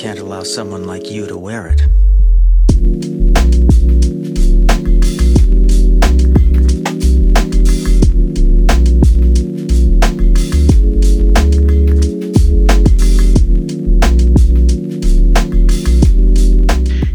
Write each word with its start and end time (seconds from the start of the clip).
can't 0.00 0.18
allow 0.18 0.42
someone 0.42 0.86
like 0.86 1.10
you 1.10 1.26
to 1.26 1.36
wear 1.36 1.66
it. 1.66 1.80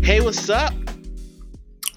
Hey, 0.04 0.22
what's 0.22 0.48
up? 0.52 0.72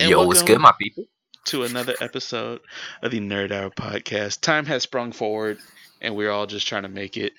And 0.00 0.08
Yo, 0.08 0.26
what's 0.26 0.42
good, 0.42 0.58
my 0.58 0.72
people? 0.80 1.04
To 1.48 1.64
another 1.64 1.96
episode 2.00 2.60
of 3.02 3.10
the 3.10 3.20
Nerd 3.20 3.52
Hour 3.52 3.68
podcast. 3.68 4.40
Time 4.40 4.64
has 4.64 4.84
sprung 4.84 5.12
forward, 5.12 5.58
and 6.00 6.16
we're 6.16 6.30
all 6.30 6.46
just 6.46 6.66
trying 6.66 6.84
to 6.84 6.88
make 6.88 7.18
it. 7.18 7.34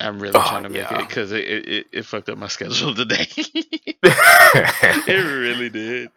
I'm 0.00 0.20
really 0.20 0.40
Oh, 0.40 0.40
trying 0.42 0.64
to 0.64 0.70
make 0.70 0.90
yeah. 0.90 0.92
it 0.92 1.08
because 1.08 1.32
it, 1.32 1.44
it, 1.48 1.86
it, 1.92 2.06
fucked 2.06 2.28
up 2.28 2.38
my 2.38 2.48
schedule 2.48 2.94
today. 2.94 3.26
it 4.04 5.08
really 5.24 5.70
did. 5.70 6.10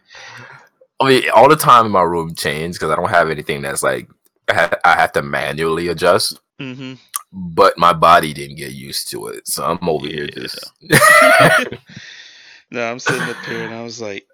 I 1.00 1.08
mean, 1.10 1.24
all 1.34 1.50
the 1.50 1.56
time 1.56 1.86
in 1.88 1.92
my 1.92 2.04
room 2.04 2.36
changed 2.36 2.80
because 2.80 2.92
I 2.92 2.96
don't 2.96 3.10
have 3.10 3.30
anything 3.30 3.62
that's 3.62 3.84
like 3.84 4.10
I, 4.50 4.54
ha- 4.54 4.80
I 4.86 4.94
have 4.94 5.12
to 5.14 5.22
manually 5.22 5.88
adjust, 5.88 6.40
hmm 6.60 6.94
but 7.34 7.78
my 7.78 7.94
body 7.94 8.34
didn't 8.34 8.58
get 8.58 8.74
used 8.74 9.10
to 9.12 9.28
it, 9.28 9.48
so 9.48 9.66
I'm 9.66 9.90
over 9.90 10.08
here 10.08 10.28
Yeah. 10.36 10.38
just. 10.38 10.74
no, 12.72 12.92
I'm 12.92 13.00
sitting 13.00 13.30
up 13.30 13.44
here 13.46 13.64
and 13.64 13.74
I 13.74 13.84
was 13.84 14.02
like, 14.02 14.28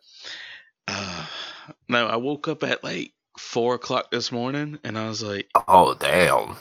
uh, 0.87 1.25
no, 1.89 2.07
I 2.07 2.17
woke 2.17 2.47
up 2.47 2.63
at 2.63 2.83
like 2.83 3.13
four 3.37 3.75
o'clock 3.75 4.11
this 4.11 4.31
morning 4.31 4.79
and 4.83 4.97
I 4.97 5.07
was 5.09 5.23
like, 5.23 5.49
oh 5.67 5.93
damn! 5.95 6.55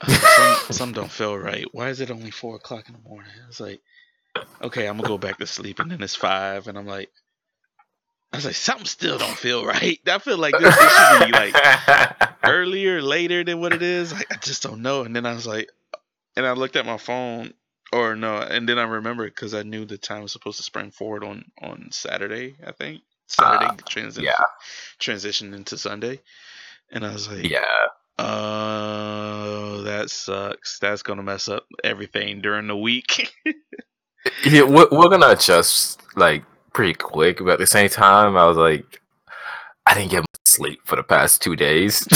Uh, 0.00 0.06
some, 0.08 0.56
some 0.72 0.92
don't 0.92 1.10
feel 1.10 1.36
right. 1.36 1.66
Why 1.72 1.88
is 1.88 2.00
it 2.00 2.10
only 2.10 2.30
four 2.30 2.56
o'clock 2.56 2.88
in 2.88 2.94
the 2.94 3.08
morning? 3.08 3.32
It's 3.48 3.60
like, 3.60 3.80
okay, 4.62 4.86
I'm 4.86 4.96
gonna 4.96 5.08
go 5.08 5.18
back 5.18 5.38
to 5.38 5.46
sleep, 5.46 5.78
and 5.80 5.90
then 5.90 6.02
it's 6.02 6.14
five, 6.14 6.68
and 6.68 6.78
I'm 6.78 6.86
like, 6.86 7.10
I 8.32 8.36
was 8.36 8.44
like, 8.44 8.54
something 8.54 8.86
still 8.86 9.18
don't 9.18 9.36
feel 9.36 9.64
right. 9.66 9.98
I 10.06 10.18
feel 10.18 10.38
like 10.38 10.56
this, 10.58 10.76
this 10.76 10.92
should 10.98 11.26
be 11.26 11.32
like 11.32 12.38
earlier, 12.44 13.02
later 13.02 13.42
than 13.42 13.60
what 13.60 13.72
it 13.72 13.82
is. 13.82 14.12
Like, 14.12 14.32
I 14.32 14.36
just 14.36 14.62
don't 14.62 14.82
know. 14.82 15.02
And 15.02 15.14
then 15.16 15.26
I 15.26 15.34
was 15.34 15.46
like, 15.46 15.68
and 16.36 16.46
I 16.46 16.52
looked 16.52 16.76
at 16.76 16.86
my 16.86 16.96
phone, 16.96 17.54
or 17.92 18.14
no, 18.14 18.36
and 18.38 18.68
then 18.68 18.78
I 18.78 18.84
remembered 18.84 19.34
because 19.34 19.52
I 19.52 19.64
knew 19.64 19.84
the 19.84 19.98
time 19.98 20.22
was 20.22 20.32
supposed 20.32 20.58
to 20.58 20.62
spring 20.62 20.92
forward 20.92 21.24
on 21.24 21.44
on 21.60 21.88
Saturday. 21.90 22.54
I 22.64 22.70
think 22.72 23.02
Saturday 23.26 23.66
Ah, 23.68 23.76
transition 23.88 24.24
yeah, 24.24 24.44
transition 25.00 25.52
into 25.54 25.76
Sunday, 25.76 26.20
and 26.92 27.04
I 27.04 27.12
was 27.12 27.28
like, 27.28 27.48
yeah. 27.50 27.58
Oh, 28.22 29.82
that 29.82 30.10
sucks. 30.10 30.78
That's 30.78 31.02
gonna 31.02 31.22
mess 31.22 31.48
up 31.48 31.64
everything 31.84 32.42
during 32.42 32.66
the 32.66 32.76
week. 32.76 33.32
yeah 34.44 34.62
we're, 34.62 34.88
we're 34.90 35.08
gonna 35.08 35.30
adjust 35.30 36.02
like 36.16 36.44
pretty 36.74 36.94
quick, 36.94 37.38
but 37.38 37.48
at 37.50 37.58
the 37.58 37.66
same 37.66 37.88
time, 37.88 38.36
I 38.36 38.46
was 38.46 38.58
like, 38.58 39.00
I 39.86 39.94
didn't 39.94 40.10
get 40.10 40.20
much 40.20 40.26
sleep 40.44 40.80
for 40.84 40.96
the 40.96 41.02
past 41.02 41.40
two 41.40 41.56
days. 41.56 41.96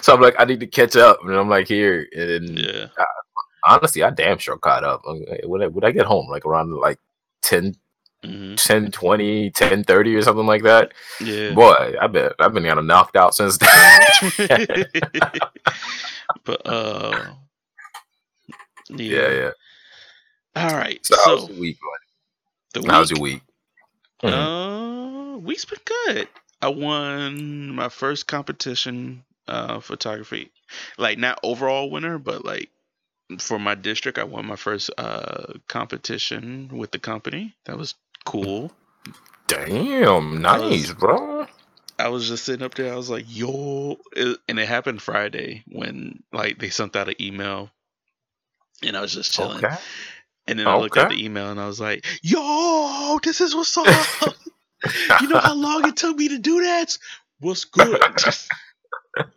so 0.00 0.14
I'm 0.14 0.20
like, 0.20 0.36
I 0.38 0.44
need 0.44 0.60
to 0.60 0.66
catch 0.66 0.94
up, 0.94 1.18
and 1.24 1.34
I'm 1.34 1.48
like, 1.48 1.66
here, 1.66 2.06
and 2.12 2.58
yeah. 2.58 2.86
honestly, 3.66 4.04
I 4.04 4.10
damn 4.10 4.38
sure 4.38 4.58
caught 4.58 4.84
up. 4.84 5.02
When 5.44 5.62
I, 5.62 5.66
would 5.66 5.84
I 5.84 5.90
get 5.90 6.06
home 6.06 6.28
like 6.30 6.46
around 6.46 6.72
like 6.74 7.00
10, 7.42 7.74
hmm 8.24 8.56
10 8.56 8.90
20, 8.92 9.50
10 9.50 9.84
30 9.84 10.12
or 10.16 10.22
something 10.22 10.46
like 10.46 10.64
that? 10.64 10.92
Yeah. 11.20 11.56
Boy, 11.56 11.94
I 12.00 12.06
bet 12.08 12.34
I've 12.40 12.54
been 12.54 12.64
kind 12.64 12.78
of 12.78 12.84
knocked 12.86 13.16
out 13.16 13.34
since 13.34 13.58
then. 13.58 14.00
but 16.44 16.66
uh 16.66 17.34
yeah. 18.90 19.08
yeah, 19.08 19.30
yeah. 19.30 19.50
All 20.56 20.74
right. 20.76 21.00
So, 21.02 21.16
So, 21.16 21.22
how's 21.24 21.48
your 21.48 21.58
week 21.58 21.78
the 22.74 22.82
going? 22.84 22.94
How's 22.94 23.10
week, 23.10 23.12
your 23.12 23.20
week? 23.20 23.42
Mhm. 24.24 24.52
Uh 25.32 25.38
week's 25.38 25.64
been 25.66 25.80
good. 25.84 26.28
I 26.62 26.68
won 26.68 27.70
my 27.74 27.88
first 27.88 28.26
competition 28.28 29.24
uh 29.48 29.80
photography. 29.80 30.50
Like 30.98 31.18
not 31.18 31.40
overall 31.42 31.90
winner, 31.90 32.18
but 32.18 32.44
like 32.44 32.70
for 33.40 33.58
my 33.58 33.74
district 33.74 34.18
I 34.18 34.24
won 34.24 34.46
my 34.46 34.56
first 34.56 34.90
uh 34.98 35.54
competition 35.68 36.70
with 36.72 36.92
the 36.92 36.98
company. 37.00 37.54
That 37.66 37.78
was 37.78 37.94
cool. 38.24 38.72
Damn, 39.46 40.44
I 40.46 40.58
was- 40.58 40.70
nice, 40.70 40.92
bro. 40.92 41.46
I 41.98 42.08
was 42.08 42.26
just 42.28 42.44
sitting 42.46 42.64
up 42.64 42.74
there. 42.74 42.92
I 42.92 42.96
was 42.96 43.10
like, 43.10 43.26
"Yo!" 43.28 43.98
And 44.16 44.58
it 44.58 44.66
happened 44.66 45.02
Friday 45.02 45.64
when 45.68 46.22
like 46.32 46.58
they 46.58 46.70
sent 46.70 46.96
out 46.96 47.08
an 47.10 47.14
email, 47.20 47.70
and 48.82 48.96
I 48.96 49.02
was 49.02 49.12
just 49.12 49.32
chilling. 49.32 49.62
Okay. 49.62 49.76
And 50.46 50.58
then 50.58 50.66
I 50.66 50.76
looked 50.78 50.96
at 50.96 51.10
the 51.10 51.22
email 51.22 51.50
and 51.50 51.60
I 51.60 51.66
was 51.66 51.78
like, 51.78 52.06
"Yo, 52.22 53.18
this 53.22 53.42
is 53.42 53.54
what's 53.54 53.76
up." 53.76 53.86
you 55.20 55.28
know 55.28 55.40
how 55.40 55.54
long 55.54 55.86
it 55.86 55.96
took 55.96 56.16
me 56.16 56.28
to 56.28 56.38
do 56.38 56.62
that? 56.62 56.96
What's 57.40 57.64
good? 57.66 58.00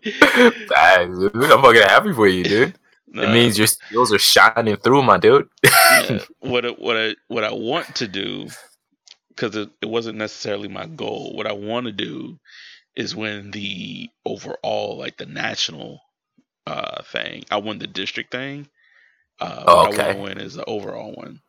I'm 0.75 1.31
fucking 1.61 1.81
happy 1.81 2.13
for 2.13 2.27
you, 2.27 2.44
dude. 2.44 2.75
Nah, 3.15 3.23
It 3.29 3.33
means 3.33 3.59
your 3.59 3.67
skills 3.67 4.11
are 4.11 4.17
shining 4.17 4.75
through, 4.77 5.03
my 5.03 5.19
dude. 5.19 5.47
yeah, 5.63 6.17
what 6.39 6.79
what 6.79 6.97
I 6.97 7.15
what 7.27 7.44
I 7.44 7.51
want 7.51 7.94
to 7.97 8.07
do 8.07 8.47
because 9.35 9.55
it, 9.55 9.69
it 9.81 9.88
wasn't 9.89 10.17
necessarily 10.17 10.67
my 10.67 10.85
goal. 10.85 11.35
What 11.35 11.47
I 11.47 11.53
want 11.53 11.85
to 11.88 11.91
do 11.91 12.39
is 12.95 13.16
win 13.16 13.51
the 13.51 14.09
overall 14.25 14.97
like 14.97 15.17
the 15.17 15.25
national 15.25 15.99
uh 16.67 17.01
thing. 17.03 17.44
I 17.51 17.57
won 17.57 17.79
the 17.79 17.88
district 17.88 18.31
thing. 18.31 18.67
Uh, 19.39 19.63
what 19.63 19.99
I 19.99 20.07
want 20.07 20.16
to 20.17 20.21
win 20.21 20.38
is 20.39 20.53
the 20.53 20.66
overall 20.66 21.11
one. 21.13 21.41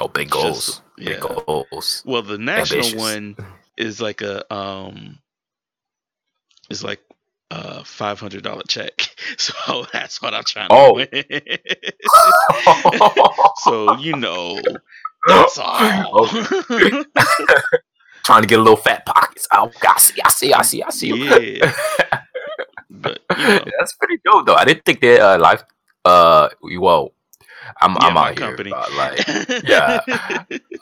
Oh, 0.00 0.08
big 0.08 0.28
Just- 0.30 0.34
goals. 0.42 0.82
yeah. 0.98 1.08
Big 1.14 1.20
goals. 1.20 2.02
Well, 2.06 2.22
the 2.22 2.38
national 2.38 2.80
Ambitious. 2.80 3.00
one 3.00 3.36
is 3.76 4.00
like 4.00 4.22
a 4.22 4.52
um 4.54 5.18
is 6.70 6.82
like 6.84 7.00
a 7.50 7.84
five 7.84 8.18
hundred 8.20 8.42
dollar 8.44 8.62
check. 8.68 9.10
So 9.38 9.86
that's 9.92 10.20
what 10.22 10.34
I'm 10.34 10.44
trying 10.44 10.68
to 10.68 10.74
Oh. 10.76 10.94
win. 10.94 11.08
so 13.64 13.96
you 13.96 14.16
know 14.16 14.60
that's 15.26 15.58
all. 15.58 16.26
Trying 18.24 18.40
to 18.42 18.48
get 18.48 18.58
a 18.58 18.62
little 18.62 18.76
fat 18.76 19.04
pockets. 19.04 19.46
Oh, 19.52 19.70
I 19.86 19.98
see, 19.98 20.20
I 20.24 20.28
see, 20.30 20.52
I 20.54 20.62
see, 20.62 20.82
I 20.82 20.90
see. 20.90 21.58
yeah. 21.58 21.74
But 22.90 23.18
you 23.36 23.44
know, 23.48 23.64
That's 23.78 23.92
pretty 23.96 24.18
dope, 24.24 24.46
though. 24.46 24.54
I 24.54 24.64
didn't 24.64 24.84
think 24.84 25.00
that 25.00 25.20
uh, 25.20 25.38
life. 25.38 25.62
Uh, 26.04 26.48
well, 26.78 27.12
I'm 27.82 27.96
yeah, 28.00 28.06
I'm 28.06 28.14
my 28.14 28.30
out 28.30 28.38
here. 28.38 28.48
company. 28.48 28.72
uh, 28.72 28.86
like, 28.96 29.26
yeah. 29.64 30.00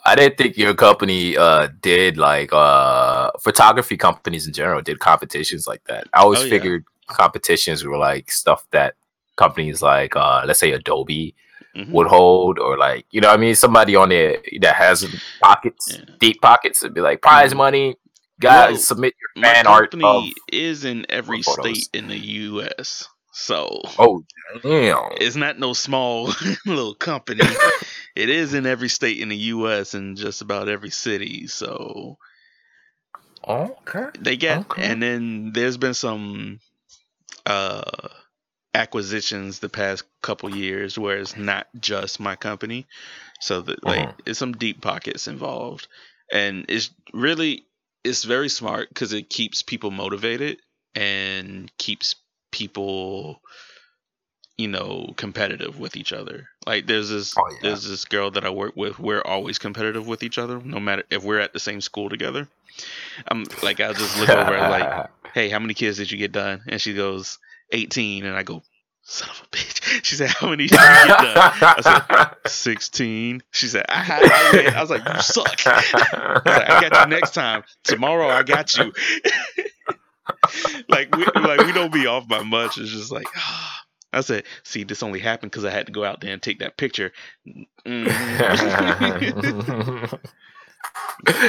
I 0.05 0.15
didn't 0.15 0.37
think 0.37 0.57
your 0.59 0.75
company 0.75 1.37
uh 1.37 1.69
did 1.81 2.17
like 2.19 2.53
uh 2.53 3.31
photography 3.41 3.97
companies 3.97 4.47
in 4.47 4.53
general 4.53 4.83
did 4.83 4.99
competitions 5.01 5.67
like 5.67 5.83
that. 5.85 6.07
I 6.13 6.21
always 6.21 6.41
Oh, 6.41 6.45
yeah. 6.45 6.51
figured 6.51 6.85
competitions 7.09 7.85
were 7.85 7.99
like 7.99 8.31
stuff 8.31 8.67
that 8.73 8.95
companies 9.37 9.81
like 9.83 10.15
uh 10.17 10.43
let's 10.47 10.61
say 10.61 10.73
Adobe 10.73 11.35
Mhm. 11.77 11.91
would 11.91 12.07
hold 12.07 12.59
or 12.59 12.77
like 12.77 13.07
you 13.11 13.21
know 13.21 13.31
I 13.31 13.37
mean 13.37 13.55
somebody 13.55 13.97
on 13.97 14.11
there 14.11 14.43
that 14.61 14.75
has 14.75 15.07
pockets 15.43 15.99
Yeah. 15.99 16.05
deep 16.21 16.41
pockets 16.43 16.83
would 16.83 16.95
be 16.95 17.01
like 17.01 17.23
prize 17.23 17.53
Mhm. 17.53 17.57
money 17.59 17.97
guys 18.41 18.71
Well, 18.73 18.79
submit 18.79 19.15
your 19.21 19.45
fan 19.45 19.67
art 19.67 19.91
company 19.91 20.35
is 20.53 20.85
in 20.85 21.07
every 21.09 21.43
state 21.43 21.89
in 21.95 22.09
the 22.09 22.19
U.S. 22.19 23.09
So 23.33 23.81
oh 23.99 24.23
damn 24.63 25.13
it's 25.19 25.37
not 25.37 25.59
no 25.59 25.73
small 25.73 26.27
little 26.67 26.95
company. 26.95 27.41
it 28.17 28.29
is 28.29 28.53
in 28.53 28.67
every 28.67 28.89
state 28.91 29.19
in 29.21 29.31
the 29.31 29.37
U.S. 29.57 29.95
and 29.95 30.17
just 30.17 30.43
about 30.43 30.69
every 30.69 30.91
city. 30.91 31.47
So 31.47 32.19
okay 33.49 34.07
they 34.21 34.37
get, 34.37 34.59
Okay. 34.61 34.83
and 34.85 35.03
then 35.03 35.53
there's 35.53 35.77
been 35.79 35.95
some 35.95 36.61
uh 37.47 37.83
acquisitions 38.75 39.59
the 39.59 39.69
past 39.69 40.05
couple 40.23 40.49
years 40.51 40.99
where 40.99 41.19
it's 41.19 41.37
not 41.37 41.67
just 41.79 42.21
my 42.21 42.37
company. 42.37 42.87
So 43.41 43.61
that 43.63 43.85
like 43.85 44.01
Mhm. 44.01 44.15
it's 44.27 44.39
some 44.39 44.53
deep 44.53 44.81
pockets 44.81 45.29
involved, 45.29 45.89
and 46.33 46.65
it's 46.69 46.91
really 47.13 47.67
it's 48.05 48.25
very 48.25 48.49
smart 48.49 48.89
because 48.89 49.13
it 49.13 49.31
keeps 49.31 49.63
people 49.63 49.91
motivated 49.91 50.59
and 50.95 51.71
keeps 51.79 52.17
people 52.51 53.41
you 54.59 54.69
know 54.69 55.13
competitive 55.17 55.79
with 55.79 55.97
each 55.97 56.13
other 56.13 56.47
like 56.67 56.87
there's 56.87 57.09
this 57.09 57.35
Oh, 57.39 57.49
yeah. 57.51 57.59
there's 57.63 57.89
this 57.89 58.05
girl 58.05 58.31
that 58.33 58.45
i 58.45 58.51
work 58.51 58.77
with 58.77 58.99
we're 58.99 59.23
always 59.23 59.59
competitive 59.59 60.07
with 60.07 60.23
each 60.23 60.37
other 60.37 60.61
no 60.61 60.79
matter 60.79 61.05
if 61.11 61.25
we're 61.25 61.39
at 61.39 61.55
the 61.55 61.59
same 61.59 61.81
school 61.81 62.11
together 62.11 62.47
i'm 63.29 63.45
like 63.63 63.81
i'll 63.81 63.95
just 63.95 64.19
look 64.19 64.29
over 64.29 64.69
like 64.69 64.87
hey 65.35 65.49
how 65.49 65.59
many 65.59 65.73
kids 65.73 65.97
did 65.97 66.11
you 66.11 66.19
get 66.19 66.33
done 66.33 66.63
and 66.69 66.81
she 66.81 66.93
goes 66.93 67.39
18 67.73 68.25
and 68.25 68.37
i 68.37 68.43
go 68.43 68.63
son 69.03 69.29
of 69.31 69.43
a 69.43 69.57
bitch 69.57 69.83
she 70.05 70.15
said 70.15 70.31
how 70.31 70.49
many 70.49 70.67
did 70.67 70.73
you 70.73 70.79
get 70.79 71.07
done 71.09 71.51
I 71.61 72.35
said, 72.45 72.51
16 72.51 73.43
she 73.51 73.67
said 73.67 73.85
i, 73.89 74.21
I, 74.23 74.57
win. 74.57 74.75
I 74.75 74.81
was 74.81 74.91
like 74.91 75.05
you 75.05 75.21
suck 75.21 75.67
I 75.67 76.33
like, 76.45 76.71
I 76.71 76.89
got 76.89 77.05
you 77.05 77.11
next 77.15 77.35
time. 77.35 77.65
Tomorrow, 77.85 78.29
I 78.29 78.43
got 78.43 78.77
you. 78.77 78.93
like 80.89 81.15
we 81.15 81.25
like 81.41 81.61
we 81.67 81.73
don't 81.73 81.93
be 81.93 82.07
off 82.07 82.29
by 82.29 82.43
much. 82.43 82.79
It's 82.79 82.91
just 82.91 83.13
like, 83.13 83.27
I 84.13 84.21
said, 84.21 84.45
"See, 84.63 84.85
this 84.85 85.03
only 85.03 85.21
happened 85.21 85.53
because 85.53 85.65
I 85.65 85.71
had 85.71 85.87
to 85.87 85.93
go 85.93 86.05
out 86.05 86.21
there 86.21 86.33
and 86.33 86.43
take 86.43 86.59
that 86.61 86.77
picture." 86.77 87.13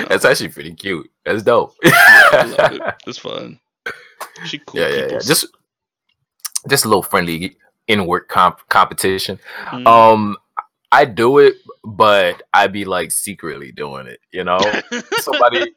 That's 0.08 0.26
actually 0.26 0.50
pretty 0.50 0.74
cute. 0.74 1.10
That's 1.26 1.44
dope. 1.44 1.76
I 1.84 2.56
love 2.58 2.74
it. 2.74 2.82
It's 3.08 3.18
fun. 3.18 3.60
She 4.46 4.60
cool 4.60 4.80
yeah, 4.80 4.88
yeah, 4.88 5.08
yeah. 5.12 5.20
Just 5.20 5.46
just 6.70 6.86
a 6.86 6.88
little 6.88 7.04
friendly 7.04 7.56
in 7.88 8.06
work 8.06 8.30
comp- 8.30 8.68
competition. 8.70 9.40
Mhm. 9.68 9.86
Um, 9.88 10.38
I 10.92 11.06
do 11.06 11.40
it, 11.40 11.56
but 11.84 12.44
I'd 12.54 12.72
be 12.72 12.86
like 12.86 13.12
secretly 13.12 13.72
doing 13.72 14.08
it. 14.08 14.20
You 14.32 14.44
know, 14.44 14.60
somebody 15.22 15.74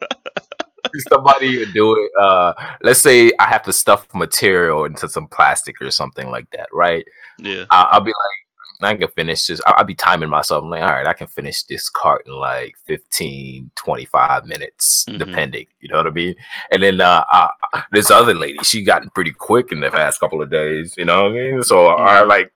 somebody 1.09 1.59
would 1.59 1.73
do 1.73 1.95
it. 1.95 2.11
Uh, 2.21 2.53
let's 2.83 3.01
say 3.01 3.33
I 3.41 3.47
have 3.47 3.63
to 3.65 3.73
stuff 3.73 4.07
material 4.15 4.85
into 4.85 5.09
some 5.09 5.27
plastic 5.29 5.81
or 5.81 5.91
something 5.91 6.31
like 6.31 6.49
that, 6.53 6.69
right? 6.73 7.05
yeah. 7.39 7.65
I- 7.71 7.89
I'll 7.93 8.01
be 8.01 8.11
like, 8.11 8.46
I 8.81 8.95
can 8.97 9.09
finish 9.09 9.47
this. 9.47 9.61
I- 9.67 9.73
I'll 9.79 9.85
be 9.85 9.95
timing 9.95 10.29
myself. 10.29 10.63
I'm 10.65 10.71
like, 10.71 10.83
all 10.83 10.89
right, 10.89 11.07
I 11.07 11.13
can 11.13 11.27
finish 11.27 11.63
this 11.65 11.89
cart 11.89 12.25
in 12.27 12.33
like 12.35 12.75
15, 12.87 13.71
25 13.75 14.45
minutes, 14.47 15.05
Mhm. 15.09 15.19
depending. 15.19 15.67
You 15.81 15.89
know 15.89 15.97
what 15.99 16.07
I 16.07 16.11
mean? 16.11 16.35
And 16.71 16.83
then 16.83 17.01
uh, 17.01 17.25
uh, 17.33 17.49
this 17.93 18.11
other 18.11 18.35
lady, 18.35 18.59
she 18.63 18.83
gotten 18.83 19.11
pretty 19.11 19.33
quick 19.33 19.73
in 19.73 19.81
the 19.81 19.91
past 19.91 20.21
couple 20.21 20.43
of 20.43 20.51
days. 20.51 20.95
You 20.97 21.05
know 21.07 21.25
what 21.25 21.33
I 21.33 21.35
mean? 21.35 21.63
So 21.63 21.89
I 21.89 22.23
Mhm. 22.23 22.29
like, 22.29 22.53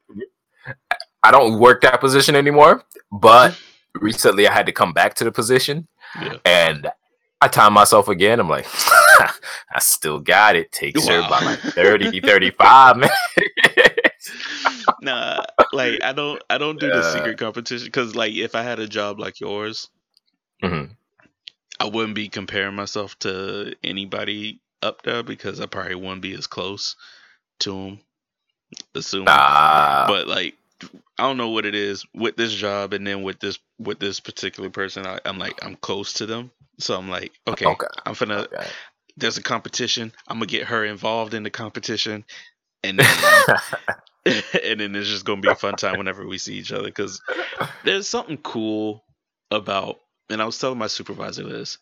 I 1.22 1.30
don't 1.30 1.58
work 1.58 1.82
that 1.82 2.00
position 2.00 2.34
anymore. 2.36 2.82
But 3.12 3.58
recently, 3.94 4.46
I 4.48 4.52
had 4.52 4.66
to 4.66 4.72
come 4.72 4.92
back 4.92 5.14
to 5.14 5.24
the 5.24 5.32
position, 5.32 5.88
Yeah. 6.20 6.36
and 6.44 6.90
I 7.42 7.48
time 7.48 7.72
myself 7.72 8.08
again. 8.08 8.38
I'm 8.40 8.48
like, 8.48 8.66
I 9.74 9.78
still 9.80 10.18
got 10.20 10.56
it. 10.56 10.70
Takes 10.72 11.06
her 11.08 11.18
about 11.20 11.42
like 11.44 11.58
30, 11.60 12.20
35 12.24 12.96
minutes. 12.98 13.16
Nah, 15.02 15.44
like 15.72 16.02
I 16.02 16.12
don't 16.12 16.42
I 16.50 16.58
don't 16.58 16.78
do 16.78 16.90
the 16.90 17.02
secret 17.02 17.38
competition 17.38 17.86
because 17.86 18.14
like 18.14 18.34
if 18.34 18.54
I 18.54 18.62
had 18.62 18.78
a 18.78 18.86
job 18.88 19.18
like 19.18 19.40
yours, 19.40 19.88
Mhm. 20.62 20.90
I 21.78 21.86
wouldn't 21.86 22.14
be 22.14 22.28
comparing 22.28 22.74
myself 22.74 23.18
to 23.20 23.74
anybody 23.82 24.60
up 24.82 25.02
there 25.02 25.22
because 25.22 25.60
I 25.60 25.66
probably 25.66 25.94
wouldn't 25.94 26.22
be 26.22 26.34
as 26.34 26.46
close 26.46 26.96
to 27.60 27.70
them. 27.72 28.00
Assuming, 28.94 29.24
Nah. 29.24 30.06
but 30.06 30.26
like 30.28 30.56
I 31.18 31.24
don't 31.24 31.36
know 31.36 31.50
what 31.50 31.66
it 31.66 31.74
is 31.74 32.04
with 32.14 32.36
this 32.36 32.52
job 32.52 32.92
and 32.92 33.06
then 33.06 33.22
with 33.22 33.40
this 33.40 33.58
with 33.78 33.98
this 33.98 34.20
particular 34.20 34.70
person. 34.70 35.06
I, 35.06 35.18
I'm 35.24 35.38
like 35.38 35.64
I'm 35.64 35.76
close 35.76 36.14
to 36.14 36.26
them, 36.26 36.50
so 36.78 36.96
I'm 36.96 37.08
like 37.08 37.32
okay, 37.48 37.66
Okay. 37.66 37.86
I'm 38.04 38.14
finna. 38.14 38.44
Okay. 38.52 38.66
There's 39.16 39.38
a 39.38 39.42
competition. 39.42 40.12
I'm 40.28 40.36
gonna 40.36 40.46
get 40.46 40.68
her 40.68 40.84
involved 40.84 41.34
in 41.34 41.42
the 41.42 41.50
competition, 41.50 42.24
and 42.82 42.98
then 43.00 43.08
and 44.64 44.80
then 44.80 44.94
it's 44.94 45.08
just 45.08 45.24
gonna 45.24 45.40
be 45.40 45.48
a 45.48 45.54
fun 45.54 45.76
time 45.76 45.96
whenever 45.98 46.26
we 46.26 46.36
see 46.38 46.54
each 46.56 46.72
other 46.72 46.84
because 46.84 47.20
there's 47.84 48.06
something 48.08 48.36
cool 48.38 49.02
about 49.50 49.98
and 50.28 50.42
i 50.42 50.44
was 50.44 50.58
telling 50.58 50.78
my 50.78 50.86
supervisor 50.86 51.44
this. 51.44 51.78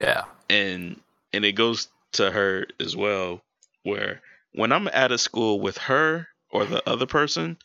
Yeah. 0.00 0.24
and 0.48 1.00
and 1.32 1.44
it 1.44 1.52
goes 1.52 1.88
to 2.12 2.30
her 2.30 2.66
as 2.80 2.96
well 2.96 3.42
where 3.82 4.22
when 4.52 4.70
i'm 4.72 4.88
at 4.88 5.10
a 5.12 5.18
school 5.18 5.60
with 5.60 5.78
her 5.78 6.28
or 6.50 6.64
the 6.64 6.88
other 6.88 7.06
person 7.06 7.56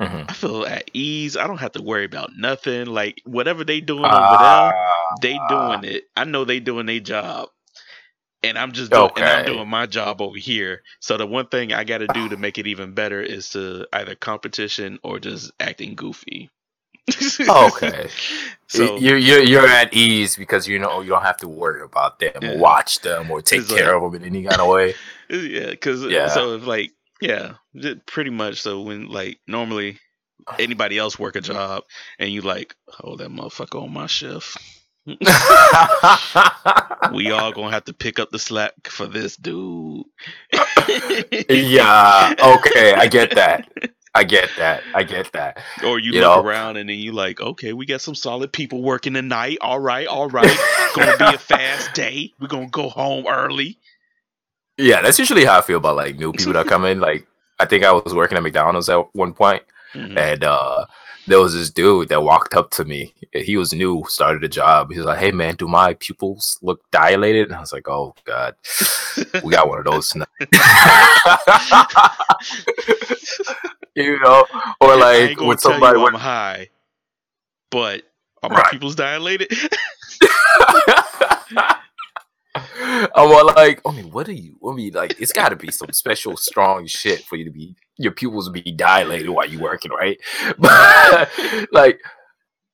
Mhm. 0.00 0.30
i 0.30 0.32
feel 0.32 0.64
at 0.66 0.90
ease. 0.94 1.36
I 1.36 1.46
don't 1.46 1.58
have 1.58 1.72
to 1.72 1.82
worry 1.82 2.04
about 2.04 2.30
nothing. 2.36 2.86
Like 2.86 3.20
whatever 3.24 3.62
they 3.64 3.80
doing 3.80 4.12
over 4.12 4.36
there 4.36 4.72
Ah, 4.74 5.14
they 5.20 5.38
doing 5.48 5.84
it. 5.84 6.04
I 6.16 6.24
know 6.24 6.44
they 6.44 6.58
doing 6.60 6.86
their 6.86 6.98
job 7.00 7.50
and 8.42 8.58
i'm 8.58 8.72
just 8.72 8.92
doing 8.92 9.10
and 9.16 9.28
i'm 9.28 9.44
doing 9.44 9.68
my 9.68 9.86
job 9.86 10.20
over 10.20 10.36
here 10.38 10.82
so 11.00 11.16
the 11.16 11.26
one 11.26 11.46
thing 11.46 11.72
i 11.72 11.84
got 11.84 11.98
to 11.98 12.08
do 12.08 12.28
to 12.28 12.36
make 12.36 12.58
it 12.58 12.66
even 12.66 12.92
better 12.94 13.20
is 13.20 13.50
to 13.50 13.86
either 13.92 14.14
competition 14.14 14.98
or 15.02 15.18
just 15.18 15.52
acting 15.60 15.94
goofy 15.94 16.50
oh, 17.48 17.66
Okay. 17.76 18.08
so 18.68 18.96
you're, 18.98 19.18
you're 19.18 19.42
you're 19.42 19.66
at 19.66 19.92
ease 19.92 20.36
because 20.36 20.68
you 20.68 20.78
know 20.78 21.00
you 21.00 21.08
don't 21.08 21.22
have 21.22 21.36
to 21.38 21.48
worry 21.48 21.82
about 21.82 22.18
them 22.18 22.32
Yeah. 22.40 22.52
or 22.52 22.58
watch 22.58 23.00
them 23.00 23.30
or 23.30 23.42
take 23.42 23.60
It's 23.60 23.68
care 23.68 23.94
of 23.94 24.02
them 24.02 24.22
in 24.22 24.26
any 24.26 24.44
kind 24.44 24.60
of 24.60 24.68
way. 24.68 24.94
yeah 25.30 25.70
because 25.70 26.04
uh, 26.04 26.08
Yeah. 26.08 26.28
so 26.28 26.54
if 26.54 26.66
like 26.66 26.92
yeah 27.20 27.54
pretty 28.06 28.30
much 28.30 28.60
so 28.60 28.82
when 28.82 29.08
like 29.08 29.40
normally 29.46 29.98
anybody 30.58 30.98
else 30.98 31.18
work 31.18 31.36
a 31.36 31.40
job 31.40 31.84
and 32.18 32.30
you 32.30 32.40
like 32.42 32.74
oh 33.02 33.16
that 33.16 33.30
motherfucker 33.30 33.82
on 33.82 33.92
my 33.92 34.06
shift 34.06 34.58
we 37.12 37.30
all 37.32 37.52
gonna 37.52 37.70
have 37.72 37.84
to 37.86 37.92
pick 37.92 38.18
up 38.18 38.30
the 38.30 38.38
slack 38.38 38.72
for 38.88 39.06
this 39.06 39.36
dude 39.36 40.04
yeah. 41.48 42.34
Okay, 42.38 42.94
I 42.94 43.06
get 43.08 43.34
that. 43.34 43.68
I 44.14 44.24
get 44.24 44.50
that. 44.58 44.82
I 44.94 45.02
get 45.04 45.32
that. 45.32 45.58
Or 45.84 45.98
you, 45.98 46.12
You 46.12 46.20
look 46.20 46.36
know? 46.36 46.42
around 46.48 46.76
and 46.76 46.88
then 46.88 46.98
you 46.98 47.12
like, 47.12 47.40
okay, 47.40 47.72
we 47.72 47.86
got 47.86 48.00
some 48.00 48.14
solid 48.14 48.52
people 48.52 48.82
working 48.82 49.14
tonight. 49.14 49.58
All 49.60 49.80
right, 49.80 50.06
all 50.06 50.28
right. 50.28 50.56
gonna 50.94 51.16
be 51.16 51.34
a 51.34 51.38
fast 51.38 51.94
day. 51.94 52.32
We're 52.40 52.48
gonna 52.48 52.68
go 52.68 52.88
home 52.88 53.26
early. 53.26 53.78
Yeah, 54.76 55.02
that's 55.02 55.18
usually 55.18 55.44
how 55.44 55.58
I 55.58 55.62
feel 55.62 55.78
about 55.78 55.96
like 55.96 56.16
new 56.16 56.32
people 56.32 56.52
that 56.54 56.66
come 56.66 56.84
in. 56.84 57.00
Like 57.00 57.26
I 57.58 57.64
think 57.64 57.84
I 57.84 57.92
was 57.92 58.14
working 58.14 58.36
at 58.36 58.42
McDonald's 58.42 58.88
at 58.88 59.06
one 59.14 59.32
point, 59.34 59.62
Mhm. 59.94 60.16
and 60.18 60.44
uh 60.44 60.86
there 61.26 61.40
was 61.40 61.54
this 61.54 61.70
dude 61.70 62.08
that 62.08 62.22
walked 62.22 62.54
up 62.54 62.70
to 62.72 62.84
me. 62.84 63.14
He 63.32 63.56
was 63.56 63.72
new, 63.72 64.04
started 64.08 64.42
a 64.44 64.48
job. 64.48 64.90
He 64.90 64.98
was 64.98 65.06
like, 65.06 65.18
"Hey 65.18 65.30
man, 65.32 65.54
do 65.56 65.68
my 65.68 65.94
pupils 65.94 66.58
look 66.62 66.80
dilated?" 66.90 67.48
And 67.48 67.56
I 67.56 67.60
was 67.60 67.72
like, 67.72 67.88
"Oh 67.88 68.14
god, 68.24 68.54
we 69.44 69.52
got 69.52 69.68
one 69.68 69.78
of 69.78 69.84
those 69.84 70.10
tonight." 70.10 70.28
you 73.94 74.18
know, 74.20 74.44
or 74.80 74.96
like 74.96 75.40
when 75.40 75.58
somebody 75.58 75.98
went. 75.98 76.16
High, 76.16 76.68
but 77.70 78.02
are 78.42 78.50
my 78.50 78.56
Right. 78.56 78.70
pupils 78.70 78.94
dilated? 78.94 79.52
I'm 82.54 83.08
all 83.14 83.46
like, 83.46 83.80
I 83.86 83.92
mean, 83.92 84.10
what 84.10 84.28
are 84.28 84.32
you? 84.32 84.56
I 84.68 84.74
mean, 84.74 84.92
like, 84.92 85.18
it's 85.20 85.32
got 85.32 85.50
to 85.50 85.56
be 85.56 85.70
some 85.70 85.90
special 85.92 86.36
strong 86.36 86.86
shit 86.86 87.22
for 87.24 87.36
you 87.36 87.44
to 87.44 87.50
be 87.50 87.74
your 88.02 88.12
pupils 88.12 88.48
be 88.50 88.62
dilated 88.62 89.30
while 89.30 89.48
you 89.48 89.58
working, 89.58 89.92
right? 89.92 90.18
But 90.58 91.30
like, 91.72 92.00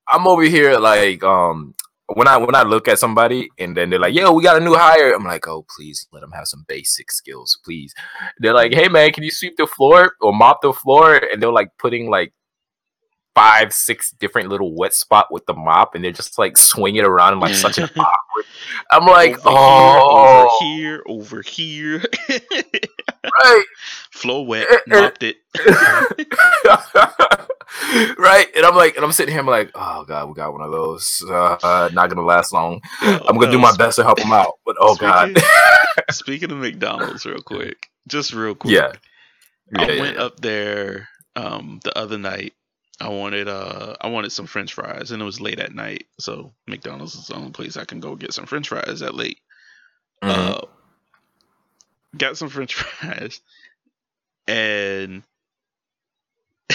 I'm 0.08 0.26
over 0.26 0.42
here 0.42 0.78
like, 0.78 1.22
um, 1.22 1.74
when 2.14 2.26
I 2.26 2.38
when 2.38 2.54
I 2.54 2.62
look 2.62 2.88
at 2.88 2.98
somebody 2.98 3.50
and 3.58 3.76
then 3.76 3.90
they're 3.90 3.98
like, 3.98 4.14
"Yo, 4.14 4.32
we 4.32 4.42
got 4.42 4.60
a 4.60 4.64
new 4.64 4.74
hire," 4.74 5.12
I'm 5.12 5.24
like, 5.24 5.46
"Oh, 5.46 5.66
please 5.76 6.06
let 6.10 6.20
them 6.20 6.32
have 6.32 6.46
some 6.46 6.64
basic 6.66 7.12
skills, 7.12 7.58
please." 7.64 7.94
They're 8.38 8.54
like, 8.54 8.72
"Hey, 8.72 8.88
man, 8.88 9.12
can 9.12 9.24
you 9.24 9.30
sweep 9.30 9.56
the 9.58 9.66
floor 9.66 10.14
or 10.22 10.32
mop 10.32 10.62
the 10.62 10.72
floor?" 10.72 11.16
And 11.16 11.42
they're 11.42 11.52
like 11.52 11.68
putting 11.78 12.08
like 12.08 12.32
five, 13.38 13.72
six 13.72 14.10
different 14.10 14.48
little 14.48 14.74
wet 14.74 14.92
spot 14.94 15.26
with 15.30 15.46
the 15.46 15.54
mop, 15.54 15.94
and 15.94 16.02
they're 16.04 16.10
just 16.12 16.38
like 16.38 16.56
swinging 16.56 17.04
around 17.04 17.34
in 17.34 17.40
like 17.40 17.54
such 17.54 17.78
an 17.78 17.84
awkward. 17.96 18.44
I'm 18.90 19.06
like, 19.06 19.34
over 19.46 19.48
oh, 19.48 20.58
here, 20.60 21.02
over 21.06 21.42
here, 21.42 22.02
over 22.02 22.02
here. 22.28 22.40
right, 23.24 23.64
Floor 24.12 24.46
wet, 24.46 24.66
Eh, 24.70 24.76
eh. 24.90 25.00
mopped 25.00 25.22
it. 25.22 25.36
right. 28.18 28.46
And 28.56 28.64
I'm 28.64 28.74
like, 28.74 28.96
and 28.96 29.04
I'm 29.04 29.12
sitting 29.12 29.32
here, 29.32 29.40
I'm 29.40 29.46
like, 29.46 29.70
oh 29.74 30.04
god, 30.04 30.28
we 30.28 30.34
got 30.34 30.52
one 30.52 30.62
of 30.62 30.70
those. 30.72 31.22
Uh, 31.28 31.56
uh, 31.62 31.90
not 31.92 32.08
gonna 32.08 32.22
last 32.22 32.52
long. 32.52 32.80
I'm 33.00 33.38
gonna 33.38 33.50
do 33.50 33.58
my 33.58 33.76
best 33.76 33.96
to 33.96 34.04
help 34.04 34.18
them 34.18 34.32
out, 34.32 34.54
but 34.64 34.76
oh 34.80 34.96
god, 34.96 35.30
speaking- 35.30 35.48
Speaking 36.10 36.52
of 36.52 36.58
McDonald's, 36.58 37.26
real 37.26 37.42
quick, 37.42 37.76
just 38.06 38.32
real 38.32 38.54
quick. 38.54 38.72
yeah. 38.74 38.92
I 39.76 39.84
Yeah, 39.86 39.92
yeah, 39.92 40.00
went 40.00 40.16
yeah. 40.16 40.22
up 40.24 40.40
there 40.40 41.08
um 41.36 41.80
the 41.84 41.96
other 41.98 42.16
night. 42.18 42.52
I 43.00 43.08
wanted 43.08 43.48
uh 43.48 43.94
I 44.00 44.08
wanted 44.08 44.32
some 44.32 44.46
French 44.46 44.74
fries 44.74 45.10
and 45.10 45.22
it 45.22 45.24
was 45.24 45.40
late 45.40 45.60
at 45.60 45.74
night, 45.74 46.06
so 46.18 46.52
McDonald's 46.66 47.14
is 47.14 47.28
the 47.28 47.34
only 47.36 47.50
place 47.50 47.76
I 47.76 47.84
can 47.84 48.00
go 48.00 48.16
get 48.16 48.32
some 48.34 48.46
French 48.46 48.68
fries 48.68 49.02
at 49.02 49.14
late. 49.14 49.38
Mhm. 50.22 50.30
Uh, 50.30 50.60
got 52.16 52.36
some 52.36 52.48
French 52.48 52.74
fries, 52.76 53.40
and 54.48 55.22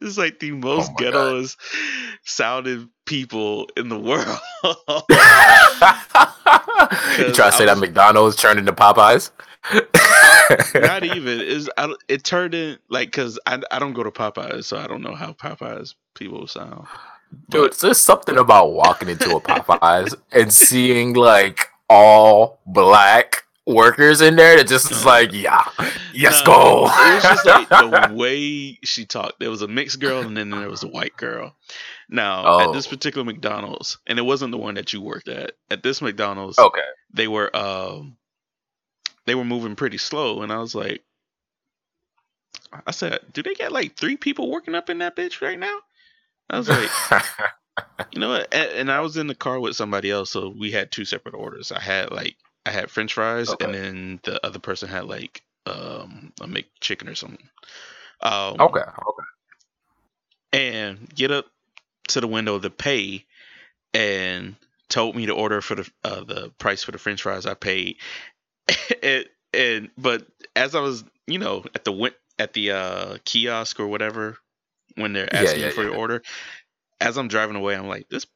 it's 0.00 0.16
like 0.16 0.38
the 0.38 0.52
most 0.52 0.92
Oh 0.92 0.94
ghettoest 0.94 1.56
sounding 2.24 2.88
people 3.04 3.68
in 3.76 3.88
the 3.90 3.98
world. 3.98 4.38
you 7.18 7.34
try 7.34 7.50
to 7.50 7.52
say 7.52 7.64
I 7.64 7.66
that 7.66 7.78
McDonald's 7.78 8.36
turned 8.36 8.58
into 8.58 8.72
Popeyes? 8.72 9.30
Not 10.74 11.04
even 11.04 11.40
is 11.40 11.70
I, 11.76 11.94
it 12.08 12.24
turned 12.24 12.54
in 12.54 12.78
like 12.88 13.08
because 13.08 13.38
I 13.46 13.60
I 13.70 13.78
don't 13.78 13.92
go 13.92 14.02
to 14.02 14.10
Popeyes, 14.10 14.64
so 14.64 14.76
I 14.78 14.86
don't 14.86 15.02
know 15.02 15.14
how 15.14 15.32
Popeyes 15.32 15.94
people 16.14 16.46
sound. 16.46 16.86
Dude, 17.50 17.74
there's 17.74 17.98
something 18.00 18.38
about 18.38 18.72
walking 18.72 19.08
into 19.08 19.36
a 19.36 19.40
Popeyes 19.40 20.14
and 20.32 20.52
seeing 20.52 21.14
like 21.14 21.68
all 21.90 22.60
black 22.66 23.42
workers 23.66 24.22
in 24.22 24.36
there 24.36 24.56
that 24.56 24.66
just 24.66 24.90
is 24.90 25.04
like, 25.04 25.30
yeah, 25.32 25.62
yes, 26.14 26.40
No, 26.40 26.46
go. 26.46 26.78
It 26.86 27.14
was 27.14 27.22
just 27.22 27.44
like 27.46 27.68
the 27.68 28.10
way 28.14 28.78
she 28.82 29.04
talked. 29.04 29.40
There 29.40 29.50
was 29.50 29.60
a 29.60 29.68
mixed 29.68 30.00
girl 30.00 30.20
and 30.22 30.34
then 30.34 30.48
there 30.48 30.70
was 30.70 30.82
a 30.82 30.88
white 30.88 31.16
girl. 31.18 31.54
Now 32.08 32.60
at 32.60 32.72
this 32.72 32.86
Oh. 32.86 32.90
particular 32.90 33.26
McDonald's, 33.26 33.98
and 34.06 34.18
it 34.18 34.22
wasn't 34.22 34.52
the 34.52 34.58
one 34.58 34.74
that 34.76 34.94
you 34.94 35.02
worked 35.02 35.28
at. 35.28 35.52
At 35.70 35.82
this 35.82 36.00
McDonald's, 36.00 36.58
okay. 36.58 36.80
they 37.12 37.28
were 37.28 37.54
um 37.54 38.16
they 39.28 39.36
were 39.36 39.44
moving 39.44 39.76
pretty 39.76 39.98
slow, 39.98 40.42
and 40.42 40.52
I 40.52 40.58
was 40.58 40.74
like, 40.74 41.02
I 42.86 42.92
said, 42.92 43.20
do 43.32 43.42
they 43.42 43.54
got 43.54 43.72
like 43.72 43.96
three 43.96 44.16
people 44.16 44.50
working 44.50 44.74
up 44.76 44.90
in 44.90 44.98
that 44.98 45.16
bitch 45.16 45.42
right 45.42 45.58
now? 45.58 45.78
I 46.50 46.58
was 46.58 46.68
like, 46.68 46.94
you 48.12 48.20
know 48.20 48.30
what? 48.30 48.54
And, 48.54 48.70
and 48.72 48.92
I 48.92 49.00
was 49.00 49.16
in 49.18 49.28
the 49.28 49.34
car 49.36 49.60
with 49.60 49.76
somebody 49.76 50.10
else, 50.10 50.30
so 50.30 50.54
we 50.58 50.72
had 50.72 50.92
two 50.92 51.04
separate 51.06 51.34
orders. 51.36 51.72
I 51.72 51.80
had 51.80 52.12
like 52.12 52.36
I 52.66 52.70
had 52.72 52.90
French 52.90 53.14
fries, 53.14 53.54
Okay. 53.54 53.60
and 53.60 53.74
then 53.74 54.20
the 54.24 54.44
other 54.46 54.60
person 54.60 54.88
had 54.88 55.06
like 55.06 55.42
um 55.66 56.32
a 56.40 56.46
McChicken 56.46 57.10
or 57.10 57.16
something. 57.16 57.48
Um, 58.22 58.66
okay, 58.66 58.80
okay. 58.80 59.24
and 60.52 61.12
get 61.14 61.32
up 61.32 61.46
to 62.08 62.20
the 62.20 62.28
window 62.28 62.58
to 62.60 62.70
pay 62.70 63.26
and 63.94 64.56
told 64.88 65.16
me 65.16 65.26
to 65.26 65.34
order 65.34 65.60
for 65.60 65.76
the 65.76 65.90
uh, 66.04 66.24
the 66.24 66.50
price 66.58 66.84
for 66.84 66.92
the 66.92 66.98
french 66.98 67.22
fries 67.22 67.46
I 67.46 67.54
paid 67.54 67.96
and, 69.02 69.24
and 69.52 69.90
but 69.96 70.26
as 70.56 70.74
I 70.74 70.80
was 70.80 71.04
you 71.26 71.38
know 71.38 71.64
at 71.74 71.84
the 71.84 72.12
at 72.38 72.52
the 72.52 72.72
uh, 72.72 73.18
kiosk 73.24 73.80
or 73.80 73.86
whatever 73.86 74.38
when 74.94 75.12
they're 75.12 75.32
asking 75.34 75.60
yeah, 75.60 75.66
you 75.66 75.72
for 75.72 75.82
your 75.82 75.96
order 75.96 76.22
as 77.00 77.16
I'm 77.16 77.28
driving 77.28 77.56
away 77.56 77.76
I'm 77.76 77.88
like 77.88 78.08
this 78.08 78.26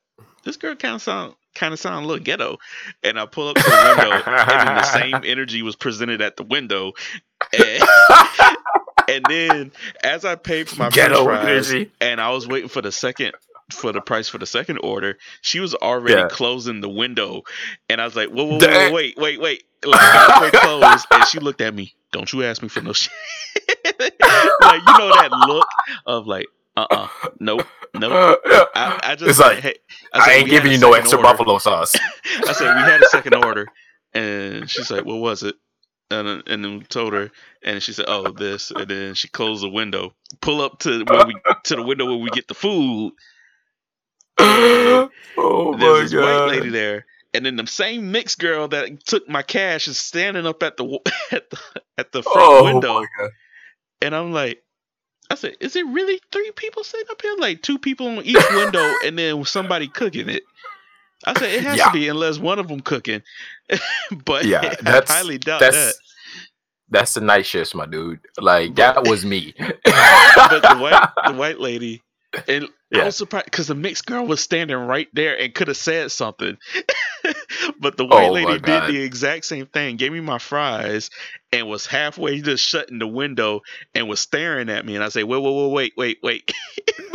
this 0.44 0.56
girl 0.56 0.74
kind 0.74 0.94
of 0.94 1.02
sound 1.02 1.34
kind 1.54 1.72
of 1.72 1.80
sound 1.80 2.04
a 2.04 2.08
little 2.08 2.22
ghetto. 2.22 2.58
And 3.02 3.18
I 3.18 3.26
pull 3.26 3.48
up 3.48 3.56
to 3.56 3.62
the 3.62 3.94
window 3.98 4.22
and 4.26 4.68
then 4.68 4.76
the 4.76 4.84
same 4.84 5.20
energy 5.24 5.62
was 5.62 5.76
presented 5.76 6.20
at 6.20 6.36
the 6.36 6.44
window. 6.44 6.92
And, 7.52 7.82
and 9.08 9.24
then 9.28 9.72
as 10.02 10.24
I 10.24 10.36
paid 10.36 10.68
for 10.68 10.76
my 10.76 10.90
Ghetto 10.90 11.24
fries 11.24 11.70
energy. 11.70 11.92
and 12.00 12.20
I 12.20 12.30
was 12.30 12.46
waiting 12.46 12.68
for 12.68 12.80
the 12.82 12.92
second 12.92 13.32
for 13.72 13.92
the 13.92 14.00
price 14.00 14.28
for 14.28 14.38
the 14.38 14.46
second 14.46 14.78
order. 14.78 15.18
She 15.40 15.60
was 15.60 15.74
already 15.74 16.14
Yeah. 16.14 16.28
closing 16.28 16.80
the 16.80 16.88
window, 16.88 17.42
and 17.88 18.00
I 18.00 18.04
was 18.04 18.14
like, 18.16 18.28
"Whoa, 18.28 18.44
whoa, 18.44 18.58
whoa, 18.58 18.92
wait, 18.92 19.16
wait, 19.16 19.40
wait!" 19.40 19.64
Like 19.84 20.00
halfway 20.00 20.50
closed, 20.60 21.06
and 21.10 21.24
she 21.26 21.38
looked 21.40 21.60
at 21.60 21.74
me. 21.74 21.94
Don't 22.12 22.32
you 22.32 22.44
ask 22.44 22.62
me 22.62 22.68
for 22.68 22.80
no 22.82 22.92
shit. 22.92 23.12
like 24.00 24.12
you 24.86 24.98
know 24.98 25.08
that 25.14 25.30
look 25.48 25.66
of 26.06 26.26
like, 26.26 26.46
uh, 26.76 26.86
uh 26.90 27.08
nope, 27.40 27.66
nope. 27.94 28.40
I, 28.74 29.00
I 29.02 29.14
just 29.16 29.30
It's 29.30 29.38
like, 29.40 29.58
hey, 29.58 29.74
I, 30.12 30.24
said, 30.24 30.32
ain't 30.36 30.50
giving 30.50 30.72
you 30.72 30.78
no 30.78 30.92
extra 30.94 31.18
order." 31.18 31.28
buffalo 31.30 31.58
sauce. 31.58 31.94
I 32.46 32.52
said 32.52 32.74
we 32.76 32.82
had 32.82 33.02
a 33.02 33.06
second 33.08 33.34
order, 33.44 33.66
and 34.14 34.68
she's 34.70 34.90
like, 34.90 35.04
"What 35.04 35.16
was 35.18 35.42
it?" 35.42 35.56
And 36.10 36.28
then- 36.28 36.42
and 36.46 36.64
then 36.64 36.82
told 36.90 37.14
her, 37.14 37.30
and 37.62 37.82
she 37.82 37.92
said, 37.94 38.04
"Oh, 38.08 38.30
this." 38.30 38.70
And 38.70 38.86
then 38.88 39.14
she 39.14 39.28
closed 39.28 39.62
the 39.64 39.68
window. 39.70 40.14
Pull 40.42 40.60
up 40.60 40.78
to 40.80 41.04
where 41.04 41.26
we 41.26 41.34
to 41.64 41.76
the 41.76 41.82
window 41.82 42.04
where 42.06 42.16
we 42.18 42.28
get 42.30 42.48
the 42.48 42.54
food. 42.54 43.14
oh 44.38 45.72
my 45.72 45.78
There's 45.78 46.10
this 46.10 46.20
god! 46.20 46.46
white 46.48 46.56
lady 46.56 46.70
there, 46.70 47.06
and 47.34 47.44
then 47.46 47.56
the 47.56 47.66
same 47.66 48.12
mixed 48.12 48.38
girl 48.38 48.68
that 48.68 49.04
took 49.04 49.28
my 49.28 49.42
cash 49.42 49.88
is 49.88 49.98
standing 49.98 50.46
up 50.46 50.62
at 50.62 50.76
the 50.76 50.84
at 51.32 51.50
the 51.50 51.58
at 51.98 52.12
the 52.12 52.22
front 52.22 52.38
oh 52.38 52.64
window, 52.64 53.00
my 53.00 53.06
god! 53.18 53.30
and 54.02 54.14
I'm 54.14 54.32
like. 54.32 54.62
I 55.30 55.34
said, 55.34 55.56
"Is 55.60 55.76
it 55.76 55.86
really 55.86 56.20
three 56.30 56.50
people 56.56 56.84
sitting 56.84 57.06
up 57.10 57.22
here? 57.22 57.34
Like 57.38 57.62
two 57.62 57.78
people 57.78 58.06
on 58.06 58.24
each 58.24 58.36
window, 58.50 58.92
and 59.06 59.18
then 59.18 59.42
somebody 59.46 59.88
cooking 59.88 60.28
it?" 60.28 60.42
I 61.24 61.32
said, 61.38 61.50
"It 61.54 61.62
has 61.62 61.78
Yeah. 61.78 61.86
to 61.86 61.92
be 61.92 62.08
unless 62.08 62.38
one 62.38 62.58
of 62.58 62.68
them 62.68 62.80
cooking." 62.80 63.22
but 64.26 64.44
Yeah, 64.44 64.58
I 64.62 64.74
that's- 64.82 65.10
highly 65.10 65.38
doubt 65.38 65.60
That's 65.60 65.76
that. 65.76 65.94
that's 66.90 67.14
the 67.14 67.22
night 67.22 67.46
shifts, 67.46 67.74
my 67.74 67.86
dude. 67.86 68.20
Like 68.38 68.74
that 68.74 69.06
was 69.08 69.24
me. 69.24 69.54
but 69.56 70.60
the 70.62 70.76
white 70.78 71.08
the 71.26 71.32
white 71.32 71.60
lady 71.60 72.02
and 72.46 72.68
I 73.00 73.04
was 73.06 73.16
surprised 73.16 73.46
because 73.46 73.66
the 73.68 73.74
mixed 73.74 74.06
girl 74.06 74.26
was 74.26 74.40
standing 74.40 74.76
right 74.76 75.08
there 75.12 75.38
and 75.40 75.54
could 75.54 75.68
have 75.68 75.76
said 75.76 76.10
something. 76.12 76.58
but 77.80 77.96
the 77.96 78.04
Oh 78.04 78.32
white 78.32 78.42
my 78.42 78.50
lady 78.50 78.60
did 78.60 78.86
the 78.88 79.02
exact 79.02 79.44
same 79.44 79.66
thing, 79.66 79.96
gave 79.96 80.12
me 80.12 80.20
my 80.20 80.38
fries, 80.38 81.10
and 81.52 81.68
was 81.68 81.86
halfway 81.86 82.40
just 82.40 82.66
shutting 82.66 82.98
the 82.98 83.06
window 83.06 83.60
and 83.94 84.08
was 84.08 84.20
staring 84.20 84.68
at 84.68 84.84
me. 84.84 84.94
And 84.94 85.04
I 85.04 85.08
say, 85.10 85.24
wait, 85.24 85.42
wait, 85.42 85.54
wait, 85.54 85.72
wait, 85.72 85.92
wait, 85.96 86.18
wait. 86.22 86.54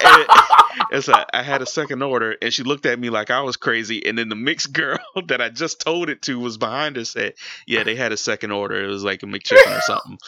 and, 0.00 0.26
and 0.92 1.04
so 1.04 1.12
I 1.32 1.42
had 1.42 1.62
a 1.62 1.66
second 1.66 2.02
order, 2.02 2.36
and 2.40 2.52
she 2.52 2.62
looked 2.62 2.86
at 2.86 2.98
me 2.98 3.10
like 3.10 3.30
I 3.30 3.40
was 3.40 3.56
crazy. 3.56 4.04
And 4.06 4.18
then 4.18 4.28
the 4.28 4.36
mixed 4.36 4.72
girl 4.78 4.98
that 5.26 5.40
I 5.40 5.48
just 5.48 5.80
told 5.80 6.08
it 6.08 6.22
to 6.22 6.38
was 6.38 6.58
behind 6.58 6.96
her, 6.96 7.04
said, 7.04 7.34
"Yeah, 7.66 7.82
they 7.82 7.96
had 7.96 8.12
a 8.12 8.16
second 8.16 8.52
order. 8.52 8.84
It 8.84 8.88
was 8.88 9.04
like 9.04 9.22
a 9.22 9.26
McChicken 9.26 9.76
or 9.76 9.80
something." 9.82 10.18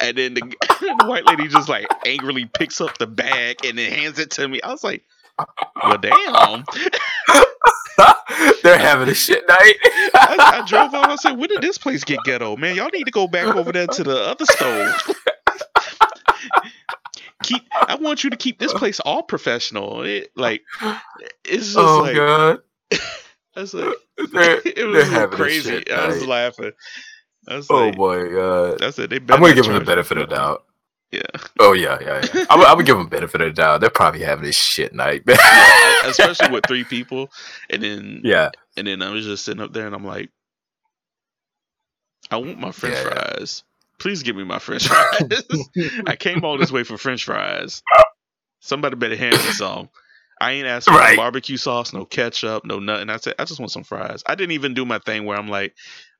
And 0.00 0.16
then 0.16 0.34
the, 0.34 0.40
the 0.40 1.06
white 1.06 1.26
lady 1.26 1.48
just 1.48 1.68
like 1.68 1.86
angrily 2.06 2.46
picks 2.46 2.80
up 2.80 2.98
the 2.98 3.06
bag 3.06 3.63
and 3.68 3.78
then 3.78 3.92
hands 3.92 4.18
it 4.18 4.30
to 4.32 4.48
me. 4.48 4.60
I 4.62 4.70
was 4.70 4.84
like, 4.84 5.04
"Well, 5.82 5.98
damn." 5.98 6.64
They're 8.62 8.78
having 8.78 9.08
a 9.08 9.14
shit 9.14 9.44
night. 9.48 9.74
I, 10.14 10.60
I 10.62 10.66
drove 10.66 10.94
off. 10.94 11.06
I 11.06 11.16
said, 11.16 11.38
"When 11.38 11.48
did 11.48 11.62
this 11.62 11.78
place 11.78 12.02
get 12.04 12.18
ghetto, 12.24 12.56
man? 12.56 12.76
Y'all 12.76 12.90
need 12.92 13.04
to 13.04 13.10
go 13.10 13.26
back 13.28 13.54
over 13.54 13.72
there 13.72 13.86
to 13.86 14.02
the 14.04 14.16
other 14.18 14.44
stove." 14.46 14.94
keep. 17.42 17.62
I 17.72 17.96
want 17.96 18.24
you 18.24 18.30
to 18.30 18.36
keep 18.36 18.58
this 18.58 18.72
place 18.72 19.00
all 19.00 19.22
professional. 19.22 20.02
It, 20.02 20.30
like, 20.34 20.62
it's 21.44 21.66
just 21.66 21.76
oh 21.78 22.00
like, 22.00 22.16
god! 22.16 22.60
I 23.56 23.60
was 23.60 23.74
like, 23.74 23.94
They're, 24.32 24.60
it 24.64 24.86
was 24.88 25.04
so 25.06 25.10
having 25.10 25.34
a 25.34 25.36
crazy. 25.36 25.90
I 25.90 26.06
was 26.08 26.20
night. 26.20 26.28
laughing. 26.28 26.72
I 27.48 27.56
was 27.56 27.66
Oh 27.70 27.86
like, 27.88 27.98
my 27.98 28.28
god! 28.34 28.82
I 28.82 28.90
said 28.90 29.10
they. 29.10 29.16
I'm 29.16 29.26
gonna 29.26 29.54
give 29.54 29.66
them 29.66 29.74
the 29.74 29.84
benefit 29.84 30.18
of 30.18 30.28
the 30.28 30.34
doubt. 30.34 30.64
Yeah, 31.14 31.40
Oh 31.60 31.72
yeah, 31.72 31.98
yeah, 32.00 32.24
yeah. 32.34 32.44
I, 32.50 32.74
would, 32.74 32.86
give 32.86 32.96
them 32.96 33.08
benefit 33.08 33.40
of 33.40 33.48
the 33.48 33.52
doubt. 33.52 33.80
They're 33.80 33.90
probably 33.90 34.22
having 34.22 34.46
a 34.48 34.52
shit 34.52 34.94
night, 34.94 35.26
man. 35.26 35.36
especially 36.04 36.50
with 36.50 36.66
three 36.66 36.84
people, 36.84 37.30
and 37.70 37.82
then 37.82 38.20
yeah. 38.24 38.50
and 38.76 38.86
then 38.86 39.02
I 39.02 39.10
was 39.10 39.24
just 39.24 39.44
sitting 39.44 39.62
up 39.62 39.72
there, 39.72 39.86
and 39.86 39.94
I'm 39.94 40.04
like, 40.04 40.30
I 42.30 42.36
want 42.36 42.58
my 42.58 42.72
French 42.72 42.94
Yeah, 42.96 43.04
yeah. 43.04 43.34
fries. 43.36 43.62
Please 43.98 44.22
give 44.22 44.36
me 44.36 44.44
my 44.44 44.58
French 44.58 44.86
fries. 44.88 45.44
I 46.06 46.16
came 46.16 46.44
all 46.44 46.58
this 46.58 46.72
way 46.72 46.82
for 46.84 46.98
French 46.98 47.24
fries. 47.24 47.82
Somebody 48.60 48.96
better 48.96 49.16
hand 49.16 49.32
me 49.36 49.52
some. 49.52 49.88
I 50.40 50.52
ain't 50.52 50.66
asked 50.66 50.88
for 50.88 50.94
Right. 50.94 51.16
no 51.16 51.22
barbecue 51.22 51.56
sauce, 51.56 51.92
no 51.92 52.04
ketchup, 52.04 52.64
no 52.64 52.80
nothing. 52.80 53.08
I 53.08 53.18
said 53.18 53.34
I 53.38 53.44
just 53.44 53.60
want 53.60 53.70
some 53.72 53.84
fries. 53.84 54.22
I 54.26 54.34
didn't 54.34 54.52
even 54.52 54.74
do 54.74 54.84
my 54.84 54.98
thing 54.98 55.24
where 55.26 55.38
I'm 55.38 55.48
like, 55.48 55.74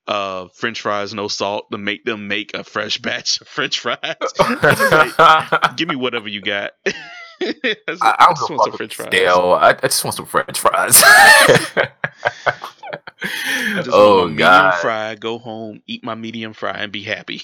uh, 0.06 0.48
French 0.54 0.80
fries, 0.80 1.14
no 1.14 1.28
salt, 1.28 1.70
to 1.70 1.78
make 1.78 2.04
them 2.04 2.28
make 2.28 2.54
a 2.54 2.64
fresh 2.64 2.98
batch 2.98 3.40
of 3.40 3.48
French 3.48 3.80
fries. 3.80 3.98
Like, 5.18 5.76
give 5.76 5.88
me 5.88 5.96
whatever 5.96 6.28
you 6.28 6.40
got. 6.40 6.72
I, 6.86 7.54
I, 8.00 8.16
I 8.18 8.32
just 8.34 8.50
want 8.50 8.62
some 8.62 8.72
French 8.72 8.94
fries. 8.94 9.08
stale. 9.08 9.52
I, 9.60 9.70
I 9.70 9.74
just 9.88 10.04
want 10.04 10.14
some 10.16 10.26
French 10.26 10.58
fries. 10.58 11.02
Oh 13.90 14.18
want 14.18 14.36
my 14.36 14.36
medium 14.36 14.36
god, 14.36 14.80
fry, 14.80 15.14
go 15.14 15.38
home, 15.38 15.82
eat 15.86 16.04
my 16.04 16.14
medium 16.14 16.52
fry, 16.52 16.72
and 16.72 16.92
be 16.92 17.02
happy. 17.02 17.42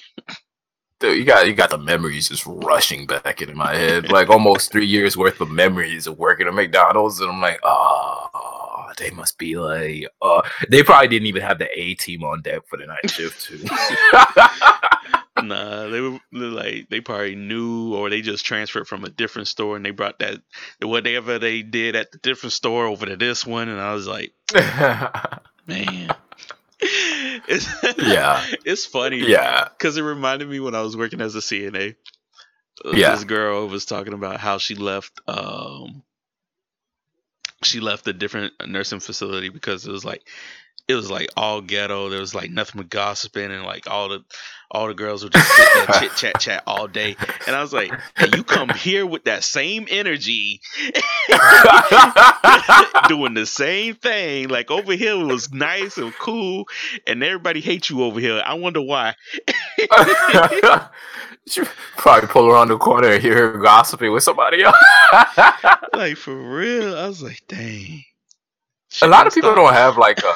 Dude, 1.01 1.17
you 1.17 1.25
got 1.25 1.47
you 1.47 1.55
got 1.55 1.71
the 1.71 1.79
memories 1.79 2.29
just 2.29 2.45
rushing 2.47 3.07
back 3.07 3.41
into 3.41 3.55
my 3.55 3.75
head. 3.75 4.11
Like 4.13 4.29
almost 4.29 4.71
three 4.71 4.87
years 4.87 5.17
worth 5.17 5.41
of 5.41 5.51
memories 5.51 6.07
of 6.07 6.19
working 6.19 6.47
at 6.47 6.55
McDonald's, 6.55 7.21
and 7.21 7.31
I'm 7.31 7.41
like, 7.41 7.59
oh, 7.63 8.60
they 8.97 9.11
must 9.11 9.39
be 9.39 9.57
like, 9.57 10.07
uh, 10.23 10.43
they 10.69 10.83
probably 10.83 11.09
didn't 11.09 11.27
even 11.29 11.43
have 11.43 11.59
the 11.59 11.69
A 11.79 11.95
team 11.95 12.25
on 12.25 12.43
deck 12.43 12.67
for 12.69 12.77
the 12.77 12.87
night 12.87 13.11
shift 13.11 13.45
too. 13.45 13.63
nah, 15.43 15.89
they 15.89 16.01
were 16.01 16.19
like 16.33 16.89
they 16.91 17.01
probably 17.01 17.35
knew, 17.37 17.95
or 17.95 18.11
they 18.11 18.21
just 18.21 18.45
transferred 18.45 18.87
from 18.89 19.05
a 19.05 19.09
different 19.11 19.49
store, 19.49 19.77
and 19.77 19.85
they 19.85 19.91
brought 19.91 20.19
that 20.19 20.41
whatever 20.83 21.39
they 21.39 21.63
did 21.63 21.97
at 21.97 22.13
the 22.13 22.19
different 22.19 22.53
store 22.53 22.87
over 22.87 23.07
to 23.07 23.17
this 23.17 23.47
one, 23.47 23.69
and 23.69 23.81
I 23.81 23.95
was 23.95 24.07
like, 24.07 24.33
man, 25.67 26.15
it's, 26.81 27.69
Yeah. 27.99 28.45
it's 28.65 28.87
funny, 28.87 29.19
yeah, 29.19 29.69
because 29.69 29.97
it 29.97 30.03
reminded 30.03 30.49
me 30.49 30.61
when 30.61 30.75
I 30.75 30.83
was 30.83 30.97
working 30.97 31.21
as 31.21 31.35
a 31.35 31.41
CNA. 31.41 31.95
uh, 32.85 32.91
Yeah. 32.95 33.15
This 33.15 33.25
girl 33.25 33.69
was 33.69 33.85
talking 33.85 34.13
about 34.15 34.41
how 34.41 34.59
she 34.59 34.75
left 34.75 35.21
um 35.27 36.03
she 37.63 37.81
left 37.81 38.07
a 38.09 38.13
different 38.13 38.55
nursing 38.67 39.01
facility 39.01 39.49
because 39.49 39.87
it 39.87 39.93
was 39.93 40.05
like 40.05 40.27
it 40.91 40.95
was 40.95 41.11
like 41.11 41.29
all 41.37 41.61
ghetto. 41.61 42.09
There 42.09 42.21
was 42.21 42.35
like 42.35 42.51
nothing 42.51 42.81
but 42.81 42.91
gossiping 42.91 43.51
and 43.51 43.65
like 43.65 43.89
all 43.89 44.09
the 44.09 44.25
all 44.73 44.87
the 44.87 44.95
girls 44.95 45.25
were 45.25 45.31
just 45.31 45.51
sitting 45.57 45.73
there 45.87 46.01
chit 46.01 46.17
chat 46.17 46.41
chat 46.41 46.63
all 46.67 46.87
day. 46.89 47.17
And 47.47 47.57
I 47.57 47.61
was 47.61 47.73
like, 47.73 47.93
hey, 48.17 48.29
you 48.35 48.45
come 48.45 48.69
here 48.71 49.05
with 49.05 49.25
that 49.25 49.43
same 49.43 49.87
energy 49.91 50.61
doing 53.09 53.35
the 53.35 53.47
same 53.47 53.95
thing. 53.95 54.49
Like 54.49 54.71
over 54.71 54.93
here 54.93 55.13
it 55.13 55.25
was 55.25 55.53
nice 55.53 55.97
and 55.97 56.13
cool 56.15 56.67
and 57.07 57.23
everybody 57.23 57.61
hates 57.61 57.91
you 57.91 58.03
over 58.03 58.21
here. 58.21 58.43
I 58.45 58.55
wonder 58.55 58.81
why. 58.81 59.15
you 61.57 61.65
probably 61.97 62.29
pull 62.29 62.51
around 62.51 62.69
the 62.69 62.79
corner 62.79 63.09
and 63.09 63.23
hear 63.23 63.35
her 63.53 63.59
gossiping 63.59 64.13
with 64.13 64.23
somebody 64.23 64.63
else. 64.63 64.77
Like 65.93 66.17
for 66.17 66.35
real. 66.35 66.97
I 66.97 67.09
was 67.09 67.23
like, 67.23 67.43
dang. 67.49 68.05
a 69.03 69.09
lot 69.09 69.27
of 69.27 69.35
people 69.35 69.51
Stop. 69.51 69.57
don't 69.65 69.75
have 69.75 69.99
like 69.99 70.21
a, 70.23 70.35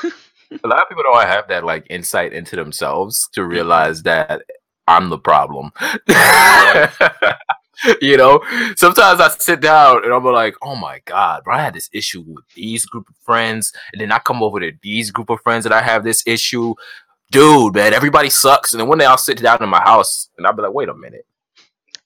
a 0.62 0.68
lot 0.68 0.82
of 0.82 0.88
people 0.88 1.02
don't 1.02 1.26
have 1.26 1.48
that 1.48 1.64
like 1.64 1.86
insight 1.90 2.32
into 2.32 2.56
themselves 2.56 3.28
to 3.32 3.40
mm-hmm. 3.40 3.50
realize 3.50 4.02
that 4.02 4.42
I'm 4.86 5.08
the 5.08 5.18
problem. 5.18 5.72
you 8.00 8.16
know, 8.16 8.40
sometimes 8.76 9.20
I 9.20 9.28
sit 9.38 9.60
down 9.60 10.04
and 10.04 10.12
I'm 10.12 10.24
like, 10.24 10.54
oh 10.62 10.76
my 10.76 11.00
god, 11.04 11.44
bro, 11.44 11.54
I 11.54 11.62
had 11.62 11.74
this 11.74 11.90
issue 11.92 12.22
with 12.22 12.44
these 12.54 12.86
group 12.86 13.08
of 13.08 13.16
friends, 13.24 13.72
and 13.92 14.00
then 14.00 14.12
I 14.12 14.18
come 14.18 14.42
over 14.42 14.60
to 14.60 14.72
these 14.82 15.10
group 15.10 15.30
of 15.30 15.40
friends 15.42 15.64
that 15.64 15.72
I 15.72 15.82
have 15.82 16.04
this 16.04 16.22
issue. 16.26 16.74
dude, 17.30 17.74
man, 17.74 17.94
everybody 17.94 18.30
sucks. 18.30 18.72
And 18.72 18.80
then 18.80 18.88
one 18.88 18.98
day 18.98 19.06
I'll 19.06 19.18
sit 19.18 19.42
down 19.42 19.62
in 19.62 19.68
my 19.68 19.80
house 19.80 20.28
and 20.36 20.46
I'll 20.46 20.52
be 20.52 20.62
like, 20.62 20.72
wait 20.72 20.88
a 20.88 20.94
minute. 20.94 21.26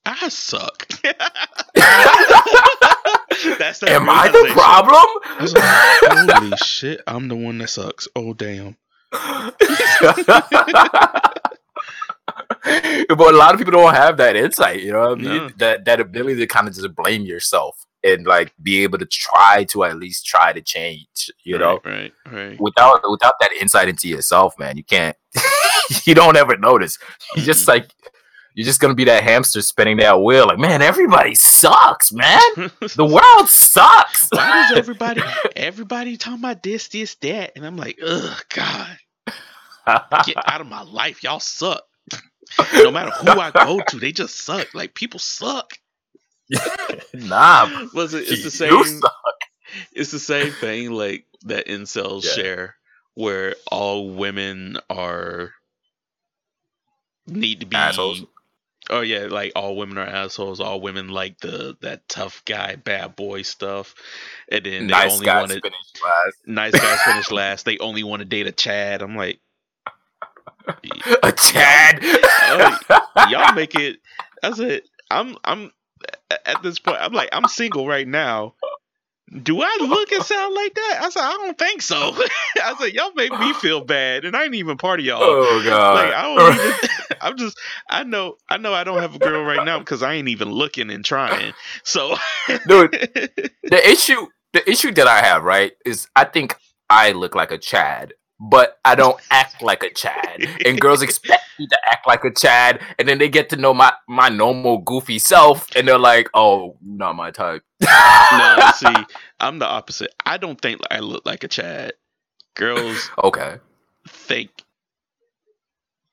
I 0.06 0.28
suck. 0.28 0.88
That's 3.68 3.80
that 3.80 3.90
Am 3.90 4.08
I 4.08 4.28
the 4.28 4.48
problem? 4.52 5.04
Like, 5.40 6.40
Holy 6.40 6.56
shit, 6.64 7.02
I'm 7.06 7.28
the 7.28 7.36
one 7.36 7.58
that 7.58 7.68
sucks. 7.68 8.08
Oh 8.16 8.32
damn. 8.32 8.78
but 9.10 9.20
a 12.64 13.36
lot 13.36 13.52
of 13.52 13.58
people 13.58 13.72
don't 13.72 13.94
have 13.94 14.16
that 14.16 14.36
insight, 14.36 14.80
you 14.80 14.92
know 14.92 15.10
what 15.10 15.18
I 15.18 15.22
mean? 15.22 15.24
No. 15.26 15.50
That 15.58 15.84
that 15.84 16.00
ability 16.00 16.36
to 16.36 16.46
kind 16.46 16.66
of 16.66 16.74
just 16.74 16.94
blame 16.96 17.26
yourself 17.26 17.84
and 18.02 18.26
like 18.26 18.54
be 18.62 18.82
able 18.84 18.96
to 18.98 19.06
try 19.06 19.64
to 19.64 19.84
at 19.84 19.98
least 19.98 20.24
try 20.24 20.54
to 20.54 20.62
change, 20.62 21.30
you 21.44 21.58
know? 21.58 21.78
Right, 21.84 22.14
right, 22.24 22.32
right. 22.32 22.60
Without 22.60 23.02
without 23.06 23.34
that 23.40 23.50
insight 23.60 23.90
into 23.90 24.08
yourself, 24.08 24.58
man, 24.58 24.78
you 24.78 24.84
can't 24.84 25.16
you 26.04 26.14
don't 26.14 26.38
ever 26.38 26.56
notice. 26.56 26.98
You 27.36 27.42
just 27.42 27.68
like 27.68 27.90
you're 28.58 28.64
just 28.64 28.80
gonna 28.80 28.94
be 28.94 29.04
that 29.04 29.22
hamster 29.22 29.62
spinning 29.62 29.98
that 29.98 30.20
wheel, 30.20 30.48
like, 30.48 30.58
man, 30.58 30.82
everybody 30.82 31.36
sucks, 31.36 32.10
man. 32.12 32.40
The 32.96 33.04
world 33.04 33.48
sucks. 33.48 34.26
Why 34.32 34.66
does 34.68 34.78
everybody 34.78 35.22
everybody 35.54 36.16
talking 36.16 36.40
about 36.40 36.64
this, 36.64 36.88
this, 36.88 37.14
that? 37.22 37.52
And 37.54 37.64
I'm 37.64 37.76
like, 37.76 38.00
ugh, 38.04 38.44
God, 38.52 38.98
get 40.26 40.36
out 40.44 40.60
of 40.60 40.66
my 40.66 40.82
life. 40.82 41.22
Y'all 41.22 41.38
suck. 41.38 41.84
No 42.74 42.90
matter 42.90 43.12
who 43.12 43.28
I 43.38 43.52
go 43.52 43.80
to, 43.80 43.96
they 44.00 44.10
just 44.10 44.34
suck. 44.40 44.74
Like 44.74 44.92
people 44.92 45.20
suck. 45.20 45.74
nah, 47.14 47.86
Was 47.94 48.12
it? 48.12 48.22
It's 48.28 48.58
the 48.58 48.66
you 48.66 48.84
same. 48.84 49.00
suck. 49.00 49.14
It's 49.92 50.10
the 50.10 50.18
same 50.18 50.50
thing 50.50 50.90
like 50.90 51.26
that 51.44 51.68
incels 51.68 52.24
Yeah. 52.24 52.32
share, 52.32 52.76
where 53.14 53.54
all 53.70 54.10
women 54.10 54.78
are 54.90 55.52
need 57.28 57.60
to 57.60 57.66
be 57.66 57.76
Assholes. 57.76 58.24
Oh 58.90 59.00
yeah, 59.00 59.26
like 59.30 59.52
all 59.54 59.76
women 59.76 59.98
are 59.98 60.06
assholes. 60.06 60.60
All 60.60 60.80
women 60.80 61.08
like 61.08 61.38
the 61.40 61.76
that 61.80 62.08
tough 62.08 62.42
guy, 62.44 62.76
bad 62.76 63.16
boy 63.16 63.42
stuff, 63.42 63.94
and 64.50 64.64
then 64.64 64.86
they 64.86 64.92
nice 64.92 65.12
only 65.12 65.26
guys 65.26 65.40
want 65.40 65.52
to 65.52 65.60
finish 65.60 66.02
last. 66.02 66.36
nice 66.46 66.72
guys 66.72 67.02
finish 67.02 67.30
last. 67.30 67.64
They 67.64 67.78
only 67.78 68.02
want 68.02 68.20
to 68.20 68.24
date 68.26 68.46
a 68.46 68.52
Chad. 68.52 69.02
I'm 69.02 69.16
like, 69.16 69.40
A 71.22 71.32
Chad. 71.32 72.02
y'all 73.30 73.52
make 73.54 73.74
it. 73.74 74.00
That's 74.42 74.58
it. 74.58 74.88
I'm 75.10 75.36
I'm 75.44 75.72
at 76.46 76.62
this 76.62 76.78
point. 76.78 76.98
I'm 77.00 77.12
like 77.12 77.28
I'm 77.32 77.46
single 77.48 77.86
right 77.86 78.06
now. 78.06 78.54
Do 79.42 79.60
I 79.60 79.78
look 79.80 80.10
and 80.12 80.22
sound 80.22 80.54
like 80.54 80.74
that? 80.74 81.00
I 81.02 81.10
said 81.10 81.22
I 81.22 81.32
don't 81.32 81.58
think 81.58 81.82
so. 81.82 81.96
I 82.64 82.74
said 82.78 82.94
y'all 82.94 83.12
make 83.14 83.32
me 83.38 83.52
feel 83.54 83.82
bad, 83.82 84.24
and 84.24 84.34
I 84.36 84.44
ain't 84.44 84.54
even 84.54 84.78
part 84.78 85.00
of 85.00 85.06
y'all. 85.06 85.18
oh 85.22 85.62
god. 85.64 85.94
Like 85.94 86.14
I 86.14 86.22
don't 86.22 86.54
even. 86.54 86.90
I'm 87.20 87.36
just. 87.36 87.58
I 87.90 88.04
know. 88.04 88.36
I 88.48 88.56
know. 88.56 88.72
I 88.72 88.84
don't 88.84 89.00
have 89.00 89.14
a 89.14 89.18
girl 89.18 89.44
right 89.44 89.64
now 89.64 89.78
because 89.78 90.02
I 90.02 90.14
ain't 90.14 90.28
even 90.28 90.50
looking 90.50 90.90
and 90.90 91.04
trying. 91.04 91.52
So, 91.82 92.16
Dude, 92.68 92.92
the 92.92 93.88
issue 93.88 94.26
the 94.52 94.68
issue 94.70 94.92
that 94.92 95.06
I 95.06 95.20
have, 95.20 95.44
right, 95.44 95.72
is 95.84 96.08
I 96.16 96.24
think 96.24 96.56
I 96.88 97.12
look 97.12 97.34
like 97.34 97.50
a 97.50 97.58
Chad, 97.58 98.14
but 98.40 98.78
I 98.84 98.94
don't 98.94 99.20
act 99.30 99.62
like 99.62 99.82
a 99.82 99.90
Chad. 99.90 100.46
And 100.64 100.80
girls 100.80 101.02
expect 101.02 101.42
me 101.58 101.66
to 101.66 101.78
act 101.90 102.06
like 102.06 102.24
a 102.24 102.32
Chad, 102.32 102.80
and 102.98 103.08
then 103.08 103.18
they 103.18 103.28
get 103.28 103.50
to 103.50 103.56
know 103.56 103.74
my 103.74 103.92
my 104.08 104.28
normal 104.28 104.78
goofy 104.78 105.18
self, 105.18 105.68
and 105.74 105.86
they're 105.86 105.98
like, 105.98 106.28
"Oh, 106.34 106.76
not 106.82 107.16
my 107.16 107.30
type." 107.30 107.62
no, 107.80 108.70
see, 108.76 108.94
I'm 109.40 109.58
the 109.58 109.66
opposite. 109.66 110.14
I 110.24 110.36
don't 110.36 110.60
think 110.60 110.80
I 110.90 111.00
look 111.00 111.26
like 111.26 111.44
a 111.44 111.48
Chad. 111.48 111.92
Girls 112.54 113.10
okay. 113.22 113.58
think 114.08 114.50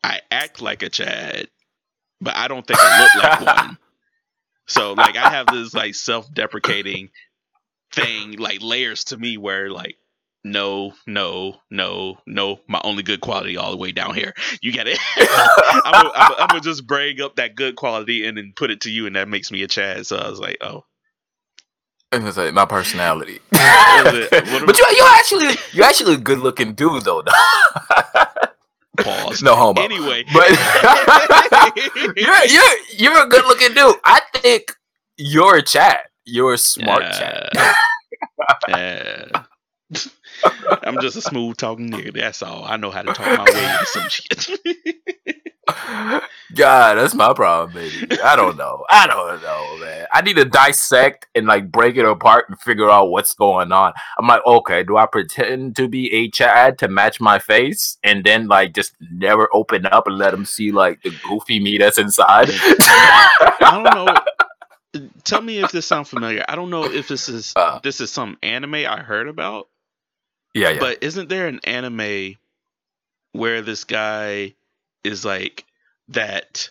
I 0.03 0.21
act 0.29 0.61
like 0.61 0.83
a 0.83 0.89
Chad, 0.89 1.47
but 2.21 2.35
I 2.35 2.47
don't 2.47 2.65
think 2.65 2.79
I 2.81 3.01
look 3.01 3.23
like 3.23 3.57
one. 3.57 3.77
So 4.67 4.93
like 4.93 5.15
I 5.15 5.29
have 5.29 5.47
this 5.47 5.73
like 5.73 5.95
self-deprecating 5.95 7.09
thing, 7.91 8.33
like 8.33 8.61
layers 8.61 9.05
to 9.05 9.17
me 9.17 9.37
where 9.37 9.69
like 9.69 9.97
no, 10.45 10.93
no, 11.07 11.55
no, 11.71 12.19
no, 12.27 12.59
my 12.67 12.79
only 12.83 13.01
good 13.01 13.19
quality 13.19 13.57
all 13.57 13.71
the 13.71 13.77
way 13.77 13.91
down 13.91 14.13
here. 14.13 14.31
You 14.61 14.71
get 14.71 14.87
it? 14.87 14.99
I'm 15.17 15.91
gonna 15.91 16.11
I'm 16.13 16.49
I'm 16.51 16.61
just 16.61 16.85
bring 16.85 17.19
up 17.19 17.37
that 17.37 17.55
good 17.55 17.75
quality 17.75 18.27
and 18.27 18.37
then 18.37 18.53
put 18.55 18.69
it 18.69 18.81
to 18.81 18.91
you, 18.91 19.07
and 19.07 19.15
that 19.15 19.27
makes 19.27 19.51
me 19.51 19.63
a 19.63 19.67
Chad. 19.67 20.05
So 20.05 20.17
I 20.17 20.29
was 20.29 20.39
like, 20.39 20.57
oh, 20.61 20.85
And 22.11 22.27
it's 22.27 22.37
like 22.37 22.53
my 22.53 22.65
personality. 22.65 23.39
it- 23.51 24.29
but 24.67 24.77
you 24.77 24.85
you 24.95 25.05
actually 25.17 25.55
you 25.73 25.83
actually 25.83 26.13
a 26.13 26.17
good 26.17 26.37
looking 26.39 26.75
dude 26.75 27.03
though. 27.03 27.23
pause. 28.99 29.41
no 29.41 29.55
homo. 29.55 29.81
Anyway, 29.81 30.25
But 30.31 30.51
you're 32.15 32.45
you're 32.45 32.77
you're 32.93 33.23
a 33.25 33.27
good 33.27 33.45
looking 33.45 33.73
dude. 33.73 33.95
I 34.03 34.21
think 34.35 34.75
you're 35.17 35.55
a 35.55 35.63
Chad. 35.63 36.01
You're 36.23 36.53
a 36.53 36.57
smart 36.59 37.01
Chad. 37.13 37.49
Yeah. 38.67 39.43
I'm 40.83 40.99
just 41.01 41.15
a 41.17 41.21
smooth 41.21 41.57
talking 41.57 41.89
nigga. 41.89 42.13
That's 42.13 42.41
all. 42.43 42.63
I 42.65 42.77
know 42.77 42.91
how 42.91 43.01
to 43.01 43.13
talk 43.13 43.37
my 43.37 43.43
way 43.43 43.71
into 43.73 43.85
some 43.85 44.09
shit. 44.09 44.49
God, 46.55 46.95
that's 46.95 47.13
my 47.15 47.33
problem, 47.33 47.73
baby. 47.73 48.19
I 48.23 48.35
don't 48.35 48.55
know. 48.55 48.85
I 48.89 49.07
don't 49.07 49.41
know, 49.41 49.77
man. 49.83 50.05
I 50.13 50.21
need 50.21 50.35
to 50.37 50.45
dissect 50.45 51.27
and 51.35 51.47
like 51.47 51.71
break 51.71 51.97
it 51.97 52.05
apart 52.05 52.45
and 52.49 52.59
figure 52.59 52.89
out 52.89 53.09
what's 53.09 53.33
going 53.33 53.71
on. 53.71 53.93
I'm 54.17 54.27
like, 54.27 54.41
okay, 54.45 54.83
do 54.83 54.95
I 54.97 55.05
pretend 55.07 55.75
to 55.77 55.87
be 55.87 56.11
a 56.13 56.29
Chad 56.29 56.77
to 56.79 56.87
match 56.87 57.19
my 57.19 57.39
face 57.39 57.97
and 58.03 58.23
then 58.23 58.47
like 58.47 58.73
just 58.73 58.93
never 59.11 59.49
open 59.53 59.85
up 59.87 60.07
and 60.07 60.17
let 60.17 60.31
them 60.31 60.45
see 60.45 60.71
like 60.71 61.01
the 61.01 61.13
goofy 61.27 61.59
me 61.59 61.77
that's 61.77 61.97
inside? 61.97 62.49
I 62.51 63.81
don't 63.83 63.83
know. 63.95 65.09
Tell 65.25 65.41
me 65.41 65.57
if 65.59 65.71
this 65.71 65.85
sounds 65.85 66.09
familiar. 66.09 66.45
I 66.47 66.55
don't 66.55 66.69
know 66.69 66.85
if 66.85 67.07
this 67.07 67.27
is 67.27 67.51
Uh. 67.55 67.79
this 67.83 67.99
is 67.99 68.11
some 68.11 68.37
anime 68.43 68.75
I 68.75 68.99
heard 69.01 69.27
about, 69.27 69.67
yeah, 70.55 70.69
yeah. 70.71 70.79
but 70.79 71.03
isn't 71.03 71.29
there 71.29 71.47
an 71.47 71.59
anime 71.63 72.35
where 73.33 73.61
this 73.61 73.83
guy 73.83 74.55
is 75.03 75.23
like 75.23 75.65
that 76.09 76.69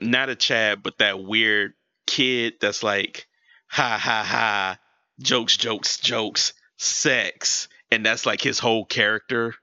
not 0.00 0.28
a 0.28 0.36
Chad, 0.36 0.82
but 0.82 0.98
that 0.98 1.22
weird 1.24 1.72
kid 2.06 2.54
that's 2.60 2.82
like 2.82 3.26
ha 3.68 3.96
ha 3.98 4.22
ha 4.22 4.78
jokes 5.20 5.56
jokes 5.56 5.98
jokes 5.98 6.52
sex 6.76 7.68
and 7.90 8.04
that's 8.04 8.26
like 8.26 8.40
his 8.40 8.58
whole 8.58 8.84
character 8.84 9.54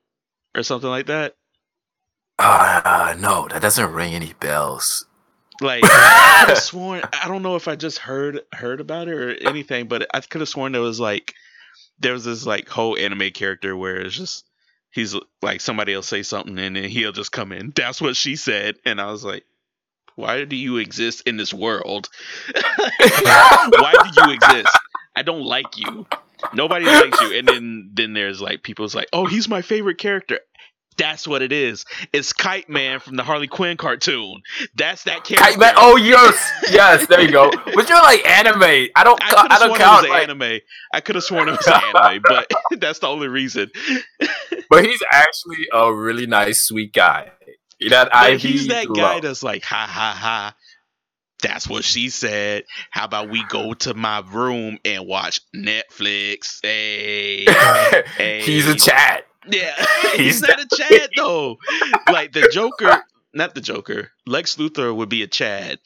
or 0.56 0.64
something 0.64 0.90
like 0.90 1.08
that 1.08 1.36
uh, 2.42 3.14
no, 3.20 3.50
that 3.50 3.62
doesn't 3.62 3.92
ring 3.92 4.16
any 4.16 4.32
bells. 4.40 5.06
like 5.60 5.84
i 5.84 6.44
could 6.46 6.56
have 6.56 6.58
sworn 6.64 7.02
i 7.12 7.28
don't 7.28 7.44
know 7.44 7.58
if 7.58 7.68
i 7.68 7.76
just 7.76 7.98
heard 7.98 8.42
heard 8.54 8.80
about 8.80 9.10
it 9.10 9.14
or 9.14 9.32
anything 9.48 9.88
but 9.88 10.08
i 10.14 10.22
could 10.22 10.42
have 10.42 10.50
sworn 10.50 10.72
there 10.72 10.82
was 10.82 11.00
like 11.00 11.36
there 12.00 12.14
was 12.14 12.26
this 12.26 12.46
like 12.46 12.68
whole 12.70 12.98
anime 12.98 13.32
character 13.32 13.76
where 13.76 13.98
it's 13.98 14.16
just 14.16 14.46
he's 14.92 15.16
like 15.42 15.62
somebody 15.62 15.94
will 15.96 16.02
say 16.02 16.24
something 16.24 16.58
and 16.58 16.76
then 16.76 16.84
he'll 16.84 17.12
just 17.12 17.32
come 17.32 17.52
in. 17.52 17.72
That's 17.76 18.02
what 18.02 18.16
she 18.16 18.36
said. 18.36 18.76
And 18.86 19.00
i 19.00 19.12
was 19.12 19.24
like 19.24 19.44
why 20.20 20.44
do 20.44 20.58
you 20.58 20.78
exist 20.78 21.24
in 21.26 21.38
this 21.38 21.54
world? 21.54 22.10
Why 22.54 23.94
do 24.04 24.22
you 24.22 24.34
exist? 24.34 24.78
I 25.16 25.22
don't 25.22 25.44
like 25.44 25.78
you. 25.78 26.06
Nobody 26.54 26.84
likes 26.86 27.22
you. 27.22 27.38
And 27.38 27.48
then 27.48 27.92
then 27.94 28.14
there's 28.14 28.42
like 28.42 28.62
people's 28.62 28.94
like 28.94 29.08
oh 29.14 29.26
he's 29.26 29.48
my 29.48 29.62
favorite 29.62 29.98
character 29.98 30.42
that's 31.00 31.28
what 31.28 31.42
it 31.42 31.52
is. 31.52 31.86
It's 32.14 32.34
Kite 32.34 32.70
Man 32.70 33.00
from 33.00 33.16
the 33.16 33.24
Harley 33.24 33.48
Quinn 33.48 33.78
cartoon. 33.78 34.42
That's 34.76 35.04
that 35.06 35.24
character. 35.24 35.44
Kite 35.52 35.58
Man. 35.60 35.74
Oh 35.78 35.96
yes, 35.96 36.52
yes. 36.72 37.08
There 37.08 37.22
you 37.22 37.32
go. 37.32 37.50
But 37.52 37.90
you're 37.90 38.02
like 38.02 38.26
anime. 38.28 38.62
I 38.96 39.04
don't. 39.04 39.20
I 39.24 39.30
could 39.30 39.38
I 39.52 39.54
have 39.54 39.60
don't 39.60 39.70
sworn 39.70 39.80
it 39.80 39.84
count. 39.84 40.02
was 40.04 40.10
Like, 40.10 40.24
anime. 40.24 40.60
I 40.94 41.02
could 41.02 41.16
have 41.16 41.24
sworn 41.24 41.50
it 41.50 41.52
was 41.54 41.68
anime, 41.68 42.22
but 42.28 42.52
that's 42.80 43.00
the 43.00 43.08
only 43.08 43.28
reason. 43.30 43.72
but 44.70 44.86
he's 44.86 45.02
actually 45.12 45.66
a 45.74 45.92
really 45.94 46.28
nice, 46.28 46.62
sweet 46.62 46.94
guy. 46.94 47.32
That 47.90 48.10
But 48.12 48.38
he's 48.38 48.68
that 48.68 48.88
guy 48.94 49.22
that's 49.22 49.42
like, 49.42 49.64
ha 49.64 49.88
ha 49.90 50.16
ha. 50.20 50.56
That's 51.42 51.70
what 51.70 51.86
she 51.86 52.10
said. 52.10 52.66
How 52.92 53.06
about 53.06 53.30
we 53.30 53.46
go 53.46 53.74
to 53.74 53.94
my 53.94 54.22
room 54.30 54.78
and 54.84 55.08
watch 55.08 55.40
Netflix? 55.56 56.60
Hey, 56.62 57.46
he's 58.42 58.68
a 58.68 58.76
Chad. 58.76 59.24
Yeah, 59.48 59.74
he's 60.16 60.42
not 60.42 60.60
a 60.60 60.68
Chad 60.76 61.10
though. 61.16 61.58
Like 62.08 62.32
the 62.34 62.50
Joker, 62.52 63.04
not 63.34 63.56
the 63.56 63.62
Joker. 63.62 64.12
Lex 64.26 64.56
Luthor 64.56 64.96
would 64.96 65.10
be 65.10 65.24
a 65.24 65.28
Chad. 65.28 65.80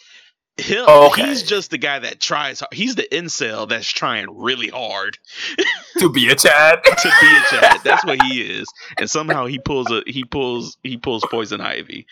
Him, 0.58 0.86
oh, 0.88 1.08
Okay. 1.08 1.26
he's 1.26 1.42
just 1.42 1.72
the 1.72 1.80
guy 1.80 1.98
that 1.98 2.20
tries. 2.20 2.60
hard. 2.60 2.72
He's 2.72 2.94
the 2.94 3.08
incel 3.12 3.68
that's 3.68 3.90
trying 3.92 4.28
really 4.30 4.68
hard. 4.68 5.18
to 5.98 6.12
be 6.12 6.30
a 6.30 6.36
Chad. 6.36 6.84
to 6.84 7.12
be 7.22 7.28
a 7.38 7.42
Chad. 7.50 7.80
That's 7.84 8.06
what 8.06 8.22
he 8.22 8.42
is. 8.42 8.68
And 9.00 9.10
somehow 9.10 9.48
he 9.48 9.58
pulls 9.58 9.90
a 9.90 10.04
he 10.06 10.24
pulls 10.24 10.78
he 10.84 10.98
pulls 10.98 11.26
poison 11.32 11.60
ivy. 11.60 12.06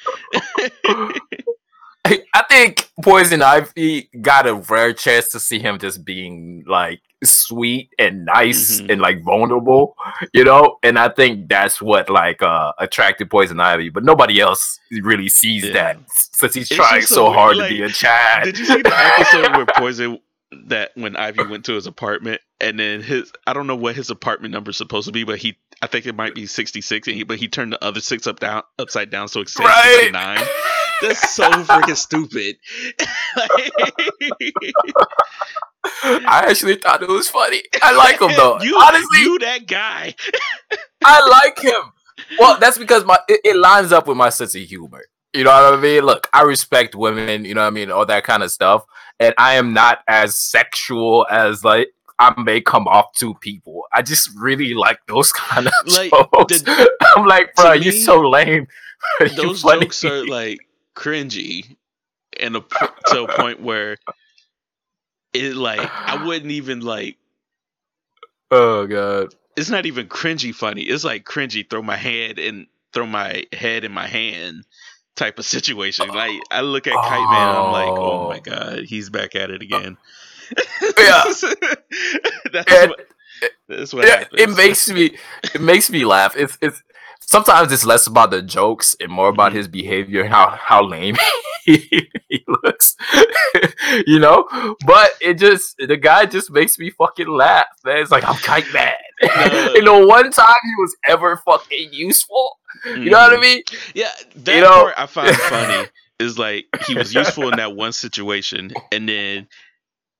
I 2.34 2.44
think 2.50 2.90
Poison 3.04 3.42
Ivy 3.42 4.10
got 4.22 4.48
a 4.48 4.56
rare 4.56 4.92
chance 4.94 5.28
to 5.30 5.40
see 5.40 5.60
him 5.60 5.78
just 5.80 6.04
being 6.04 6.64
like 6.68 7.00
sweet 7.24 7.94
and 8.00 8.26
nice 8.26 8.82
Mhm. 8.82 8.92
and 8.94 9.02
like 9.02 9.24
vulnerable, 9.24 9.96
you 10.34 10.44
know. 10.44 10.78
And 10.84 10.98
I 10.98 11.10
think 11.10 11.50
that's 11.50 11.80
what 11.82 12.10
like 12.10 12.42
uh 12.42 12.72
attracted 12.80 13.30
Poison 13.30 13.60
Ivy, 13.60 13.90
but 13.90 14.04
nobody 14.04 14.40
else 14.40 14.80
really 15.04 15.30
sees 15.30 15.66
Yeah. 15.66 15.74
that 15.74 15.98
since 16.10 16.54
he's 16.56 16.72
It's 16.72 16.76
trying 16.76 17.02
so 17.04 17.16
so 17.16 17.32
hard 17.32 17.58
weird, 17.58 17.70
to 17.70 17.76
be 17.76 17.82
a 17.82 17.86
like, 17.86 17.94
Chad. 17.96 18.44
Did 18.46 18.58
you 18.60 18.66
see 18.66 18.82
the 18.82 18.96
episode 18.98 19.56
where 19.56 19.66
Poison 19.76 20.20
that 20.68 20.92
when 20.96 21.16
Ivy 21.16 21.46
went 21.46 21.64
to 21.66 21.74
his 21.74 21.88
apartment 21.88 22.42
and 22.60 22.78
then 22.80 23.02
his 23.02 23.32
I 23.48 23.54
don't 23.54 23.68
know 23.68 23.76
what 23.76 23.96
his 23.96 24.10
apartment 24.10 24.52
number 24.54 24.72
is 24.72 24.78
supposed 24.78 25.06
to 25.08 25.12
be, 25.14 25.24
but 25.24 25.38
he 25.40 25.58
I 25.84 25.88
think 25.88 26.06
it 26.06 26.14
might 26.16 26.36
be 26.36 26.46
sixty 26.46 26.82
six, 26.82 27.08
and 27.08 27.16
he, 27.16 27.24
but 27.24 27.38
he 27.38 27.48
turned 27.48 27.74
the 27.74 27.84
other 27.84 28.02
six 28.02 28.28
up 28.28 28.40
down 28.40 28.64
upside 28.80 29.10
down 29.12 29.28
so 29.30 29.42
it 29.42 29.50
says 29.50 29.66
Right. 29.66 29.84
sixty 29.96 30.12
nine. 30.12 30.40
That's 31.02 31.34
so 31.34 31.50
freaking 31.50 31.96
stupid. 31.98 32.58
I 35.84 36.46
actually 36.48 36.76
thought 36.76 37.02
it 37.02 37.10
was 37.10 37.30
funny. 37.30 37.64
I 37.82 37.96
like 37.96 38.22
him 38.22 38.32
though. 38.36 38.60
you, 38.62 38.78
Honestly, 38.80 39.22
you 39.22 39.40
that 39.40 39.68
guy. 39.68 40.14
I 41.04 41.28
like 41.28 41.60
him. 41.60 41.92
Well, 42.40 42.60
that's 42.60 42.78
because 42.78 43.04
my 43.06 43.18
it, 43.28 43.42
it 43.44 43.56
lines 43.56 43.92
up 43.92 44.08
with 44.08 44.18
my 44.18 44.30
sense 44.30 44.56
of 44.56 44.62
humor. 44.62 45.04
You 45.34 45.46
know 45.46 45.52
what 45.52 45.80
I 45.80 45.82
mean? 45.82 46.04
Look, 46.04 46.30
I 46.34 46.42
respect 46.44 46.94
women, 46.94 47.46
you 47.46 47.56
know 47.56 47.62
what 47.62 47.68
I 47.68 47.72
mean, 47.72 47.90
all 47.90 48.06
that 48.06 48.26
kind 48.26 48.44
of 48.44 48.52
stuff. 48.52 48.84
And 49.20 49.34
I 49.38 49.54
am 49.54 49.74
not 49.74 50.00
as 50.08 50.36
sexual 50.36 51.26
as 51.32 51.64
like 51.64 51.90
I 52.20 52.40
may 52.40 52.62
come 52.62 52.88
off 52.88 53.14
to 53.14 53.34
people. 53.36 53.86
I 53.94 54.04
just 54.04 54.30
really 54.38 54.74
like 54.74 55.00
those 55.08 55.32
kind 55.34 55.68
of 55.68 55.74
Like, 55.88 56.12
jokes. 56.12 56.64
I'm 57.16 57.26
like, 57.26 57.56
bro, 57.56 57.74
you're 57.74 57.94
me, 57.94 58.02
so 58.02 58.22
lame. 58.22 58.68
Those 59.36 59.64
jokes 59.64 60.04
are 60.06 60.26
like 60.28 60.60
cringy, 60.96 61.76
and 62.40 62.54
to 63.08 63.24
a 63.24 63.28
point 63.28 63.62
where 63.62 63.98
it 65.34 65.56
like 65.56 65.80
I 65.94 66.24
wouldn't 66.26 66.52
even 66.52 66.82
like 66.82 67.18
Oh 68.50 68.86
god. 68.88 69.34
it's 69.56 69.70
not 69.70 69.86
even 69.86 70.08
cringy 70.08 70.54
funny. 70.54 70.82
It's 70.84 71.04
like 71.04 71.24
cringy 71.26 71.70
throw 71.70 71.82
my 71.82 71.96
head 71.98 72.38
and 72.40 72.68
throw 72.94 73.06
my 73.06 73.46
head 73.54 73.84
in 73.86 73.92
my 73.92 74.08
hand 74.08 74.66
type 75.16 75.40
of 75.40 75.46
situation. 75.46 76.08
Like 76.10 76.42
I 76.52 76.62
look 76.62 76.88
at 76.88 76.94
Kite 76.94 77.30
Man, 77.32 77.56
I'm 77.56 77.72
like, 77.72 77.88
oh 77.90 78.30
my 78.30 78.38
Oh. 78.38 78.42
god, 78.42 78.80
he's 78.84 79.10
back 79.10 79.36
at 79.36 79.50
it 79.52 79.62
again. 79.62 79.98
Yeah. 80.98 81.24
that's 82.52 82.72
And- 82.72 82.90
what, 82.90 83.00
that's 83.70 83.94
what 83.94 84.06
Yeah, 84.06 84.18
happens. 84.20 84.42
it 84.42 84.50
makes 84.58 84.90
me 84.90 85.18
it 85.54 85.62
makes 85.62 85.90
me 85.90 86.04
laugh. 86.06 86.36
It's 86.36 86.58
it's 86.62 86.84
sometimes 87.32 87.72
it's 87.72 87.86
less 87.86 88.06
about 88.08 88.30
the 88.32 88.42
jokes 88.42 88.96
and 89.00 89.12
more 89.12 89.30
about 89.30 89.52
Mhm. 89.54 89.56
his 89.56 89.68
behavior 89.68 90.22
and 90.24 90.34
how 90.34 90.50
how 90.50 90.84
lame 90.84 91.16
he, 91.66 92.10
he 92.30 92.44
looks. 92.64 92.96
you 94.08 94.20
know? 94.20 94.46
But 94.86 95.12
it 95.22 95.36
just 95.36 95.76
the 95.78 95.98
guy 95.98 96.26
just 96.26 96.52
makes 96.52 96.78
me 96.78 96.90
fucking 96.92 97.28
laugh. 97.28 97.68
Man. 97.86 97.98
It's 97.98 98.12
like 98.12 98.28
I'm 98.28 98.36
Kite 98.36 98.72
Man. 98.74 98.94
No. 99.24 99.74
you 99.76 99.82
know, 99.84 100.06
one 100.06 100.32
time 100.32 100.56
he 100.64 100.76
was 100.82 100.96
ever 101.08 101.38
fucking 101.46 101.90
useful. 101.92 102.58
You 102.86 103.10
know 103.12 103.18
what 103.20 103.34
I 103.34 103.38
Mhm. 103.38 103.42
mean? 103.42 103.64
Yeah, 103.94 104.12
that 104.36 104.60
know- 104.62 104.70
part 104.70 104.94
I 104.98 105.06
find 105.06 105.36
funny 105.54 105.88
is 106.20 106.38
like 106.40 106.66
he 106.88 106.96
was 106.96 107.14
useful 107.14 107.50
in 107.50 107.58
that 107.58 107.76
one 107.76 107.92
situation, 107.94 108.72
and 108.92 109.08
then 109.08 109.48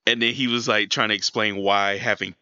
and 0.08 0.22
then 0.22 0.34
he 0.34 0.48
was 0.48 0.68
like 0.68 0.90
trying 0.90 1.10
to 1.10 1.16
explain 1.16 1.58
why 1.58 1.98
having 1.98 2.36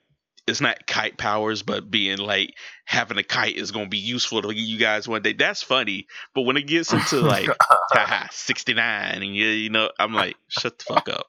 it's 0.47 0.61
not 0.61 0.87
kite 0.87 1.17
powers, 1.17 1.61
but 1.63 1.89
being 1.91 2.17
like 2.17 2.53
having 2.85 3.17
a 3.17 3.23
kite 3.23 3.55
is 3.55 3.71
going 3.71 3.85
to 3.85 3.89
be 3.89 3.97
useful 3.97 4.41
to 4.41 4.53
you 4.53 4.77
guys 4.79 5.07
one 5.07 5.21
day. 5.21 5.33
That's 5.33 5.61
funny, 5.61 6.07
but 6.33 6.41
when 6.43 6.57
it 6.57 6.67
gets 6.67 6.91
into 6.93 7.17
like 7.21 7.47
sixty 8.31 8.73
nine, 8.73 9.21
and 9.21 9.35
you 9.35 9.47
you 9.47 9.69
know, 9.69 9.91
I'm 9.99 10.13
like 10.13 10.35
shut 10.47 10.79
the 10.79 10.85
fuck 10.85 11.09
up. 11.09 11.27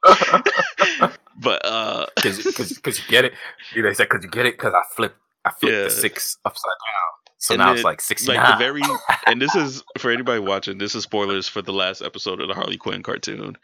but 1.41 1.65
uh, 1.65 2.07
Cause, 2.23 2.43
cause, 2.55 2.79
cause 2.79 2.99
you 2.99 3.05
get 3.09 3.25
it. 3.25 3.33
You 3.75 3.83
know, 3.83 3.89
they 3.89 3.95
said, 3.95 4.09
cause 4.09 4.23
you 4.23 4.31
get 4.31 4.47
it, 4.47 4.59
cause 4.59 4.73
I 4.75 4.83
flipped, 4.95 5.17
I 5.45 5.51
flipped 5.51 5.77
Yeah. 5.77 5.85
the 5.85 5.91
six 5.91 6.37
upside 6.45 6.65
down. 6.69 7.11
So 7.39 7.55
And 7.55 7.61
now 7.61 7.71
it's 7.73 7.79
then, 7.79 7.85
like 7.85 8.01
sixty 8.03 8.29
like 8.33 8.47
the 8.47 8.57
very 8.59 8.83
and 9.27 9.41
this 9.41 9.55
is 9.55 9.83
for 9.99 10.11
anybody 10.11 10.41
watching 10.41 10.77
this 10.77 10.95
is 10.95 11.05
spoilers 11.05 11.49
for 11.49 11.63
the 11.63 11.73
last 11.73 12.03
episode 12.03 12.39
of 12.39 12.49
the 12.49 12.55
harley 12.55 12.77
quinn 12.77 13.03
cartoon 13.03 13.57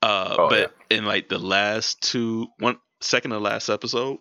uh 0.00 0.34
Oh, 0.38 0.48
but 0.48 0.72
in 0.88 1.04
like 1.04 1.28
the 1.28 1.38
last 1.38 2.00
two 2.00 2.46
one 2.58 2.78
second 3.02 3.32
to 3.32 3.38
last 3.38 3.68
episode 3.68 4.16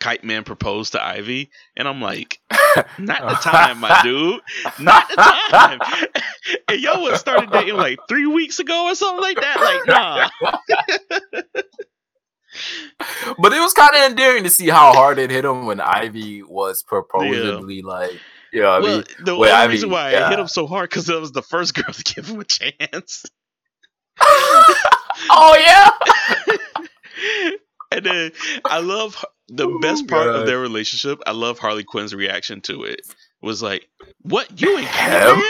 kite 0.00 0.24
man 0.24 0.44
proposed 0.44 0.92
to 0.92 1.02
ivy 1.02 1.50
and 1.76 1.88
i'm 1.88 2.00
like 2.00 2.40
not 2.98 3.20
the 3.20 3.36
time 3.42 3.78
my 3.78 4.00
dude. 4.02 4.40
Not 4.80 5.08
the 5.08 5.16
time. 5.16 5.80
And 6.68 6.80
y'all 6.80 7.02
was 7.02 7.18
started 7.18 7.50
dating 7.50 7.74
like 7.76 7.98
three 8.08 8.26
weeks 8.26 8.60
ago 8.60 8.86
or 8.86 8.94
something 8.94 9.20
like 9.20 9.40
that? 9.40 9.60
Like 9.60 9.86
nah. 9.86 10.28
But 13.38 13.52
it 13.52 13.60
was 13.60 13.72
kind 13.72 13.94
of 13.94 14.10
endearing 14.10 14.44
to 14.44 14.50
see 14.50 14.68
how 14.68 14.92
hard 14.92 15.18
it 15.18 15.30
hit 15.30 15.44
him 15.44 15.66
when 15.66 15.80
Ivy 15.80 16.42
was 16.42 16.82
proposably 16.82 17.82
like, 17.82 18.18
you 18.52 18.62
know, 18.62 18.70
what 18.70 18.76
I 18.76 18.80
well 18.80 18.96
mean, 18.96 19.04
the 19.24 19.36
well, 19.36 19.50
only 19.50 19.62
I 19.62 19.64
reason 19.66 19.88
mean, 19.88 19.94
why 19.94 20.08
i 20.08 20.12
yeah. 20.12 20.30
hit 20.30 20.38
him 20.38 20.48
so 20.48 20.66
hard 20.66 20.88
because 20.88 21.08
it 21.08 21.20
was 21.20 21.32
the 21.32 21.42
first 21.42 21.74
girl 21.74 21.92
to 21.92 22.14
give 22.14 22.28
him 22.28 22.40
a 22.40 22.44
chance. 22.44 23.26
Oh 25.30 25.56
yeah, 25.58 25.90
and 28.06 28.16
then 28.16 28.32
I 28.64 28.80
love 28.80 29.24
the 29.48 29.66
Oh, 29.68 29.78
best 29.80 30.08
part 30.08 30.26
God. 30.26 30.36
of 30.40 30.46
their 30.46 30.58
relationship. 30.60 31.20
I 31.26 31.32
love 31.32 31.58
Harley 31.58 31.84
Quinn's 31.84 32.14
reaction 32.14 32.60
to 32.62 32.84
it. 32.84 33.00
Was 33.42 33.62
like, 33.62 33.88
"What? 34.22 34.60
You 34.60 34.78
ain't 34.78 34.88
Him? 34.88 35.40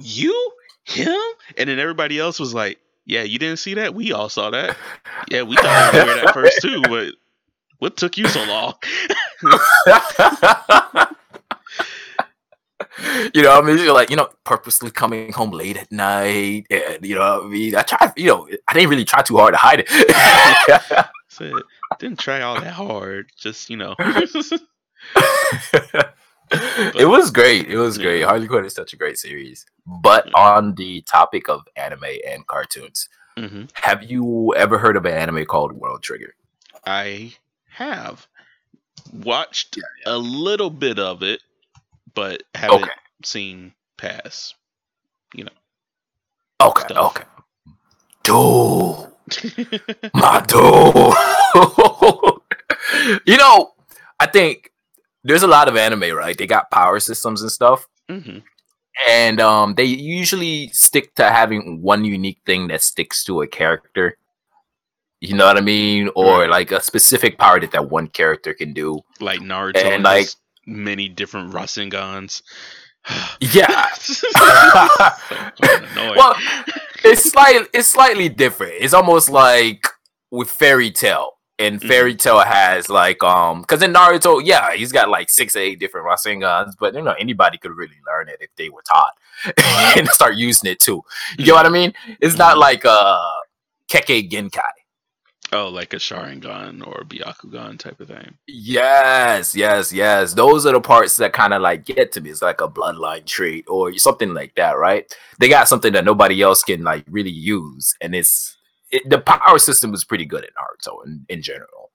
You 0.00 0.52
him?" 0.84 1.20
And 1.56 1.68
then 1.68 1.78
everybody 1.78 2.18
else 2.18 2.40
was 2.40 2.54
like, 2.54 2.78
"Yeah, 3.04 3.22
you 3.22 3.38
didn't 3.38 3.58
see 3.58 3.74
that? 3.74 3.94
We 3.94 4.12
all 4.12 4.28
saw 4.28 4.50
that. 4.50 4.76
Yeah, 5.30 5.42
we 5.42 5.56
thought 5.56 5.92
you 5.94 6.00
were 6.00 6.14
that 6.24 6.34
first 6.34 6.60
too. 6.62 6.80
But 6.82 7.14
what 7.78 7.96
took 7.96 8.16
you 8.16 8.26
so 8.28 8.42
long?" 8.44 8.74
you 13.34 13.42
know, 13.42 13.52
I 13.56 13.60
mean, 13.62 13.78
you're 13.78 13.92
like, 13.94 14.10
you 14.10 14.16
know, 14.16 14.28
purposely 14.44 14.90
coming 14.90 15.32
home 15.32 15.50
late 15.52 15.76
at 15.76 15.90
night, 15.92 16.66
and 16.70 17.04
you 17.04 17.14
know, 17.14 17.42
I 17.44 17.46
mean, 17.46 17.76
I 17.76 17.82
tried, 17.82 18.12
you 18.16 18.26
know, 18.26 18.48
I 18.66 18.74
didn't 18.74 18.88
really 18.90 19.04
try 19.04 19.22
too 19.22 19.36
hard 19.36 19.54
to 19.54 19.58
hide 19.58 19.84
it. 19.86 21.06
Said, 21.38 21.54
"Didn't 21.98 22.18
try 22.18 22.42
all 22.42 22.60
that 22.60 22.72
hard. 22.72 23.30
Just 23.38 23.70
you 23.70 23.76
know." 23.76 23.94
it 25.14 27.08
was 27.08 27.30
great. 27.30 27.68
It 27.68 27.76
was 27.78 27.96
Yeah. 27.98 28.04
great. 28.04 28.22
Harley 28.22 28.48
Quinn 28.48 28.64
is 28.64 28.74
such 28.74 28.92
a 28.92 28.96
great 28.96 29.18
series. 29.18 29.64
But 29.86 30.32
on 30.34 30.74
the 30.74 31.02
topic 31.02 31.48
of 31.48 31.62
anime 31.76 32.04
and 32.26 32.46
cartoons, 32.46 33.08
hmm 33.36 33.64
have 33.74 34.02
you 34.02 34.52
ever 34.56 34.78
heard 34.78 34.96
of 34.96 35.04
an 35.06 35.14
anime 35.14 35.44
called 35.46 35.72
World 35.72 36.02
Trigger? 36.02 36.34
I 36.84 37.34
have 37.70 38.26
watched 39.12 39.78
a 40.06 40.18
little 40.18 40.70
bit 40.70 40.98
of 40.98 41.22
it, 41.22 41.40
but 42.14 42.42
haven't 42.54 42.82
Okay. 42.82 42.90
seen 43.24 43.74
past. 43.96 44.54
Okay, 46.60 46.82
Stuff. 46.82 47.16
okay. 47.16 47.24
Dude, 48.24 49.12
my 50.14 50.40
dude. 50.46 51.14
you 53.26 53.36
know, 53.36 53.72
I 54.20 54.26
think 54.26 54.70
there's 55.24 55.42
a 55.42 55.46
lot 55.48 55.68
of 55.68 55.76
anime, 55.76 56.14
right? 56.16 56.36
They 56.36 56.46
got 56.46 56.70
power 56.70 57.00
systems 57.00 57.42
and 57.42 57.50
stuff. 57.52 57.86
hmm 58.08 58.38
and 59.08 59.40
um, 59.40 59.74
they 59.76 59.84
usually 59.84 60.70
stick 60.70 61.14
to 61.14 61.30
having 61.30 61.80
one 61.82 62.04
unique 62.04 62.40
thing 62.44 62.66
that 62.66 62.82
sticks 62.82 63.22
to 63.22 63.42
a 63.42 63.46
character. 63.46 64.18
You 65.20 65.34
know 65.36 65.46
what 65.46 65.56
I 65.56 65.60
mean, 65.60 66.10
or 66.16 66.40
Right. 66.40 66.50
like 66.50 66.72
a 66.72 66.80
specific 66.82 67.38
power 67.38 67.60
that 67.60 67.70
that 67.70 67.90
one 67.90 68.08
character 68.08 68.54
can 68.54 68.72
do. 68.72 68.98
Like 69.20 69.38
Naruto, 69.38 69.76
And, 69.84 70.02
like 70.02 70.26
many 70.66 71.08
different 71.08 71.52
Rasengans. 71.52 72.42
Yeah. 73.40 73.88
so 73.94 74.28
fucking 74.36 75.88
annoying. 75.92 76.16
well, 76.16 76.34
it's 77.04 77.30
slightly 77.30 77.66
it's 77.72 77.88
slightly 77.88 78.28
different. 78.28 78.74
It's 78.80 78.94
almost 78.94 79.30
like 79.30 79.86
with 80.30 80.50
Fairy 80.50 80.90
Tail. 80.90 81.32
And 81.60 81.80
Mhm. 81.80 81.88
Fairy 81.88 82.14
Tail 82.14 82.38
has 82.40 82.88
like 82.88 83.22
um 83.24 83.62
because 83.62 83.82
in 83.82 83.92
Naruto, 83.92 84.40
yeah, 84.44 84.72
he's 84.74 84.92
got 84.92 85.08
like 85.08 85.28
six 85.30 85.56
or 85.56 85.60
eight 85.60 85.80
different 85.80 86.06
Rasengans, 86.06 86.74
but 86.78 86.94
you 86.94 87.02
know 87.02 87.14
anybody 87.18 87.58
could 87.58 87.72
really 87.72 87.96
learn 88.06 88.28
it 88.28 88.36
if 88.40 88.50
they 88.56 88.68
were 88.68 88.82
taught 88.88 89.12
and 89.96 90.06
start 90.08 90.36
using 90.36 90.70
it 90.70 90.78
too. 90.80 91.02
You 91.38 91.46
know 91.46 91.54
what 91.54 91.66
I 91.66 91.70
mean? 91.70 91.92
It's 92.20 92.36
not 92.36 92.56
Mhm. 92.56 92.60
like 92.60 92.84
uh 92.84 93.18
Kekkei 93.88 94.30
Genkai. 94.30 94.60
Oh, 95.52 95.68
like 95.68 95.92
a 95.92 95.96
Sharingan 95.96 96.86
or 96.86 97.04
Byakugan 97.04 97.78
type 97.78 98.00
of 98.00 98.08
thing. 98.08 98.36
Yes, 98.46 99.54
yes, 99.56 99.92
yes. 99.92 100.34
Those 100.34 100.66
are 100.66 100.72
the 100.72 100.80
parts 100.80 101.16
that 101.18 101.32
kind 101.32 101.54
of 101.54 101.62
like 101.62 101.84
get 101.84 102.12
to 102.12 102.20
me. 102.20 102.30
It's 102.30 102.42
like 102.42 102.60
a 102.60 102.68
bloodline 102.68 103.24
trait 103.26 103.64
or 103.68 103.92
something 103.98 104.34
like 104.34 104.54
that, 104.56 104.78
right? 104.78 105.12
They 105.38 105.48
got 105.48 105.68
something 105.68 105.92
that 105.92 106.04
nobody 106.04 106.42
else 106.42 106.62
can 106.62 106.82
like 106.84 107.04
really 107.08 107.30
use, 107.30 107.94
and 108.00 108.14
it's 108.14 108.56
it, 108.90 109.08
the 109.08 109.20
power 109.20 109.58
system 109.58 109.94
is 109.94 110.04
pretty 110.04 110.24
good 110.24 110.44
in 110.44 110.50
Naruto 110.50 111.04
in, 111.06 111.26
in 111.28 111.42
general. 111.42 111.90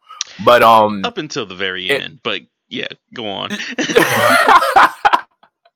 But 0.45 0.63
um, 0.63 1.03
Up 1.05 1.17
until 1.17 1.45
the 1.45 1.55
very 1.55 1.89
It- 1.89 2.01
end, 2.01 2.19
but 2.23 2.41
yeah, 2.69 2.87
go 3.13 3.27
on. 3.27 3.51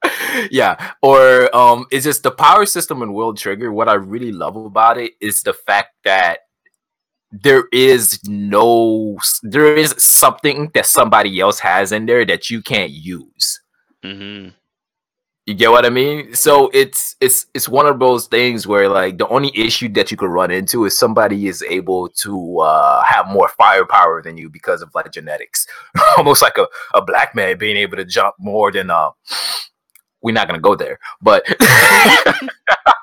yeah, 0.51 0.93
or 1.01 1.53
um, 1.55 1.85
it's 1.91 2.05
just 2.05 2.23
the 2.23 2.31
power 2.31 2.65
system 2.65 3.01
in 3.01 3.13
World 3.13 3.37
Trigger. 3.37 3.71
What 3.71 3.89
I 3.89 3.93
really 3.95 4.31
love 4.31 4.55
about 4.55 4.97
it 4.97 5.13
is 5.19 5.41
the 5.41 5.53
fact 5.53 5.89
that 6.03 6.39
there 7.31 7.65
is 7.71 8.19
no 8.27 9.17
there 9.43 9.75
is 9.75 9.93
something 9.97 10.71
that 10.73 10.85
somebody 10.85 11.39
else 11.39 11.59
has 11.59 11.91
in 11.91 12.05
there 12.05 12.25
that 12.25 12.49
you 12.49 12.61
can't 12.61 12.91
use. 12.91 13.61
hmm 14.03 14.49
You 15.45 15.53
get 15.55 15.71
what 15.71 15.85
I 15.85 15.89
mean? 15.89 16.33
So 16.35 16.69
it's 16.73 17.15
it's 17.21 17.47
it's 17.53 17.69
one 17.69 17.87
of 17.87 17.99
those 17.99 18.27
things 18.27 18.67
where 18.67 18.89
like 18.89 19.17
the 19.17 19.27
only 19.29 19.51
issue 19.57 19.89
that 19.93 20.11
you 20.11 20.17
could 20.17 20.29
run 20.29 20.51
into 20.51 20.85
is 20.85 20.97
somebody 20.97 21.47
is 21.47 21.63
able 21.63 22.09
to 22.23 22.59
uh, 22.59 23.01
have 23.03 23.27
more 23.27 23.49
firepower 23.57 24.21
than 24.21 24.37
you 24.37 24.49
because 24.49 24.81
of 24.81 24.93
like 24.95 25.11
genetics, 25.11 25.65
almost 26.17 26.41
like 26.41 26.57
a, 26.57 26.67
a 26.93 27.01
black 27.01 27.33
man 27.35 27.57
being 27.57 27.77
able 27.77 27.97
to 27.97 28.05
jump 28.05 28.35
more 28.39 28.71
than 28.71 28.89
uh. 28.89 29.11
We're 30.21 30.33
not 30.33 30.47
gonna 30.47 30.59
go 30.59 30.75
there, 30.75 30.99
but 31.21 31.45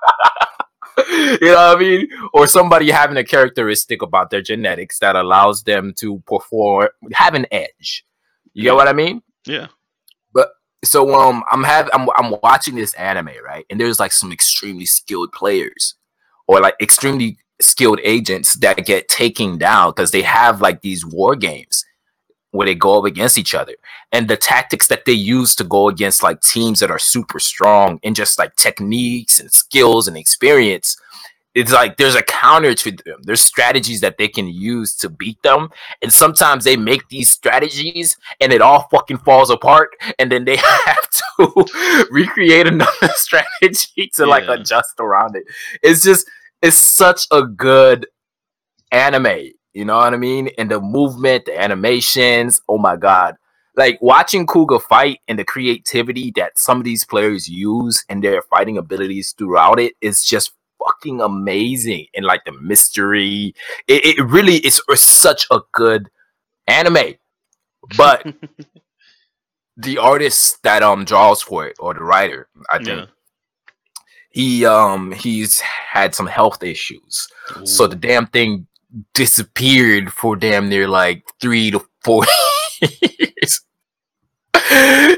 you 1.08 1.38
know 1.40 1.54
what 1.54 1.76
I 1.76 1.80
mean? 1.80 2.08
Or 2.32 2.46
somebody 2.46 2.90
having 2.90 3.16
a 3.16 3.24
characteristic 3.24 4.02
about 4.02 4.30
their 4.30 4.42
genetics 4.42 4.98
that 5.00 5.16
allows 5.16 5.62
them 5.62 5.92
to 5.98 6.20
perform, 6.26 6.88
have 7.14 7.34
an 7.34 7.46
edge. 7.50 8.04
You 8.52 8.64
get 8.64 8.74
what 8.74 8.88
I 8.88 8.92
mean? 8.92 9.22
Yeah. 9.46 9.68
But 10.32 10.50
so 10.84 11.18
um 11.18 11.42
i'm 11.50 11.64
having 11.64 11.90
I'm, 11.94 12.08
I'm 12.16 12.34
watching 12.42 12.74
this 12.74 12.92
anime 12.94 13.30
right 13.44 13.64
and 13.70 13.80
there's 13.80 13.98
like 13.98 14.12
some 14.12 14.32
extremely 14.32 14.84
skilled 14.84 15.32
players 15.32 15.94
or 16.46 16.60
like 16.60 16.74
extremely 16.80 17.38
skilled 17.60 18.00
agents 18.02 18.54
that 18.56 18.84
get 18.84 19.08
taken 19.08 19.58
down 19.58 19.90
because 19.90 20.10
they 20.10 20.22
have 20.22 20.60
like 20.60 20.82
these 20.82 21.04
war 21.04 21.36
games 21.36 21.84
where 22.54 22.66
they 22.66 22.74
go 22.74 22.98
up 22.98 23.04
against 23.04 23.36
each 23.36 23.54
other. 23.54 23.74
And 24.12 24.28
the 24.28 24.36
tactics 24.36 24.86
that 24.86 25.04
they 25.04 25.12
use 25.12 25.54
to 25.56 25.64
go 25.64 25.88
against 25.88 26.22
like 26.22 26.40
teams 26.40 26.80
that 26.80 26.90
are 26.90 26.98
super 26.98 27.40
strong 27.40 27.98
and 28.04 28.14
just 28.14 28.38
like 28.38 28.54
techniques 28.56 29.40
and 29.40 29.50
skills 29.50 30.06
and 30.06 30.16
experience 30.16 30.96
it's 31.54 31.72
like 31.72 31.96
there's 31.96 32.16
a 32.16 32.22
counter 32.22 32.74
to 32.74 32.90
them. 32.90 33.20
There's 33.22 33.40
strategies 33.40 34.00
that 34.00 34.18
they 34.18 34.26
can 34.26 34.48
use 34.48 34.94
to 34.96 35.08
beat 35.08 35.40
them. 35.42 35.68
And 36.02 36.12
sometimes 36.12 36.64
they 36.64 36.76
make 36.76 37.08
these 37.08 37.30
strategies 37.30 38.16
and 38.40 38.52
it 38.52 38.60
all 38.60 38.88
fucking 38.90 39.18
falls 39.18 39.50
apart. 39.50 39.90
And 40.18 40.32
then 40.32 40.44
they 40.44 40.56
have 40.86 41.08
to 41.10 42.06
recreate 42.10 42.66
another 42.66 43.08
strategy 43.14 44.10
to 44.14 44.26
like 44.26 44.48
adjust 44.48 44.94
around 44.98 45.36
it. 45.36 45.44
It's 45.82 46.02
just 46.02 46.28
it's 46.60 46.76
such 46.76 47.26
a 47.30 47.42
good 47.42 48.08
anime 48.90 49.52
you 49.74 49.84
know 49.84 49.96
what 49.98 50.14
i 50.14 50.16
mean? 50.16 50.48
And 50.58 50.70
the 50.70 50.80
movement 50.80 51.44
the 51.46 51.60
animations 51.60 52.60
oh 52.68 52.78
my 52.78 52.96
god. 52.96 53.36
Like 53.76 53.98
watching 54.00 54.46
Kuga 54.46 54.80
fight 54.80 55.18
and 55.26 55.36
the 55.38 55.44
creativity 55.44 56.32
that 56.36 56.56
some 56.58 56.78
of 56.78 56.84
these 56.84 57.04
players 57.04 57.48
use 57.48 58.04
and 58.08 58.22
their 58.22 58.40
fighting 58.42 58.78
abilities 58.78 59.34
throughout 59.36 59.80
it 59.80 59.94
is 60.00 60.24
just 60.24 60.52
fucking 60.82 61.20
amazing. 61.20 62.06
And 62.14 62.24
like 62.24 62.44
the 62.44 62.52
mystery 62.52 63.54
it, 63.88 64.06
it 64.18 64.24
really 64.24 64.56
is 64.58 64.80
such 64.94 65.46
a 65.50 65.60
good 65.72 66.08
anime. 66.68 67.14
But 67.96 68.24
the 69.76 69.98
artist 69.98 70.62
that 70.62 70.82
um 70.84 71.04
draws 71.04 71.42
for 71.42 71.66
it 71.66 71.76
or 71.80 71.94
the 71.94 72.04
writer 72.04 72.46
i 72.70 72.76
think 72.76 72.88
Yeah. 72.88 73.06
he 74.30 74.64
um 74.64 75.10
he's 75.10 75.58
had 75.60 76.14
some 76.14 76.26
health 76.28 76.62
issues. 76.62 77.26
So 77.64 77.86
the 77.88 77.96
damn 77.96 78.26
thing 78.28 78.66
disappeared 79.14 80.12
for 80.12 80.36
damn 80.36 80.68
near 80.68 80.88
like 80.88 81.24
three 81.40 81.70
to 81.70 81.84
four 82.02 82.24
years 82.80 83.60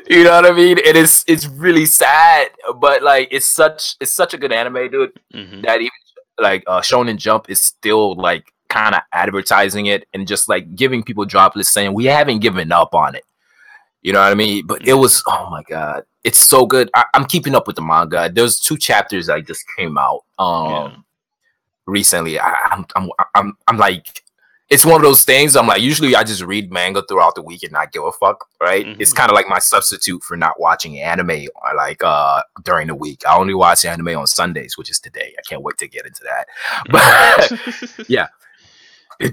you 0.09 0.25
know 0.25 0.31
what 0.31 0.47
i 0.47 0.53
mean 0.55 0.79
it 0.79 0.97
is 0.97 1.25
it's 1.29 1.47
really 1.47 1.85
sad 1.85 2.49
but 2.81 3.03
like 3.03 3.29
it's 3.31 3.47
such 3.47 3.97
it's 4.01 4.13
such 4.13 4.33
a 4.33 4.39
good 4.39 4.53
anime 4.53 4.91
dude 4.91 5.13
hmm 5.33 5.61
that 5.63 5.81
even 5.81 5.91
like 6.39 6.65
uh 6.67 6.81
Shonen 6.81 7.17
Jump 7.17 7.49
is 7.51 7.61
still 7.61 8.15
like 8.15 8.53
kind 8.69 8.95
of 8.95 9.01
advertising 9.13 9.87
it 9.87 10.07
and 10.13 10.27
just 10.27 10.49
like 10.49 10.75
giving 10.75 11.03
people 11.03 11.25
droplets 11.25 11.71
saying 11.71 11.93
we 11.95 12.05
haven't 12.05 12.41
given 12.41 12.73
up 12.73 12.95
on 12.95 13.15
it. 13.15 13.25
You 14.03 14.13
know 14.13 14.21
what 14.21 14.31
I 14.31 14.35
mean? 14.35 14.67
But 14.67 14.87
it 14.87 14.95
was 14.95 15.23
oh 15.27 15.49
my 15.51 15.63
god, 15.65 16.05
it's 16.23 16.39
so 16.39 16.67
good. 16.67 16.91
I, 16.95 17.05
I'm 17.15 17.25
keeping 17.25 17.55
up 17.55 17.67
with 17.67 17.77
the 17.77 17.83
manga. 17.83 18.31
There's 18.33 18.61
two 18.61 18.77
chapters 18.77 19.27
that 19.27 19.47
just 19.47 19.65
came 19.77 19.99
out 19.99 20.25
um. 20.39 21.05
Recently. 21.87 22.39
I, 22.39 22.55
I'm 22.71 22.87
I'm 22.97 23.11
I'm 23.35 23.57
I'm 23.69 23.77
like 23.79 24.23
it's 24.69 24.85
one 24.85 24.97
of 24.97 25.03
those 25.03 25.23
things. 25.25 25.55
I'm 25.55 25.69
like 25.69 25.81
usually 25.81 26.17
I 26.17 26.25
just 26.25 26.43
read 26.43 26.73
manga 26.73 27.01
throughout 27.09 27.37
the 27.37 27.43
week 27.43 27.63
and 27.63 27.71
not 27.71 27.93
give 27.93 28.03
a 28.03 28.11
fuck, 28.11 28.49
right? 28.61 28.85
It's 28.99 29.13
Mhm. 29.13 29.17
kind 29.17 29.31
of 29.31 29.35
like 29.37 29.49
my 29.49 29.61
substitute 29.61 30.25
for 30.25 30.37
not 30.37 30.59
watching 30.59 30.99
anime 31.01 31.47
like 31.77 32.03
uh 32.03 32.43
during 32.65 32.89
the 32.89 32.95
week. 32.97 33.23
I 33.29 33.37
only 33.37 33.55
watch 33.55 33.85
anime 33.85 34.09
on 34.17 34.27
Sundays, 34.27 34.77
which 34.77 34.91
is 34.91 34.99
today. 34.99 35.35
I 35.39 35.43
can't 35.49 35.63
wait 35.63 35.79
to 35.79 35.87
get 35.89 36.05
into 36.07 36.25
that. 36.25 36.49
But 36.91 38.09
yeah, 38.09 38.27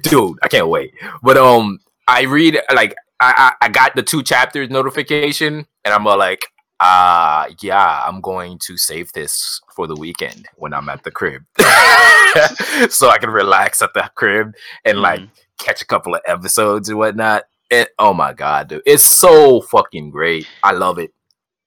dude, 0.04 0.38
I 0.44 0.48
can't 0.48 0.68
wait. 0.68 0.94
But 1.24 1.38
um, 1.38 1.80
I 2.08 2.22
read 2.24 2.60
like 2.74 2.96
I 3.20 3.54
I, 3.62 3.66
I 3.66 3.70
got 3.70 3.96
the 3.96 4.04
two 4.04 4.22
chapters 4.24 4.70
notification, 4.70 5.66
and 5.84 5.94
I'm 5.94 6.06
all 6.08 6.18
like, 6.18 6.46
uh 6.80 7.46
yeah, 7.62 8.04
I'm 8.06 8.20
going 8.22 8.60
to 8.64 8.78
save 8.78 9.12
this 9.14 9.62
for 9.76 9.88
the 9.88 9.96
weekend 9.96 10.48
when 10.56 10.74
I'm 10.74 10.90
at 10.90 11.04
the 11.04 11.12
crib, 11.12 11.44
so 12.90 13.10
I 13.10 13.18
can 13.20 13.30
relax 13.30 13.82
at 13.82 13.94
the 13.94 14.10
crib 14.16 14.54
and 14.86 15.00
like 15.00 15.22
Mhm. 15.22 15.30
catch 15.60 15.82
a 15.82 15.86
couple 15.86 16.16
of 16.16 16.22
episodes 16.28 16.90
and 16.90 16.98
whatnot. 16.98 17.44
And 17.72 17.88
oh 18.00 18.14
my 18.14 18.34
god, 18.34 18.68
dude, 18.70 18.82
it's 18.86 19.04
so 19.04 19.62
fucking 19.62 20.10
great. 20.12 20.48
I 20.64 20.72
love 20.74 21.00
it. 21.00 21.12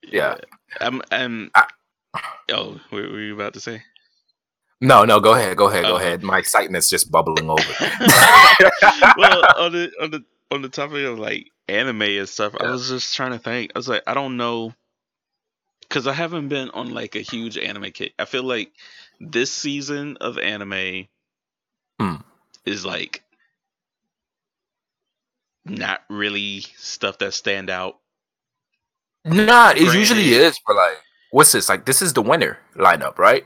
Yeah. 0.03 0.35
I'm. 0.79 1.01
I'm. 1.11 1.51
I- 1.55 1.67
oh, 2.51 2.79
what 2.89 3.01
were 3.11 3.19
you 3.21 3.33
about 3.35 3.53
to 3.55 3.59
say? 3.59 3.81
No, 4.79 5.05
no, 5.05 5.19
go 5.19 5.33
ahead, 5.33 5.57
go 5.57 5.69
ahead, 5.69 5.85
go 5.85 5.93
Oh. 5.93 5.97
ahead. 5.97 6.21
My 6.23 6.37
excitement's 6.37 6.89
just 6.89 7.09
bubbling 7.11 7.49
over. 7.49 7.63
well, 9.17 9.43
on 9.57 9.71
the 9.71 9.91
on 10.01 10.11
the 10.11 10.23
on 10.51 10.61
the 10.61 10.69
topic 10.69 11.05
of 11.05 11.17
like 11.19 11.49
anime 11.67 12.01
and 12.03 12.29
stuff, 12.29 12.53
I 12.59 12.69
was 12.69 12.87
just 12.89 13.15
trying 13.15 13.31
to 13.31 13.39
think. 13.39 13.71
I 13.75 13.79
was 13.79 13.89
like, 13.89 14.03
I 14.07 14.13
don't 14.13 14.37
know, 14.37 14.73
because 15.87 16.07
I 16.07 16.13
haven't 16.13 16.49
been 16.49 16.69
on 16.71 16.91
like 16.93 17.15
a 17.15 17.21
huge 17.21 17.57
anime 17.57 17.91
kick. 17.91 18.13
I 18.19 18.25
feel 18.25 18.43
like 18.43 18.71
this 19.19 19.51
season 19.51 20.17
of 20.21 20.37
anime 20.37 21.07
Hmm. 21.99 22.15
is 22.65 22.85
like 22.85 23.23
not 25.65 26.01
really 26.09 26.61
stuff 26.77 27.17
that 27.19 27.33
stand 27.33 27.69
out. 27.69 27.97
Nah, 29.25 29.71
it 29.71 29.81
usually 29.93 30.33
is 30.33 30.59
but 30.65 30.75
like 30.75 30.97
what's 31.31 31.51
this? 31.51 31.69
Like 31.69 31.85
this 31.85 32.01
is 32.01 32.13
the 32.13 32.21
winter 32.21 32.57
lineup, 32.75 33.17
right? 33.17 33.45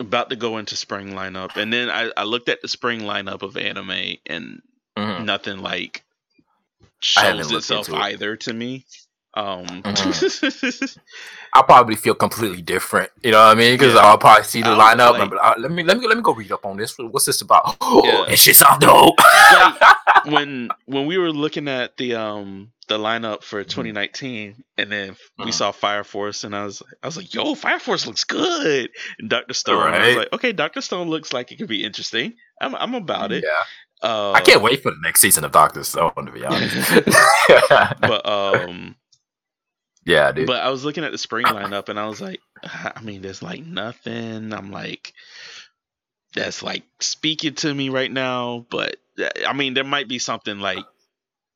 About 0.00 0.30
to 0.30 0.36
go 0.36 0.58
into 0.58 0.76
spring 0.76 1.08
lineup, 1.08 1.56
and 1.56 1.72
then 1.72 1.90
I, 1.90 2.12
I 2.16 2.22
looked 2.22 2.48
at 2.48 2.62
the 2.62 2.68
spring 2.68 3.00
lineup 3.00 3.42
of 3.42 3.56
anime, 3.56 4.16
and 4.26 4.62
Mhm. 4.96 5.24
nothing 5.24 5.58
like 5.58 6.04
shows 7.00 7.50
itself 7.52 7.88
it. 7.88 7.94
either 7.94 8.36
to 8.36 8.52
me. 8.52 8.84
Um, 9.38 9.64
Mhm. 9.82 10.98
I'll 11.54 11.62
probably 11.62 11.94
feel 11.96 12.14
completely 12.14 12.60
different. 12.60 13.10
You 13.22 13.30
know 13.32 13.38
what 13.38 13.56
I 13.56 13.60
mean? 13.60 13.74
Because 13.78 13.94
Yeah. 13.94 14.00
I'll 14.00 14.18
probably 14.18 14.44
see 14.44 14.62
the 14.62 14.70
I 14.70 14.94
lineup. 14.94 15.20
and 15.20 15.30
like- 15.30 15.40
"Uh, 15.42 15.54
let 15.58 15.70
me 15.70 15.82
let 15.82 15.96
me 15.98 16.06
let 16.08 16.16
me 16.16 16.22
go 16.22 16.34
read 16.34 16.50
up 16.52 16.66
on 16.66 16.76
this. 16.76 16.94
What's 16.98 17.24
this 17.26 17.40
about? 17.40 17.76
Yeah. 18.04 18.26
it 18.28 18.38
shit 18.38 18.56
sound 18.56 18.80
dope. 18.80 19.18
like 19.52 19.74
when 20.34 20.70
when 20.86 21.06
we 21.06 21.18
were 21.18 21.30
looking 21.32 21.68
at 21.68 21.96
the 21.96 22.14
um 22.16 22.72
the 22.88 22.98
lineup 22.98 23.42
for 23.44 23.62
2019 23.64 24.56
and 24.78 24.90
then 24.90 25.14
we 25.38 25.46
Mhm. 25.46 25.54
saw 25.54 25.72
Fire 25.72 26.04
Force 26.04 26.42
and 26.44 26.56
I 26.56 26.64
was 26.64 26.82
I 27.02 27.06
was 27.06 27.16
like 27.16 27.32
yo 27.34 27.54
Fire 27.54 27.78
Force 27.78 28.06
looks 28.06 28.24
good 28.24 28.90
and 29.18 29.28
Doctor 29.30 29.52
Stone 29.54 29.92
I 29.94 30.06
was 30.08 30.16
like 30.16 30.32
okay 30.32 30.52
Doctor 30.52 30.80
Stone 30.80 31.08
looks 31.10 31.32
like 31.32 31.52
it 31.52 31.56
could 31.58 31.68
be 31.68 31.84
interesting 31.84 32.34
I'm 32.60 32.74
I'm 32.74 32.94
about 32.94 33.30
it 33.32 33.44
Yeah, 33.44 34.08
uh, 34.08 34.32
I 34.32 34.40
can't 34.40 34.62
wait 34.62 34.82
for 34.82 34.90
the 34.90 34.98
next 35.02 35.20
season 35.20 35.44
of 35.44 35.52
Doctor 35.52 35.84
Stone. 35.84 36.12
To 36.26 36.32
be 36.32 36.44
honest, 36.44 36.90
but 38.00 38.26
um 38.26 38.96
yeah, 40.08 40.32
dude. 40.32 40.46
but 40.46 40.62
I 40.62 40.70
was 40.70 40.84
looking 40.84 41.04
at 41.04 41.12
the 41.12 41.18
spring 41.18 41.44
lineup 41.46 41.88
and 41.88 41.98
I 42.00 42.06
was 42.08 42.20
like 42.20 42.40
I 42.64 43.00
mean 43.02 43.22
there's 43.22 43.42
like 43.42 43.64
nothing 43.64 44.52
I'm 44.52 44.70
like 44.72 45.12
that's 46.34 46.62
like 46.62 46.82
speaking 47.00 47.54
to 47.56 47.72
me 47.74 47.88
right 47.90 48.10
now 48.10 48.66
but 48.70 48.96
uh, 49.20 49.28
I 49.46 49.52
mean 49.52 49.74
there 49.74 49.84
might 49.84 50.08
be 50.08 50.18
something 50.18 50.58
like 50.60 50.84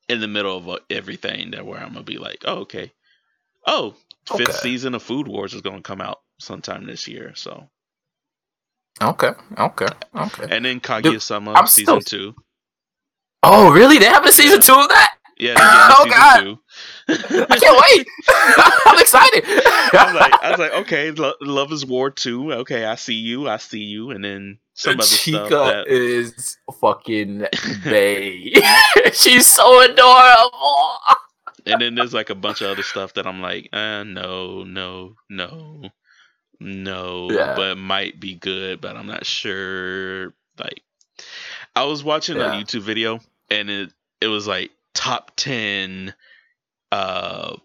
in 0.09 0.19
the 0.21 0.27
middle 0.27 0.57
of 0.57 0.69
uh, 0.69 0.77
everything 0.89 1.51
that 1.51 1.65
where 1.65 1.79
I'm 1.79 1.93
gonna 1.93 2.03
be 2.03 2.17
like 2.17 2.43
oh 2.45 2.59
okay 2.61 2.91
oh 3.67 3.95
fifth 4.27 4.41
Okay. 4.49 4.51
season 4.53 4.93
of 4.95 5.03
Food 5.03 5.27
Wars 5.27 5.53
is 5.53 5.61
gonna 5.61 5.81
come 5.81 6.01
out 6.01 6.21
sometime 6.39 6.85
this 6.85 7.07
year 7.07 7.33
so 7.35 7.67
okay, 9.01 9.31
okay, 9.57 9.87
okay. 10.15 10.47
and 10.55 10.63
then 10.65 10.79
Kaguya-sama 10.79 11.65
season 11.67 12.01
still- 12.01 12.31
two 12.31 12.35
Oh, 13.45 13.73
really? 13.73 13.97
They 13.97 14.05
have 14.05 14.25
a 14.25 14.31
season 14.31 14.59
Yeah. 14.61 14.73
two 14.73 14.81
of 14.81 14.87
that? 14.87 15.15
Yeah 15.37 15.53
they're 15.55 15.63
getting 15.65 15.79
a 15.79 15.95
Oh, 15.97 16.05
God. 16.09 16.41
two 16.43 16.59
I 17.49 17.57
can't 17.57 17.83
wait. 17.89 18.07
I'm 18.85 18.99
excited. 18.99 19.43
I 19.45 20.03
was 20.05 20.13
like, 20.15 20.43
I 20.43 20.49
was 20.51 20.59
like, 20.59 20.73
okay, 20.73 21.11
Lo- 21.11 21.33
Love 21.41 21.71
is 21.71 21.85
War 21.85 22.09
two. 22.09 22.53
Okay, 22.53 22.85
I 22.85 22.95
see 22.95 23.13
you, 23.15 23.47
I 23.49 23.57
see 23.57 23.79
you, 23.81 24.11
and 24.11 24.23
then 24.23 24.59
some 24.73 24.93
other 24.95 25.03
stuff. 25.03 25.19
Chika 25.25 25.47
stuff. 25.47 25.67
That, 25.73 25.87
is 25.87 26.57
fucking 26.79 27.39
bae. 27.83 29.11
She's 29.13 29.47
so 29.47 29.81
adorable. 29.81 30.97
and 31.65 31.81
then 31.81 31.95
there's 31.95 32.13
like 32.13 32.29
a 32.29 32.35
bunch 32.35 32.61
of 32.61 32.69
other 32.69 32.83
stuff 32.83 33.13
that 33.15 33.27
I'm 33.27 33.41
like, 33.41 33.69
uh, 33.73 34.03
no, 34.03 34.63
no, 34.63 35.15
no, 35.29 35.89
no, 36.59 37.29
Yeah. 37.31 37.55
but 37.55 37.77
might 37.77 38.19
be 38.19 38.35
good, 38.35 38.81
but 38.81 38.95
I'm 38.95 39.07
not 39.07 39.25
sure. 39.25 40.33
Like, 40.57 40.81
I 41.75 41.83
was 41.83 42.03
watching 42.03 42.37
Yeah. 42.37 42.57
a 42.59 42.63
YouTube 42.63 42.81
video 42.81 43.19
and 43.51 43.69
it 43.69 43.91
it 44.21 44.27
was 44.27 44.47
like 44.47 44.71
top 44.93 45.31
ten 45.35 46.13
uh 46.91 47.55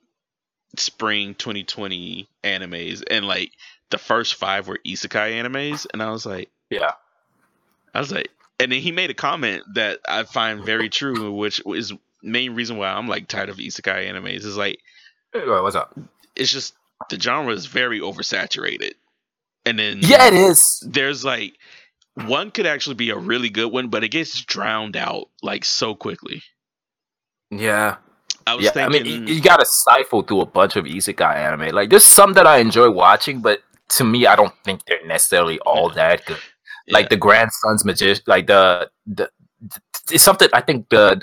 spring 0.76 1.34
2020 1.34 2.28
animes 2.44 3.02
and 3.10 3.26
like 3.26 3.50
the 3.90 3.98
first 3.98 4.34
five 4.34 4.68
were 4.68 4.78
isekai 4.86 5.32
animes 5.32 5.86
and 5.92 6.02
I 6.02 6.10
was 6.10 6.24
like 6.24 6.50
Yeah. 6.70 6.92
I 7.94 8.00
was 8.00 8.12
like 8.12 8.28
and 8.60 8.70
then 8.72 8.80
he 8.80 8.92
made 8.92 9.10
a 9.10 9.14
comment 9.14 9.64
that 9.74 10.00
I 10.08 10.22
find 10.24 10.64
very 10.64 10.88
true 10.88 11.32
which 11.32 11.60
is 11.66 11.92
main 12.22 12.54
reason 12.54 12.76
why 12.76 12.88
I'm 12.88 13.08
like 13.08 13.28
tired 13.28 13.48
of 13.48 13.56
isekai 13.56 14.08
animes 14.10 14.44
is 14.44 14.56
like 14.56 14.78
Hey, 15.32 15.46
What's 15.46 15.76
up? 15.76 15.98
it's 16.36 16.50
just 16.52 16.74
the 17.10 17.18
genre 17.18 17.52
is 17.52 17.66
very 17.66 18.00
oversaturated 18.00 18.92
and 19.66 19.78
then 19.78 19.98
Yeah, 20.02 20.26
it 20.28 20.34
is. 20.34 20.80
there's 20.86 21.24
like 21.24 21.54
one 22.14 22.50
could 22.50 22.66
actually 22.66 22.96
be 22.96 23.10
a 23.10 23.16
really 23.16 23.48
good 23.48 23.70
one, 23.70 23.88
but 23.88 24.02
it 24.02 24.08
gets 24.08 24.40
drowned 24.42 24.96
out 24.96 25.28
like 25.42 25.64
so 25.64 25.94
quickly. 25.94 26.42
Yeah. 27.50 27.96
I 28.46 28.54
was 28.54 28.64
Yeah, 28.64 28.70
thinking, 28.70 29.00
I 29.00 29.04
mean, 29.04 29.26
you, 29.28 29.34
you 29.36 29.42
gotta 29.42 29.66
siphon 29.66 30.24
through 30.24 30.40
a 30.42 30.46
bunch 30.46 30.76
of 30.76 30.84
isekai 30.86 31.34
anime. 31.36 31.74
Like, 31.74 31.90
there's 31.90 32.04
some 32.04 32.32
that 32.34 32.46
I 32.46 32.58
enjoy 32.58 32.90
watching, 32.90 33.40
but 33.40 33.60
to 33.90 34.04
me, 34.04 34.26
I 34.26 34.36
don't 34.36 34.54
think 34.64 34.84
they're 34.86 35.04
necessarily 35.06 35.58
all 35.60 35.90
that 35.90 36.24
good. 36.26 36.38
Like 36.90 37.04
yeah, 37.04 37.08
the 37.10 37.16
grandson's 37.16 37.84
magician, 37.84 38.24
like 38.26 38.46
the 38.46 38.90
the, 39.06 39.30
the 39.60 39.80
it's 40.10 40.24
something. 40.24 40.48
I 40.54 40.62
think 40.62 40.88
the 40.88 41.22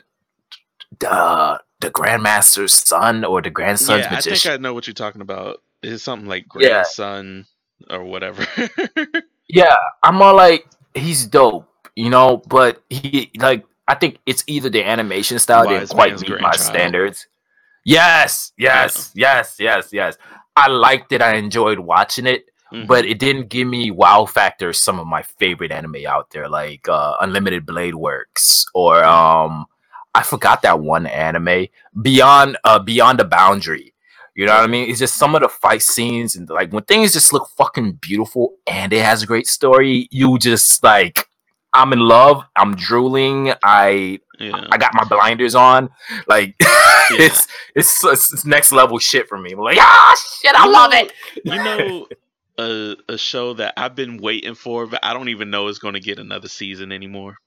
the 1.00 1.62
the 1.80 1.90
grandmaster's 1.92 2.74
son 2.74 3.24
or 3.26 3.42
the 3.42 3.50
grandson's 3.50 4.06
yeah, 4.06 4.14
I 4.18 4.22
think. 4.22 4.46
I 4.46 4.58
know 4.58 4.74
what 4.74 4.88
you're 4.88 4.94
talking 4.94 5.22
about. 5.22 5.62
It's 5.82 6.04
something 6.04 6.28
like 6.28 6.48
Yeah. 6.60 6.84
grandson 6.86 7.46
or 7.90 8.04
whatever. 8.04 8.46
Yeah, 9.48 9.76
I'm 10.04 10.22
all 10.22 10.36
like, 10.36 10.68
he's 10.94 11.26
dope, 11.28 11.70
you 11.96 12.10
know, 12.10 12.38
but 12.48 12.84
he 12.90 13.32
like 13.38 13.66
I 13.88 13.96
think 13.96 14.20
it's 14.26 14.44
either 14.48 14.70
the 14.70 14.84
animation 14.84 15.40
style 15.40 15.66
Wise 15.66 15.90
didn't 15.90 15.90
quite 15.92 16.20
meet 16.22 16.42
my 16.42 16.52
standards. 16.56 17.28
Yes, 17.84 18.52
yes, 18.58 19.12
yes, 19.14 19.58
yes, 19.60 19.90
yes. 19.94 20.18
I 20.56 20.70
liked 20.70 21.12
it. 21.12 21.22
I 21.22 21.36
enjoyed 21.36 21.80
watching 21.80 22.26
it, 22.26 22.46
Mhm. 22.74 22.88
but 22.88 23.06
it 23.06 23.20
didn't 23.20 23.50
give 23.50 23.68
me 23.68 23.92
wow 23.92 24.26
factor. 24.26 24.74
Some 24.74 25.00
of 25.00 25.06
my 25.06 25.22
favorite 25.22 25.72
anime 25.72 25.98
out 26.08 26.32
there, 26.32 26.50
like 26.50 26.88
uh, 26.90 27.16
Unlimited 27.22 27.66
Blade 27.66 27.94
Works, 27.96 28.66
or 28.74 29.04
um, 29.04 29.66
I 30.16 30.24
forgot 30.24 30.64
that 30.64 30.80
one 30.80 31.06
anime, 31.06 31.68
Beyond 32.02 32.58
uh, 32.64 32.80
Beyond 32.80 33.20
the 33.20 33.26
Boundary. 33.26 33.94
You 34.34 34.46
know 34.48 34.56
what 34.56 34.64
I 34.64 34.68
mean? 34.68 34.90
It's 34.90 35.00
just 35.00 35.16
some 35.16 35.34
of 35.36 35.42
the 35.42 35.48
fight 35.50 35.82
scenes 35.82 36.36
and 36.36 36.50
like 36.50 36.74
when 36.74 36.84
things 36.84 37.14
just 37.14 37.32
look 37.32 37.48
fucking 37.56 37.94
beautiful 38.02 38.56
and 38.68 38.92
it 38.92 39.02
has 39.02 39.24
a 39.24 39.26
great 39.28 39.48
story, 39.48 40.10
you 40.12 40.38
just 40.40 40.84
like 40.84 41.28
I'm 41.76 41.94
in 41.94 42.00
love, 42.00 42.44
I'm 42.56 42.76
drooling, 42.76 43.54
I 43.64 44.20
yeah. 44.40 44.66
I 44.72 44.78
got 44.78 44.94
my 44.94 45.04
blinders 45.04 45.56
on. 45.56 45.90
Like 46.28 46.56
it's, 47.12 47.48
it's 47.76 48.04
it's 48.04 48.46
next 48.46 48.72
level 48.72 48.98
shit 49.00 49.28
for 49.28 49.38
me. 49.38 49.52
I'm 49.52 49.60
like, 49.60 49.78
ah 49.80 50.16
shit, 50.42 50.56
I 50.56 50.66
You 50.66 50.72
love 50.72 50.92
know- 50.92 50.98
it. 51.00 51.12
you 51.46 51.56
know, 51.64 52.08
a 52.58 52.96
a 53.14 53.18
show 53.18 53.54
that 53.56 53.74
I've 53.78 53.96
been 53.96 54.18
waiting 54.18 54.56
for, 54.56 54.88
but 54.88 55.00
I 55.04 55.14
don't 55.14 55.30
even 55.30 55.50
know 55.50 55.68
is 55.68 55.80
going 55.80 55.94
to 55.96 56.00
get 56.00 56.20
another 56.20 56.48
season 56.48 56.92
anymore. 56.92 57.38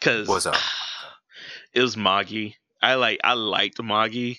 Cause 0.00 0.28
What's 0.28 0.46
up? 0.46 0.56
it 1.72 1.80
was 1.82 1.96
Magi. 1.96 2.50
I 2.82 2.94
like 2.94 3.20
I 3.24 3.34
liked 3.34 3.82
Magi. 3.82 4.34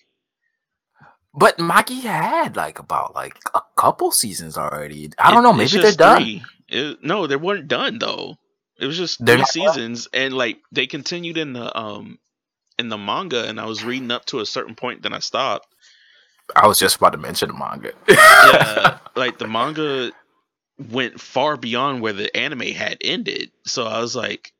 But 1.33 1.59
Magi 1.59 1.93
had 1.95 2.55
like 2.55 2.79
about 2.79 3.13
like 3.15 3.37
a 3.53 3.61
couple 3.77 4.11
seasons 4.11 4.57
already. 4.57 5.09
I 5.17 5.29
don't 5.31 5.39
It- 5.39 5.43
know, 5.43 5.53
maybe 5.53 5.77
they're 5.79 5.91
done. 5.93 6.41
It- 6.69 7.03
no, 7.03 7.27
they 7.27 7.35
weren't 7.35 7.67
done 7.67 7.99
though. 7.99 8.37
It 8.79 8.85
was 8.87 8.97
just 8.97 9.19
three 9.19 9.43
seasons, 9.45 10.07
and 10.13 10.33
like 10.33 10.59
they 10.71 10.87
continued 10.87 11.37
in 11.37 11.53
the 11.53 11.77
um 11.77 12.17
in 12.77 12.89
the 12.89 12.97
manga, 12.97 13.45
and 13.47 13.59
I 13.59 13.65
was 13.65 13.83
reading 13.83 14.09
up 14.11 14.25
to 14.27 14.39
a 14.39 14.45
certain 14.45 14.75
point, 14.75 15.01
then 15.01 15.13
I 15.13 15.19
stopped. 15.19 15.67
I 16.55 16.65
was 16.67 16.79
just 16.79 16.95
about 16.97 17.11
to 17.11 17.17
mention 17.17 17.49
the 17.49 17.55
manga. 17.57 17.91
Yeah, 18.07 18.97
like 19.15 19.37
the 19.37 19.47
manga 19.47 20.11
went 20.89 21.19
far 21.19 21.57
beyond 21.57 22.01
where 22.01 22.13
the 22.13 22.35
anime 22.35 22.61
had 22.61 22.97
ended. 23.01 23.51
So 23.65 23.85
I 23.85 23.99
was 23.99 24.15
like, 24.15 24.53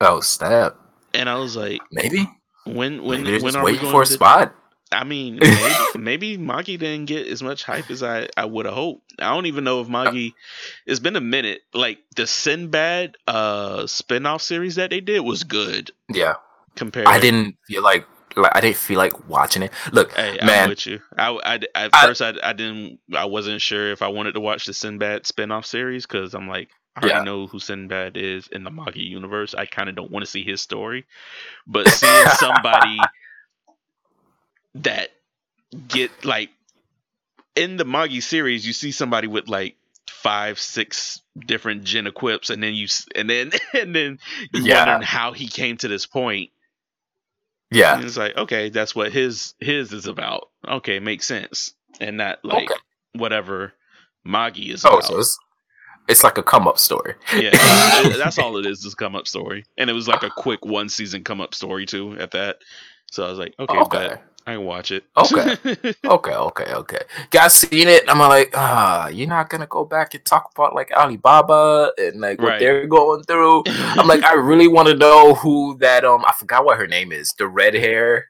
oh, 0.00 0.20
snap. 0.20 0.76
and 1.12 1.28
I 1.28 1.34
was 1.36 1.56
like, 1.56 1.80
Maybe. 1.90 2.28
when 2.64 3.02
when 3.02 3.24
Maybe 3.24 3.42
when 3.42 3.56
are 3.56 3.64
we 3.64 3.72
waiting 3.72 3.82
going 3.82 3.92
for 3.92 4.02
a 4.02 4.06
to? 4.06 4.12
spot. 4.12 4.54
I 4.92 5.04
mean, 5.04 5.38
maybe, 5.98 6.36
maybe 6.36 6.76
didn't 6.76 7.06
get 7.06 7.26
as 7.26 7.42
much 7.42 7.64
hype 7.64 7.90
as 7.90 8.02
I, 8.02 8.28
I 8.36 8.44
would 8.44 8.66
have 8.66 8.74
hoped. 8.74 9.12
I 9.18 9.32
don't 9.34 9.46
even 9.46 9.64
know 9.64 9.80
if 9.80 9.88
Magi. 9.88 10.28
It's 10.86 11.00
been 11.00 11.16
a 11.16 11.20
minute. 11.20 11.62
Like 11.74 11.98
the 12.16 12.26
Sinbad 12.26 13.16
uh 13.26 13.86
spin-off 13.86 14.42
series 14.42 14.76
that 14.76 14.90
they 14.90 15.00
did 15.00 15.20
was 15.20 15.44
good 15.44 15.90
Yeah. 16.12 16.34
compared. 16.76 17.06
I 17.06 17.18
didn't 17.20 17.56
feel 17.66 17.82
like 17.82 18.06
like 18.36 18.52
I 18.56 18.60
didn't 18.60 18.76
feel 18.76 18.98
like 18.98 19.28
watching 19.28 19.62
it. 19.62 19.72
Look, 19.92 20.12
Hey, 20.12 20.38
I'm 20.40 20.68
with 20.68 20.86
you. 20.86 21.00
I, 21.18 21.28
I, 21.44 21.54
at 21.74 21.90
I- 21.92 22.06
first 22.06 22.22
I, 22.22 22.32
I 22.42 22.52
didn't. 22.52 22.98
I 23.14 23.24
wasn't 23.26 23.60
sure 23.60 23.90
if 23.92 24.00
I 24.02 24.08
wanted 24.08 24.32
to 24.32 24.40
watch 24.40 24.66
the 24.66 24.72
Sinbad 24.74 25.26
spin-off 25.26 25.66
series 25.66 26.06
because 26.06 26.34
I'm 26.34 26.48
like, 26.48 26.70
I 26.96 27.00
already 27.00 27.18
Yeah. 27.18 27.24
know 27.24 27.46
who 27.46 27.58
Sinbad 27.58 28.16
is 28.16 28.48
in 28.48 28.64
the 28.64 28.70
Magi 28.70 29.00
universe. 29.00 29.54
I 29.54 29.66
kind 29.66 29.88
of 29.88 29.96
don't 29.96 30.10
want 30.10 30.24
to 30.24 30.30
see 30.30 30.44
his 30.44 30.60
story, 30.62 31.04
but 31.66 31.88
seeing 31.88 32.26
somebody 32.38 32.98
that 34.76 35.10
get 35.88 36.24
like 36.24 36.50
in 37.56 37.76
the 37.76 37.84
Magi 37.84 38.20
series, 38.20 38.66
you 38.66 38.72
see 38.72 38.92
somebody 38.92 39.26
with 39.28 39.48
like 39.48 39.76
five, 40.08 40.58
six 40.58 41.20
different 41.38 41.84
Djinn 41.84 42.06
Equips, 42.06 42.50
and 42.50 42.62
then 42.62 42.74
you 42.74 42.86
and 43.14 43.28
then 43.28 43.50
and 43.74 43.94
then 43.94 44.18
you 44.52 44.64
Yeah. 44.64 44.76
wondering 44.76 45.02
how 45.02 45.32
he 45.32 45.48
came 45.48 45.76
to 45.78 45.88
this 45.88 46.06
point. 46.06 46.50
Yeah. 47.70 47.96
And 47.96 48.04
it's 48.04 48.16
like, 48.18 48.36
okay, 48.36 48.68
that's 48.68 48.94
what 48.94 49.12
his 49.12 49.54
his 49.60 49.92
is 49.92 50.06
about. 50.06 50.48
Okay, 50.66 51.00
makes 51.00 51.26
sense. 51.26 51.74
And 52.00 52.16
not 52.18 52.44
like 52.44 52.70
Okay. 52.70 52.80
whatever 53.14 53.72
Magi 54.24 54.72
is 54.72 54.84
Oh, 54.84 54.98
about. 54.98 55.04
so 55.04 55.18
it's 55.18 55.38
it's 56.08 56.24
like 56.24 56.36
a 56.38 56.42
come 56.42 56.66
up 56.68 56.78
story. 56.78 57.14
yeah, 57.38 57.50
uh, 57.60 57.90
it- 57.94 58.18
that's 58.18 58.38
all 58.38 58.56
it 58.58 58.66
is, 58.66 58.84
is 58.84 58.94
come 58.94 59.14
up 59.14 59.26
story. 59.28 59.64
And 59.78 59.88
it 59.88 59.92
was 59.92 60.08
like 60.08 60.22
a 60.22 60.30
quick 60.30 60.64
one 60.64 60.88
season 60.88 61.24
come 61.24 61.40
up 61.40 61.54
story 61.54 61.86
too 61.86 62.16
at 62.18 62.32
that. 62.32 62.58
So 63.10 63.24
I 63.24 63.30
was 63.30 63.38
like, 63.38 63.54
okay, 63.58 63.78
Okay. 63.78 63.98
bet. 64.08 64.22
I 64.46 64.54
can 64.54 64.64
watch 64.64 64.90
it. 64.90 65.04
Okay. 65.16 65.56
Okay, 66.04 66.34
okay, 66.34 66.72
okay. 66.74 66.98
Guys 67.30 67.54
seen 67.54 67.88
it. 67.88 68.02
I'm 68.08 68.18
like, 68.18 68.50
ah, 68.54 69.08
you're 69.08 69.28
not 69.28 69.48
gonna 69.48 69.66
go 69.66 69.84
back 69.84 70.14
and 70.14 70.24
talk 70.24 70.50
about 70.54 70.74
like 70.74 70.90
Alibaba 70.92 71.92
and 71.96 72.20
like 72.20 72.40
what 72.40 72.48
Right. 72.48 72.58
they're 72.60 72.86
going 72.86 73.22
through. 73.24 73.62
I'm 73.68 74.06
like, 74.08 74.22
I 74.24 74.34
really 74.34 74.68
want 74.68 74.88
to 74.88 74.94
know 74.96 75.34
who 75.34 75.76
that 75.78 76.04
um 76.04 76.24
I 76.26 76.32
forgot 76.32 76.64
what 76.64 76.76
her 76.78 76.86
name 76.86 77.12
is. 77.12 77.32
The 77.38 77.46
red 77.46 77.74
hair 77.74 78.28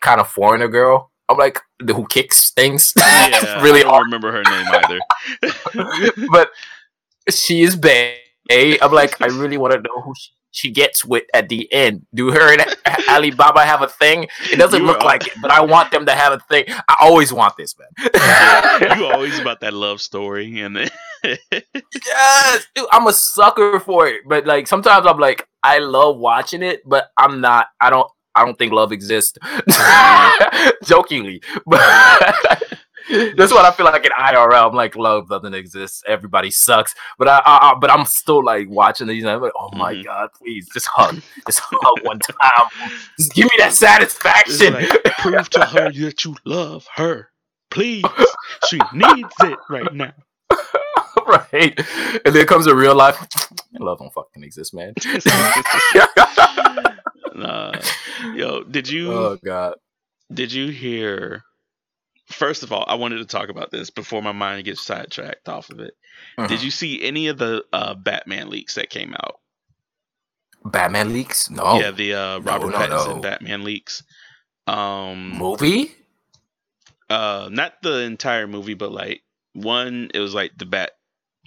kind 0.00 0.20
of 0.20 0.28
foreigner 0.28 0.68
girl. 0.68 1.10
I'm 1.28 1.38
like, 1.38 1.60
the 1.78 1.94
who 1.94 2.06
kicks 2.06 2.50
things. 2.50 2.92
yeah, 2.98 3.62
really 3.62 3.80
I 3.80 3.82
don't 3.84 3.92
hard. 3.92 4.04
remember 4.06 4.32
her 4.32 4.42
name 4.42 4.66
either. 4.74 6.26
but 6.30 6.50
she 7.30 7.62
is 7.62 7.76
bae. 7.76 8.16
I'm 8.50 8.92
like, 8.92 9.20
I 9.22 9.26
really 9.26 9.56
want 9.56 9.72
to 9.74 9.80
know 9.80 10.00
who 10.02 10.12
she, 10.18 10.30
she 10.52 10.70
gets 10.70 11.04
with 11.04 11.24
at 11.34 11.48
the 11.48 11.70
end. 11.72 12.06
Do 12.14 12.30
her 12.30 12.52
and 12.52 12.64
Alibaba 13.08 13.64
have 13.64 13.82
a 13.82 13.88
thing? 13.88 14.28
It 14.50 14.56
doesn't 14.56 14.80
You 14.80 14.86
look 14.86 15.00
are- 15.00 15.04
like 15.06 15.26
it, 15.26 15.32
but 15.42 15.50
I 15.50 15.60
want 15.62 15.90
them 15.90 16.06
to 16.06 16.12
have 16.14 16.32
a 16.34 16.38
thing. 16.50 16.64
I 16.68 16.96
always 17.00 17.32
want 17.32 17.56
this, 17.56 17.74
man. 17.78 17.88
you 18.98 19.06
always 19.12 19.38
about 19.38 19.60
that 19.60 19.72
love 19.72 20.00
story 20.00 20.60
and 20.60 20.76
then 20.76 20.90
yes, 21.24 22.66
dude, 22.74 22.86
I'm 22.92 23.06
a 23.06 23.12
sucker 23.12 23.80
for 23.80 24.06
it. 24.08 24.22
But 24.26 24.46
like 24.46 24.66
sometimes 24.68 25.06
I'm 25.06 25.18
like, 25.18 25.48
I 25.62 25.78
love 25.78 26.18
watching 26.18 26.62
it, 26.62 26.82
but 26.86 27.10
I'm 27.16 27.40
not. 27.40 27.66
I 27.80 27.90
don't. 27.90 28.08
I 28.34 28.44
don't 28.46 28.56
think 28.58 28.72
love 28.72 28.92
exists. 28.92 29.36
Jokingly, 30.84 31.42
but 31.66 31.80
that's 33.36 33.52
what 33.52 33.64
I 33.64 33.70
feel 33.72 33.86
like 33.86 34.04
in 34.04 34.12
IRL. 34.12 34.68
I'm 34.68 34.74
like, 34.74 34.96
love 34.96 35.28
doesn't 35.28 35.54
exist. 35.54 36.04
Everybody 36.06 36.50
sucks. 36.50 36.94
But 37.18 37.28
I, 37.28 37.38
I, 37.44 37.70
I 37.70 37.74
but 37.80 37.90
I'm 37.90 38.04
still 38.06 38.44
like 38.44 38.68
watching 38.70 39.06
these. 39.06 39.22
And 39.22 39.30
I'm 39.32 39.40
like, 39.40 39.52
oh 39.58 39.70
my 39.76 39.94
Mhm. 39.94 40.04
god, 40.04 40.30
please 40.36 40.68
just 40.72 40.86
hug, 40.88 41.20
just 41.46 41.60
hug 41.62 42.04
one 42.04 42.18
time. 42.18 42.68
Just 43.18 43.32
give 43.34 43.44
me 43.44 43.50
that 43.58 43.72
satisfaction. 43.72 44.74
like, 44.74 45.04
prove 45.18 45.48
to 45.50 45.64
her 45.64 45.90
that 45.92 46.24
you 46.24 46.36
love 46.44 46.86
her. 46.94 47.28
Please. 47.70 48.04
She 48.68 48.78
needs 48.92 49.32
it 49.40 49.58
right 49.70 49.92
now. 49.94 50.12
right? 51.26 51.78
And 52.24 52.34
then 52.34 52.46
comes 52.46 52.66
a 52.66 52.74
real 52.74 52.94
life. 52.94 53.16
Love 53.78 53.98
don't 53.98 54.12
fucking 54.12 54.42
exist, 54.44 54.74
man. 54.74 54.92
Nah. 57.34 57.72
Yo, 58.34 58.62
did 58.64 58.88
you 58.88 59.12
oh 59.12 59.38
god. 59.42 59.74
did 60.32 60.52
you 60.52 60.68
hear 60.68 61.42
First 62.32 62.62
of 62.62 62.72
all, 62.72 62.84
I 62.88 62.94
wanted 62.96 63.18
to 63.18 63.24
talk 63.26 63.48
about 63.48 63.70
this 63.70 63.90
before 63.90 64.22
my 64.22 64.32
mind 64.32 64.64
gets 64.64 64.82
sidetracked 64.82 65.48
off 65.48 65.70
of 65.70 65.80
it. 65.80 65.94
Uh-huh. 66.38 66.48
Did 66.48 66.62
you 66.62 66.70
see 66.70 67.02
any 67.02 67.28
of 67.28 67.38
the 67.38 67.64
uh, 67.72 67.94
Batman 67.94 68.50
leaks 68.50 68.74
that 68.74 68.90
came 68.90 69.14
out? 69.14 69.40
Batman 70.64 71.12
leaks? 71.12 71.50
No. 71.50 71.78
Yeah, 71.78 71.90
the 71.90 72.14
uh, 72.14 72.38
Robert 72.40 72.70
no, 72.70 72.78
Pattinson 72.78 73.16
no. 73.16 73.20
Batman 73.20 73.64
leaks. 73.64 74.02
Um, 74.66 75.36
Movie? 75.38 75.92
uh, 77.10 77.48
not 77.50 77.82
the 77.82 78.00
entire 78.00 78.46
movie, 78.46 78.74
but 78.74 78.92
like 78.92 79.22
one, 79.54 80.10
it 80.14 80.20
was 80.20 80.34
like 80.34 80.52
the 80.56 80.66
bat, 80.66 80.92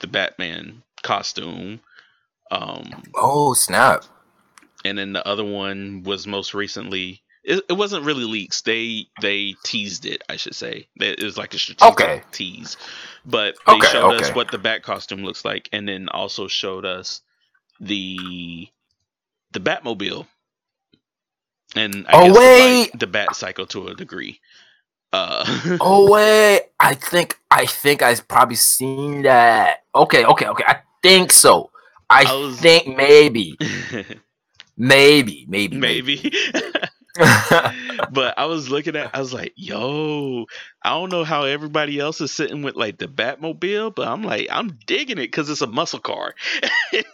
the 0.01 0.07
Batman 0.07 0.83
costume. 1.01 1.79
Um, 2.51 3.03
Oh 3.15 3.53
snap! 3.53 4.03
and 4.83 4.97
then 4.97 5.13
the 5.13 5.25
other 5.27 5.43
one 5.45 6.03
was 6.03 6.27
most 6.27 6.53
recently. 6.53 7.21
It, 7.45 7.65
it 7.69 7.73
wasn't 7.73 8.05
really 8.05 8.25
leaks. 8.25 8.63
They 8.63 9.07
they 9.21 9.57
teased 9.63 10.05
it, 10.07 10.23
I 10.29 10.37
should 10.37 10.55
say. 10.55 10.89
It 10.97 11.23
was 11.23 11.37
like 11.37 11.55
a 11.55 11.59
strategic 11.59 12.13
Okay. 12.13 12.23
tease, 12.31 12.77
but 13.25 13.57
they 13.67 13.81
Okay, 13.81 13.83
showed 13.83 14.11
us 14.11 14.33
what 14.33 14.51
the 14.51 14.59
bat 14.59 14.83
costume 14.83 15.23
looks 15.23 15.45
like, 15.45 15.69
and 15.73 15.87
then 15.87 16.09
also 16.09 16.47
showed 16.49 16.85
us 16.85 17.21
the 17.79 18.69
the 19.53 19.61
Batmobile, 19.61 20.27
and 21.75 22.07
I 22.07 22.17
Oh, 22.17 22.19
guess 22.19 22.39
the, 22.41 22.51
wait! 22.51 22.51
like, 22.51 22.91
the 22.93 23.07
Bat 23.07 23.35
Cycle 23.35 23.67
to 23.67 23.89
a 23.89 23.95
degree. 23.95 24.41
Uh, 25.13 25.45
Oh 25.79 26.11
wait, 26.11 26.69
I 26.81 26.95
think 26.95 27.39
I 27.51 27.67
think 27.67 28.01
I've 28.01 28.27
probably 28.27 28.55
seen 28.57 29.23
that. 29.23 29.83
Okay, 29.95 30.25
okay, 30.25 30.47
okay. 30.47 30.65
I 30.67 30.81
think 31.03 31.31
so. 31.31 31.71
I, 32.09 32.25
I 32.25 32.33
was- 32.35 32.61
think 32.61 32.87
maybe, 32.97 33.59
maybe, 34.77 35.45
maybe, 35.49 35.77
maybe. 35.79 36.33
but 38.11 38.37
I 38.37 38.45
was 38.45 38.69
looking 38.69 38.95
at, 38.95 39.15
I 39.15 39.19
was 39.19 39.33
like, 39.33 39.53
yo, 39.55 40.45
I 40.83 40.89
don't 40.89 41.11
know 41.11 41.23
how 41.23 41.43
everybody 41.43 41.99
else 41.99 42.19
is 42.19 42.31
sitting 42.31 42.61
with 42.61 42.75
like 42.75 42.97
the 42.97 43.07
Batmobile, 43.07 43.95
but 43.95 44.07
I'm 44.07 44.23
like, 44.23 44.47
I'm 44.51 44.77
digging 44.85 45.17
it 45.17 45.27
because 45.27 45.49
it's 45.49 45.61
a 45.61 45.67
muscle 45.67 45.99
car. 45.99 46.33
it 46.91 47.05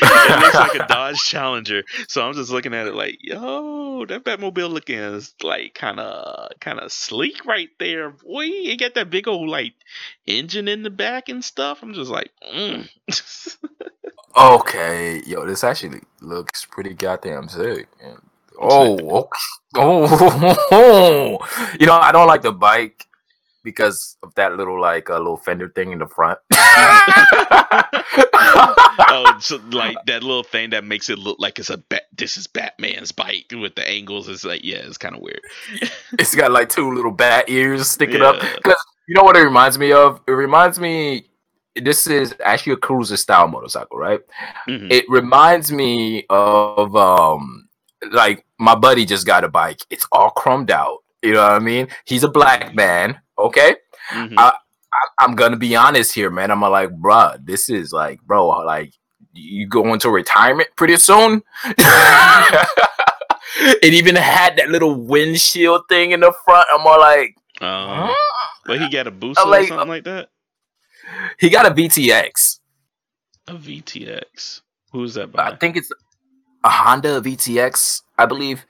looks 0.00 0.54
like 0.54 0.74
a 0.74 0.86
Dodge 0.88 1.20
Challenger, 1.20 1.84
so 2.08 2.26
I'm 2.26 2.34
just 2.34 2.50
looking 2.50 2.74
at 2.74 2.86
it 2.88 2.94
like, 2.94 3.18
yo, 3.20 4.04
that 4.06 4.24
Batmobile 4.24 4.70
looking 4.70 4.98
is 4.98 5.34
like 5.42 5.74
kind 5.74 6.00
of, 6.00 6.50
kind 6.60 6.80
of 6.80 6.90
sleek 6.90 7.44
right 7.44 7.70
there, 7.78 8.10
boy. 8.10 8.44
It 8.44 8.80
got 8.80 8.94
that 8.94 9.10
big 9.10 9.28
old 9.28 9.48
like 9.48 9.74
engine 10.26 10.68
in 10.68 10.82
the 10.82 10.90
back 10.90 11.28
and 11.28 11.44
stuff. 11.44 11.82
I'm 11.82 11.94
just 11.94 12.10
like, 12.10 12.32
mm. 12.52 12.88
okay, 14.36 15.22
yo, 15.26 15.46
this 15.46 15.62
actually 15.62 16.00
looks 16.20 16.64
pretty 16.64 16.94
goddamn 16.94 17.48
sick. 17.48 17.88
man. 18.02 18.18
Oh, 18.60 18.98
okay. 19.20 19.28
oh, 20.72 21.38
you 21.80 21.86
know, 21.86 21.94
I 21.94 22.12
don't 22.12 22.26
like 22.26 22.42
the 22.42 22.52
bike 22.52 23.06
because 23.62 24.16
of 24.22 24.34
that 24.34 24.56
little 24.56 24.80
like 24.80 25.08
a 25.08 25.18
little 25.18 25.36
fender 25.36 25.68
thing 25.68 25.92
in 25.92 25.98
the 25.98 26.06
front. 26.06 26.38
oh, 29.10 29.36
so 29.40 29.60
like 29.70 29.96
that 30.06 30.22
little 30.22 30.42
thing 30.42 30.70
that 30.70 30.84
makes 30.84 31.10
it 31.10 31.18
look 31.18 31.38
like 31.38 31.58
it's 31.58 31.70
a 31.70 31.76
bat. 31.78 32.04
This 32.16 32.36
is 32.36 32.46
Batman's 32.46 33.12
bike 33.12 33.52
with 33.52 33.74
the 33.74 33.86
angles. 33.88 34.28
It's 34.28 34.44
like, 34.44 34.64
yeah, 34.64 34.78
it's 34.78 34.98
kind 34.98 35.14
of 35.14 35.20
weird. 35.22 35.40
it's 36.12 36.34
got 36.34 36.50
like 36.50 36.68
two 36.68 36.92
little 36.94 37.12
bat 37.12 37.48
ears 37.48 37.88
sticking 37.90 38.22
up. 38.22 38.40
Because 38.56 38.82
you 39.06 39.14
know 39.14 39.22
what 39.22 39.36
it 39.36 39.42
reminds 39.42 39.78
me 39.78 39.92
of? 39.92 40.20
It 40.26 40.32
reminds 40.32 40.80
me. 40.80 41.26
This 41.76 42.08
is 42.08 42.34
actually 42.44 42.72
a 42.72 42.78
cruiser 42.78 43.16
style 43.16 43.46
motorcycle, 43.46 43.98
right? 43.98 44.20
Mhm. 44.66 44.90
It 44.90 45.04
reminds 45.08 45.70
me 45.70 46.26
of 46.28 46.96
um, 46.96 47.67
like 48.12 48.44
my 48.58 48.74
buddy 48.74 49.04
just 49.04 49.26
got 49.26 49.44
a 49.44 49.48
bike. 49.48 49.80
It's 49.90 50.06
all 50.12 50.30
chromed 50.36 50.70
out. 50.70 50.98
You 51.22 51.32
know 51.34 51.42
what 51.42 51.52
I 51.52 51.58
mean? 51.58 51.88
He's 52.06 52.22
a 52.24 52.28
black 52.28 52.74
man. 52.74 53.20
Okay, 53.38 53.76
Mhm. 54.10 54.34
I, 54.38 54.52
I'm 55.20 55.34
gonna 55.34 55.56
be 55.56 55.74
honest 55.76 56.12
here, 56.12 56.30
man. 56.30 56.50
I'm 56.50 56.60
like, 56.62 56.90
bruh, 56.90 57.44
this 57.44 57.68
is 57.68 57.92
like, 57.92 58.20
bro, 58.22 58.46
like 58.48 58.92
you 59.32 59.66
go 59.66 59.92
into 59.92 60.10
retirement 60.10 60.68
pretty 60.76 60.96
soon. 60.96 61.42
it 63.60 63.92
even 63.94 64.16
had 64.16 64.56
that 64.56 64.68
little 64.70 64.94
windshield 64.94 65.82
thing 65.88 66.12
in 66.12 66.20
the 66.20 66.32
front. 66.44 66.66
I'm 66.72 66.86
all 66.86 66.98
like, 67.00 67.36
Um, 67.60 68.10
but 68.64 68.80
he 68.80 68.88
got 68.88 69.06
a 69.06 69.12
Busa 69.12 69.44
like- 69.46 69.64
or 69.64 69.68
something 69.68 69.88
like 69.88 70.04
that. 70.04 70.28
he 71.38 71.48
got 71.50 71.66
a 71.66 71.70
VTX. 71.70 72.60
A 73.48 73.54
VTX. 73.54 74.62
Who's 74.92 75.14
that 75.14 75.30
I 75.38 75.54
think 75.56 75.76
it's 75.76 75.90
a 76.64 76.68
Honda 76.68 77.20
VTX, 77.20 78.02
I 78.18 78.26
believe. 78.26 78.64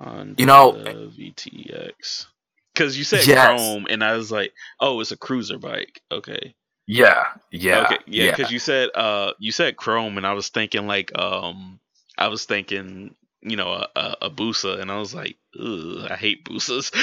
Honda 0.00 0.34
you 0.38 0.46
know- 0.46 0.72
VTX. 0.72 2.26
Because 2.72 2.96
you 2.96 3.04
said 3.04 3.26
Yes. 3.26 3.46
Chrome, 3.60 3.86
and 3.90 4.02
I 4.02 4.16
was 4.16 4.30
like, 4.30 4.52
oh, 4.78 5.00
it's 5.00 5.10
a 5.10 5.16
cruiser 5.16 5.58
bike. 5.58 6.00
Okay. 6.10 6.54
Yeah, 6.86 7.24
yeah, 7.50 7.82
okay. 7.84 7.98
Yeah. 8.06 8.30
Because 8.34 8.50
you 8.50 8.58
said 8.58 8.88
uh 8.94 9.32
you 9.38 9.52
said 9.52 9.76
Chrome, 9.76 10.16
and 10.16 10.26
I 10.26 10.32
was 10.32 10.48
thinking 10.48 10.86
like 10.86 11.16
um 11.18 11.78
I 12.16 12.28
was 12.28 12.44
thinking 12.44 13.14
you 13.42 13.56
know 13.56 13.72
a 13.72 13.88
a, 13.96 14.16
a 14.22 14.30
Busa, 14.30 14.80
and 14.80 14.90
I 14.90 14.98
was 14.98 15.14
like, 15.14 15.36
I 15.58 16.16
hate 16.18 16.44
Busas. 16.44 16.90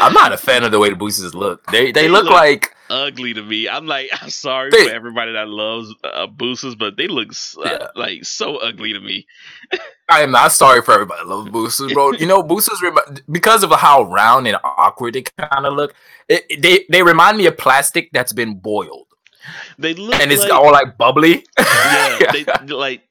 I'm 0.00 0.12
not 0.12 0.32
a 0.32 0.38
fan 0.38 0.64
of 0.64 0.72
the 0.72 0.78
way 0.78 0.90
the 0.90 0.96
Busas 0.96 1.34
look. 1.34 1.64
They 1.66 1.92
they 1.92 2.02
They 2.02 2.08
look 2.08 2.24
look- 2.24 2.32
like 2.32 2.70
ugly 2.90 3.32
to 3.34 3.42
me. 3.42 3.68
I'm 3.68 3.86
like, 3.86 4.10
I'm 4.20 4.30
sorry 4.30 4.70
They- 4.70 4.88
for 4.88 4.94
everybody 4.94 5.32
that 5.32 5.48
loves 5.48 5.94
uh, 6.04 6.26
Busas, 6.26 6.76
but 6.78 6.96
they 6.96 7.08
look 7.08 7.30
uh, 7.30 7.62
Yeah. 7.64 7.86
like 7.96 8.24
so 8.24 8.56
ugly 8.58 8.92
to 8.92 9.00
me. 9.00 9.26
I 10.08 10.20
am 10.22 10.30
not 10.30 10.52
sorry 10.52 10.82
for 10.82 10.92
everybody 10.92 11.22
that 11.22 11.28
loves 11.28 11.50
Busas, 11.50 11.92
bro. 11.94 12.12
You 12.12 12.26
know, 12.26 12.42
Busas 12.42 12.80
remi- 12.82 13.22
because 13.30 13.62
of 13.62 13.70
how 13.72 14.04
round 14.04 14.46
and 14.46 14.56
awkward 14.64 15.14
they 15.14 15.22
kind 15.22 15.66
of 15.66 15.74
look. 15.74 15.94
It- 16.28 16.60
they 16.62 16.84
they 16.90 17.02
remind 17.02 17.38
me 17.38 17.46
of 17.46 17.56
plastic 17.56 18.10
that's 18.12 18.32
been 18.32 18.54
boiled, 18.58 19.06
They 19.78 19.94
look 19.94 20.14
and 20.20 20.30
it's 20.32 20.42
like, 20.42 20.52
all 20.52 20.72
like 20.72 20.96
bubbly. 20.96 21.44
yeah, 21.58 22.18
they 22.32 22.44
like 22.66 23.02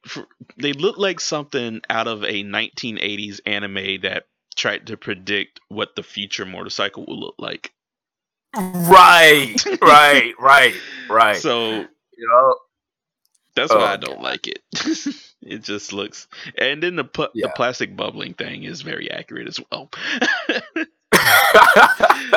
they 0.56 0.72
look 0.72 0.98
like 0.98 1.20
something 1.20 1.80
out 1.90 2.08
of 2.08 2.22
a 2.24 2.42
1980s 2.44 3.40
anime 3.46 4.00
that 4.02 4.24
tried 4.56 4.86
to 4.88 4.96
predict 4.96 5.60
what 5.68 5.96
the 5.96 6.02
future 6.02 6.46
motorcycle 6.46 7.04
will 7.06 7.18
look 7.20 7.34
like. 7.38 7.72
right, 8.56 9.56
right, 9.82 10.32
right, 10.38 10.74
right. 11.10 11.36
So 11.36 11.70
you 12.16 12.28
know, 12.28 12.54
that's 13.56 13.72
oh, 13.72 13.78
why 13.78 13.82
Oh, 13.82 13.86
I 13.86 13.96
don't 13.96 14.22
like 14.22 14.46
it. 14.46 14.62
it 15.42 15.62
just 15.62 15.92
looks, 15.92 16.28
and 16.56 16.82
then 16.82 16.96
the 16.96 17.04
pu- 17.04 17.28
Yeah. 17.34 17.48
the 17.48 17.52
plastic 17.56 17.96
bubbling 17.96 18.34
thing 18.34 18.64
is 18.64 18.82
very 18.82 19.10
accurate 19.10 19.48
as 19.48 19.60
well. 19.70 19.90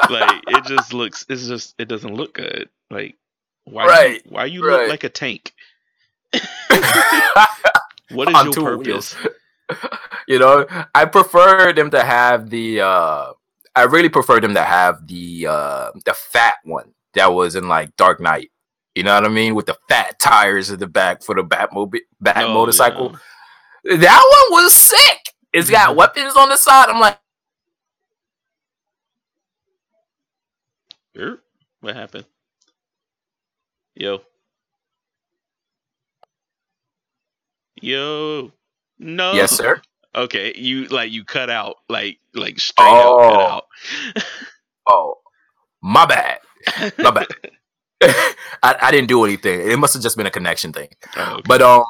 like 0.09 0.43
it 0.47 0.65
just 0.65 0.93
looks 0.93 1.25
it's 1.29 1.47
just 1.47 1.73
it 1.79 1.87
doesn't 1.87 2.13
look 2.13 2.33
good 2.33 2.69
like 2.91 3.15
why 3.71 3.85
Right, 3.87 4.15
you, 4.25 4.31
why 4.31 4.45
you 4.45 4.65
right. 4.65 4.81
look 4.81 4.89
like 4.89 5.03
a 5.03 5.09
tank 5.09 5.53
what 8.09 8.29
is 8.29 8.35
On 8.35 8.45
your 8.45 8.53
purpose 8.53 9.15
wheels. 9.15 9.15
you 10.27 10.39
know, 10.39 10.65
I 10.95 11.05
prefer 11.05 11.73
them 11.73 11.89
to 11.91 12.03
have 12.03 12.49
the. 12.49 12.81
uh 12.81 13.33
I 13.75 13.83
really 13.83 14.09
prefer 14.09 14.39
them 14.39 14.53
to 14.55 14.63
have 14.63 15.07
the 15.07 15.47
uh 15.47 15.91
the 16.05 16.13
fat 16.13 16.55
one 16.63 16.93
that 17.13 17.27
was 17.27 17.55
in 17.55 17.67
like 17.67 17.95
Dark 17.97 18.19
Knight. 18.19 18.51
You 18.95 19.03
know 19.03 19.13
what 19.13 19.25
I 19.25 19.29
mean, 19.29 19.55
with 19.55 19.67
the 19.67 19.77
fat 19.89 20.19
tires 20.19 20.71
at 20.71 20.79
the 20.79 20.87
back 20.87 21.21
for 21.23 21.35
the 21.35 21.43
Batmobile, 21.43 21.99
Bat 22.21 22.45
Oh, 22.45 22.53
motorcycle. 22.53 23.15
That 23.83 24.47
one 24.51 24.63
was 24.63 24.73
sick. 24.75 25.19
It's 25.53 25.69
got 25.69 25.91
Mhm. 25.91 25.97
weapons 25.97 26.35
on 26.35 26.49
the 26.49 26.57
side. 26.57 26.89
I'm 26.89 26.99
like. 26.99 27.19
Er, 31.17 31.41
what 31.81 31.95
happened 31.95 32.25
yo 33.99 34.21
yo 37.81 38.51
no 38.99 39.33
yes, 39.33 39.51
sir. 39.55 39.81
okay 40.15 40.53
you 40.55 40.85
like 40.87 41.11
you 41.11 41.23
cut 41.23 41.49
out 41.49 41.77
like 41.89 42.19
like 42.33 42.59
straight 42.59 42.85
Oh. 42.87 43.29
cut 43.31 43.41
out 43.41 44.23
Oh, 44.89 45.15
my 45.81 46.05
bad. 46.05 46.39
My 46.97 47.11
bad. 47.11 47.27
I, 48.63 48.75
I 48.83 48.89
didn't 48.89 49.09
do 49.09 49.25
anything. 49.25 49.69
It 49.69 49.77
must 49.77 49.93
have 49.95 50.01
just 50.01 50.15
been 50.15 50.25
a 50.25 50.31
connection 50.31 50.71
thing. 50.71 50.87
Oh, 51.17 51.33
okay. 51.33 51.41
But 51.45 51.61
um, 51.61 51.83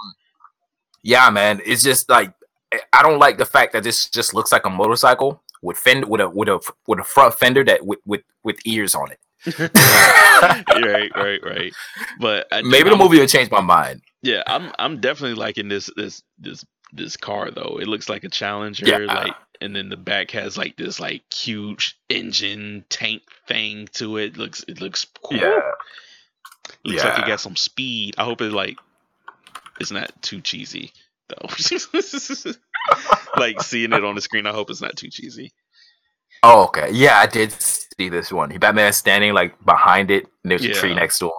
yeah, 1.03 1.29
man, 1.29 1.61
it's 1.63 1.83
just 1.83 2.09
like 2.09 2.33
I- 2.73 2.79
I 2.91 3.03
don't 3.03 3.19
like 3.19 3.37
the 3.37 3.45
fact 3.45 3.73
that 3.73 3.83
this 3.83 4.09
just 4.09 4.33
looks 4.33 4.51
like 4.51 4.65
a 4.65 4.69
motorcycle 4.71 5.43
with 5.61 5.77
fend 5.77 6.05
with 6.05 6.21
a 6.21 6.27
with 6.27 6.49
a 6.49 6.59
with 6.87 6.97
a 6.99 7.03
front 7.03 7.35
fender 7.37 7.63
that 7.65 7.85
with 7.85 7.99
with 8.03 8.21
with 8.43 8.57
ears 8.65 8.95
on 8.95 9.11
it. 9.11 9.19
right 9.59 11.11
right 11.15 11.39
right 11.43 11.73
but 12.19 12.47
I, 12.51 12.61
Maybe 12.61 12.83
the 12.89 12.95
I'm- 12.95 12.97
movie 12.99 13.19
will 13.19 13.27
change 13.27 13.51
my 13.51 13.61
mind. 13.61 14.01
Yeah, 14.23 14.41
I'm 14.47 14.71
I'm 14.79 14.99
definitely 14.99 15.35
liking 15.35 15.67
this 15.69 15.89
this 15.95 16.23
this 16.39 16.65
this 16.91 17.17
car 17.17 17.51
though. 17.51 17.77
It 17.79 17.87
looks 17.87 18.09
like 18.09 18.23
a 18.23 18.29
Challenger, 18.29 18.85
Yeah. 18.85 18.97
like, 19.13 19.33
and 19.61 19.75
then 19.75 19.89
the 19.89 19.97
back 19.97 20.31
has 20.31 20.57
like 20.57 20.75
this 20.75 20.99
like 20.99 21.21
huge 21.33 21.97
engine 22.09 22.83
tank 22.89 23.21
thing 23.47 23.87
to 23.93 24.17
it. 24.17 24.37
Looks 24.37 24.63
it 24.67 24.81
looks 24.81 25.05
cool. 25.23 25.39
Looks 26.83 27.03
like 27.03 27.19
it 27.19 27.27
got 27.27 27.39
some 27.39 27.55
speed. 27.55 28.15
I 28.17 28.23
hope 28.25 28.41
it 28.41 28.51
like 28.51 28.77
it's 29.79 29.91
not 29.91 30.11
too 30.21 30.41
cheesy 30.41 30.91
though. 31.29 31.47
like 33.37 33.61
seeing 33.61 33.93
it 33.93 34.03
on 34.03 34.15
the 34.15 34.21
screen, 34.21 34.47
I 34.47 34.51
hope 34.51 34.69
it's 34.71 34.81
not 34.81 34.95
too 34.97 35.09
cheesy. 35.09 35.53
Oh, 36.43 36.65
okay. 36.65 36.89
Yeah, 36.91 37.17
I 37.19 37.25
did 37.27 37.55
see 37.99 38.09
this 38.09 38.31
one. 38.31 38.49
He 38.51 38.57
Batman 38.57 38.93
standing 38.93 39.33
like 39.33 39.53
behind 39.65 40.11
it, 40.11 40.25
and 40.43 40.51
there's 40.51 40.63
a 40.63 40.73
tree 40.73 40.93
next 40.93 41.19
to 41.19 41.25
him. 41.25 41.31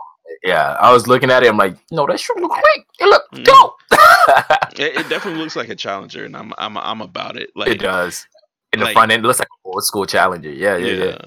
Yeah, 0.44 0.76
I 0.80 0.92
was 0.92 1.06
looking 1.08 1.30
at 1.30 1.42
it. 1.42 1.48
I'm 1.48 1.56
like, 1.56 1.76
no, 1.90 2.06
that 2.06 2.20
should 2.20 2.38
look 2.40 2.52
great. 2.52 2.86
It 3.00 3.06
look 3.06 3.24
Mm. 3.32 3.44
dope. 3.44 3.74
It, 4.78 4.94
it 4.96 5.08
definitely 5.08 5.40
looks 5.40 5.56
like 5.56 5.70
a 5.70 5.74
Challenger, 5.74 6.24
and 6.24 6.36
I'm 6.36 6.52
I'm 6.58 6.76
I'm 6.78 7.00
about 7.00 7.36
it. 7.36 7.50
Like 7.56 7.68
it 7.68 7.80
does. 7.80 8.26
In 8.72 8.80
the 8.80 8.86
front 8.88 9.10
end, 9.10 9.24
it 9.24 9.26
looks 9.26 9.38
like 9.40 9.48
an 9.48 9.72
old 9.72 9.82
school 9.84 10.06
Challenger. 10.06 10.50
Yeah, 10.50 10.76
yeah, 10.76 11.04
yeah. 11.04 11.18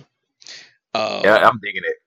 Uh, 0.93 1.21
Yeah, 1.23 1.36
I'm 1.49 1.59
digging 1.61 1.82
it. 1.86 1.97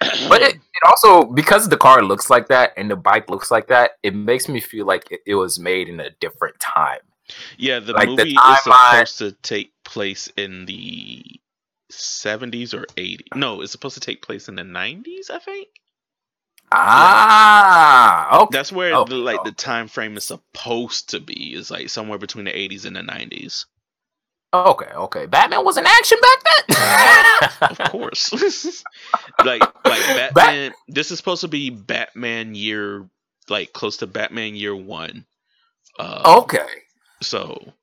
But 0.28 0.42
it, 0.42 0.54
it 0.56 0.82
also 0.86 1.24
because 1.24 1.68
the 1.68 1.76
car 1.76 2.02
looks 2.02 2.28
like 2.30 2.48
that 2.48 2.72
and 2.76 2.90
the 2.90 2.96
bike 2.96 3.28
looks 3.30 3.50
like 3.50 3.68
that, 3.68 3.92
it 4.02 4.14
makes 4.14 4.48
me 4.48 4.60
feel 4.60 4.86
like 4.86 5.10
it, 5.10 5.20
it 5.26 5.34
was 5.34 5.58
made 5.58 5.88
in 5.88 6.00
a 6.00 6.10
different 6.20 6.58
time. 6.58 7.00
yeah, 7.58 7.78
the 7.78 7.92
like, 7.92 8.08
the 8.08 8.16
movie 8.16 8.34
is 8.34 8.62
supposed 8.62 9.18
to 9.18 9.32
take 9.42 9.72
place 9.84 10.26
in 10.36 10.66
the 10.66 11.22
70s 11.90 12.74
or 12.74 12.86
80s. 12.96 13.34
No, 13.34 13.60
it's 13.62 13.72
supposed 13.72 13.94
to 13.94 14.00
take 14.00 14.22
place 14.22 14.48
in 14.48 14.56
the 14.56 14.62
90s, 14.64 15.30
I 15.30 15.38
think. 15.38 15.68
Ah, 16.72 18.40
okay. 18.42 18.50
That's 18.50 18.72
where 18.72 18.96
Oh, 18.96 19.04
the, 19.04 19.16
like 19.16 19.42
oh. 19.42 19.44
the 19.44 19.52
time 19.52 19.88
frame 19.88 20.16
is 20.16 20.24
supposed 20.24 21.10
to 21.10 21.20
be 21.20 21.54
is 21.54 21.70
like 21.70 21.88
somewhere 21.88 22.18
between 22.18 22.44
the 22.44 22.52
80s 22.52 22.84
and 22.84 22.96
the 22.96 23.02
90s. 23.02 23.66
Okay, 24.52 24.86
okay. 24.94 25.26
Batman 25.26 25.64
was 25.64 25.76
in 25.76 25.86
action 25.86 26.18
back 26.20 26.66
then. 26.68 26.76
Of 27.66 27.82
course. 27.82 28.32
like 29.44 29.70
like 29.86 30.12
Batman 30.12 30.74
this 30.88 31.10
is 31.10 31.18
supposed 31.18 31.42
to 31.42 31.48
be 31.48 31.70
Batman 31.70 32.54
year 32.54 33.08
like 33.48 33.72
close 33.72 33.98
to 33.98 34.06
Batman 34.06 34.54
year 34.56 34.74
1. 34.74 35.26
Uh, 35.98 36.30
okay. 36.40 36.66
So 37.22 37.74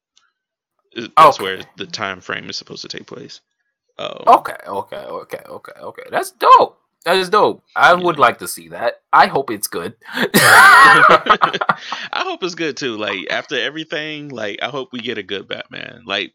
that's 1.17 1.39
Okay. 1.39 1.39
where 1.39 1.61
the 1.77 1.85
time 1.87 2.21
frame 2.21 2.49
is 2.49 2.57
supposed 2.57 2.81
to 2.83 2.87
take 2.89 3.07
place. 3.07 3.41
Um, 3.99 4.23
Okay, 4.27 4.55
okay, 4.67 4.97
okay, 4.97 5.39
okay, 5.47 5.71
okay. 5.81 6.03
That's 6.11 6.31
dope. 6.31 6.79
That 7.05 7.15
is 7.17 7.29
dope. 7.29 7.63
I 7.75 7.93
would 7.93 8.19
like 8.19 8.39
to 8.39 8.47
see 8.47 8.69
that. 8.69 9.01
I 9.13 9.27
hope 9.27 9.49
it's 9.49 9.67
good. 9.67 9.95
I 10.13 12.23
hope 12.25 12.43
it's 12.43 12.55
good 12.55 12.77
too. 12.77 12.97
Like 12.97 13.27
after 13.29 13.57
everything, 13.59 14.29
like 14.29 14.59
I 14.61 14.69
hope 14.69 14.89
we 14.91 14.99
get 14.99 15.17
a 15.17 15.23
good 15.23 15.47
Batman. 15.47 16.03
Like 16.05 16.33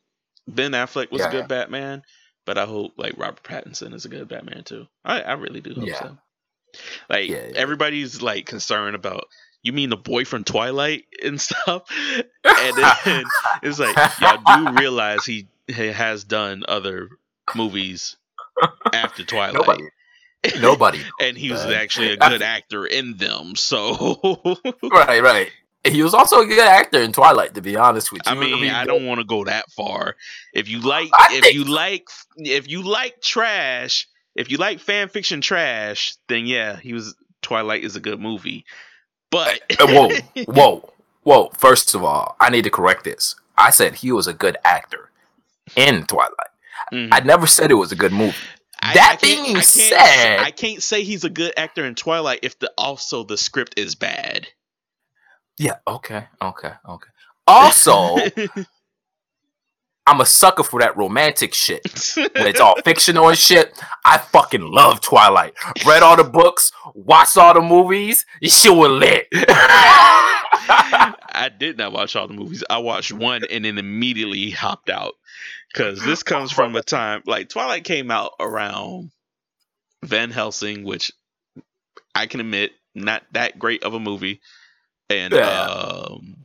Ben 0.48 0.72
Affleck 0.72 1.10
was 1.10 1.20
Yeah. 1.20 1.28
a 1.28 1.30
good 1.30 1.48
Batman, 1.48 2.02
but 2.46 2.58
I 2.58 2.64
hope 2.66 2.92
like 2.96 3.14
Robert 3.18 3.42
Pattinson 3.42 3.94
is 3.94 4.04
a 4.04 4.08
good 4.08 4.28
Batman 4.28 4.64
too. 4.64 4.86
I, 5.04 5.20
I 5.22 5.32
really 5.34 5.60
do 5.60 5.74
hope 5.74 5.88
Yeah. 5.88 5.98
so. 5.98 6.18
Like 7.10 7.28
Yeah, 7.28 7.46
yeah. 7.48 7.52
everybody's 7.56 8.22
like 8.22 8.46
concerned 8.46 8.96
about 8.96 9.24
you 9.62 9.72
mean 9.72 9.90
the 9.90 9.96
boy 9.96 10.24
from 10.24 10.44
Twilight 10.44 11.04
and 11.22 11.40
stuff, 11.40 11.82
and 12.44 12.76
then 12.76 13.24
it's 13.62 13.78
like 13.78 13.96
y'all 14.20 14.38
do 14.66 14.72
realize 14.80 15.24
he, 15.24 15.46
he 15.68 15.88
has 15.88 16.24
done 16.24 16.64
other 16.66 17.08
movies 17.54 18.16
after 18.92 19.24
Twilight, 19.24 19.54
nobody, 19.54 19.84
nobody. 20.60 21.00
and 21.20 21.36
he 21.36 21.50
was 21.50 21.60
Uh, 21.64 21.70
actually 21.72 22.12
a 22.12 22.16
good 22.16 22.42
actor 22.42 22.86
in 22.86 23.16
them. 23.16 23.54
So 23.56 24.20
right, 24.82 25.22
right. 25.22 25.50
He 25.84 26.02
was 26.04 26.14
also 26.14 26.40
a 26.42 26.46
good 26.46 26.60
actor 26.60 27.00
in 27.00 27.12
Twilight, 27.12 27.54
to 27.54 27.60
be 27.60 27.74
honest 27.76 28.12
with 28.12 28.22
you. 28.24 28.32
I 28.32 28.34
mean, 28.36 28.70
I 28.70 28.84
don't 28.84 29.04
want 29.04 29.18
to 29.18 29.24
go 29.24 29.42
that 29.44 29.68
far. 29.72 30.14
If 30.54 30.68
you 30.68 30.78
like, 30.80 31.08
I 31.12 31.28
if 31.32 31.42
think- 31.42 31.54
you 31.56 31.64
like, 31.64 32.06
if 32.36 32.68
you 32.68 32.82
like 32.82 33.20
trash, 33.20 34.06
if 34.36 34.48
you 34.50 34.58
like 34.58 34.78
fan 34.78 35.08
fiction 35.08 35.40
trash, 35.40 36.14
then 36.28 36.46
yeah, 36.46 36.76
he 36.76 36.92
was 36.94 37.16
Twilight 37.42 37.82
is 37.82 37.96
a 37.96 38.00
good 38.00 38.20
movie. 38.20 38.64
But 39.30 39.60
whoa, 39.80 40.10
whoa, 40.44 40.92
whoa. 41.24 41.48
First 41.58 41.94
of 41.96 42.04
all, 42.04 42.36
I 42.38 42.48
need 42.50 42.62
to 42.62 42.70
correct 42.70 43.02
this. 43.02 43.34
I 43.58 43.70
said 43.70 43.96
he 43.96 44.12
was 44.12 44.28
a 44.28 44.32
good 44.32 44.56
actor 44.64 45.10
in 45.74 46.06
Twilight. 46.06 46.51
Mhm. 46.92 47.08
I 47.12 47.20
never 47.20 47.46
said 47.46 47.70
it 47.70 47.74
was 47.74 47.90
a 47.92 47.96
good 47.96 48.12
movie. 48.12 48.36
I- 48.80 48.94
that 48.94 49.18
I 49.22 49.24
being 49.26 49.56
I 49.56 49.60
said- 49.62 50.40
I 50.40 50.50
can't 50.50 50.82
say 50.82 51.04
he's 51.04 51.24
a 51.24 51.30
good 51.30 51.52
actor 51.56 51.84
in 51.84 51.94
Twilight 51.94 52.40
if 52.42 52.58
the 52.58 52.70
also 52.76 53.24
the 53.24 53.36
script 53.38 53.74
is 53.78 53.94
bad. 53.94 54.46
Yeah. 55.58 55.76
Okay. 55.86 56.26
Okay. 56.42 56.72
Okay. 56.88 57.08
Also, 57.46 58.16
I'm 60.06 60.20
a 60.20 60.26
sucker 60.26 60.64
for 60.64 60.80
that 60.80 60.96
romantic 60.96 61.54
shit. 61.54 61.80
When 62.16 62.46
it's 62.48 62.58
all 62.60 62.74
fictional 62.84 63.28
and 63.28 63.38
shit, 63.38 63.72
I 64.04 64.18
fucking 64.18 64.62
love 64.62 65.00
Twilight. 65.00 65.54
Read 65.86 66.02
all 66.02 66.16
the 66.16 66.24
books, 66.24 66.72
watched 66.94 67.36
all 67.36 67.54
the 67.54 67.60
movies. 67.60 68.26
This 68.40 68.60
shit 68.60 68.74
was 68.74 68.90
lit. 68.90 69.28
I 70.64 71.50
did 71.56 71.78
not 71.78 71.92
watch 71.92 72.16
all 72.16 72.26
the 72.28 72.34
movies. 72.34 72.64
I 72.68 72.78
watched 72.78 73.12
one 73.12 73.42
and 73.50 73.64
then 73.64 73.78
immediately 73.78 74.50
hopped 74.50 74.90
out 74.90 75.14
because 75.72 76.04
this 76.04 76.22
comes 76.22 76.52
from 76.52 76.76
a 76.76 76.82
time 76.82 77.22
like 77.26 77.48
Twilight 77.48 77.84
came 77.84 78.10
out 78.10 78.32
around 78.40 79.10
Van 80.04 80.30
Helsing, 80.30 80.84
which 80.84 81.12
I 82.14 82.26
can 82.26 82.40
admit 82.40 82.72
not 82.94 83.22
that 83.32 83.58
great 83.58 83.82
of 83.84 83.94
a 83.94 84.00
movie, 84.00 84.40
and 85.08 85.32
Yeah. 85.32 85.62
um, 85.64 86.36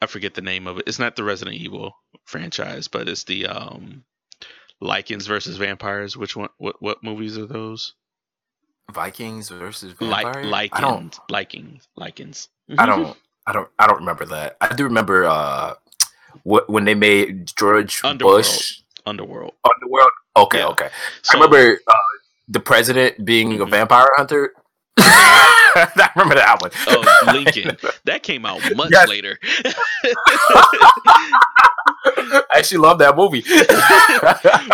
I 0.00 0.06
forget 0.06 0.34
the 0.34 0.42
name 0.42 0.66
of 0.66 0.78
it. 0.78 0.84
It's 0.86 0.98
not 0.98 1.16
the 1.16 1.24
Resident 1.24 1.56
Evil 1.56 1.96
franchise, 2.24 2.88
but 2.88 3.08
it's 3.08 3.24
the 3.24 3.46
um, 3.46 4.04
Lycans 4.82 5.26
versus 5.26 5.56
Vampires. 5.56 6.16
Which 6.16 6.36
one? 6.36 6.50
What 6.58 6.80
what 6.82 7.02
movies 7.02 7.38
are 7.38 7.46
those? 7.46 7.94
Vikings 8.92 9.48
versus 9.48 9.98
Like 10.00 10.24
vampires. 10.26 10.70
I 10.72 10.80
don't. 10.82 11.18
Lycans, 11.30 11.88
Lycans, 11.98 12.48
Lycans. 12.68 12.78
I 12.78 12.86
don't. 12.86 13.16
I 13.46 13.52
don't. 13.52 13.68
I 13.78 13.86
don't 13.86 14.00
remember 14.00 14.26
that. 14.26 14.56
I 14.60 14.74
do 14.74 14.84
remember 14.84 15.24
uh, 15.24 15.74
what 16.42 16.68
when 16.68 16.84
they 16.84 16.94
made 16.94 17.46
George 17.56 18.00
Underworld. 18.04 18.38
Bush 18.44 18.80
Underworld. 19.06 19.52
Underworld. 19.64 20.10
Okay. 20.36 20.58
Yeah. 20.58 20.66
Okay. 20.68 20.88
So, 21.22 21.38
I 21.38 21.40
remember 21.42 21.78
uh, 21.86 21.94
the 22.48 22.60
president 22.60 23.24
being 23.24 23.60
a 23.60 23.64
Mhm. 23.66 23.70
vampire 23.70 24.08
hunter. 24.16 24.52
I 24.98 26.10
remember 26.16 26.34
that 26.36 26.60
one. 26.60 26.70
Oh, 26.86 27.04
Lincoln. 27.32 27.76
That 28.04 28.22
came 28.22 28.44
out 28.46 28.60
months 28.76 28.92
Yes. 28.92 29.08
later. 29.08 29.38
I 32.06 32.44
actually 32.56 32.78
love 32.78 32.98
that 32.98 33.16
movie. 33.16 33.44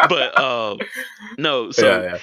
but 0.08 0.38
um 0.38 0.78
no, 1.38 1.70
so 1.70 2.02
yeah, 2.02 2.18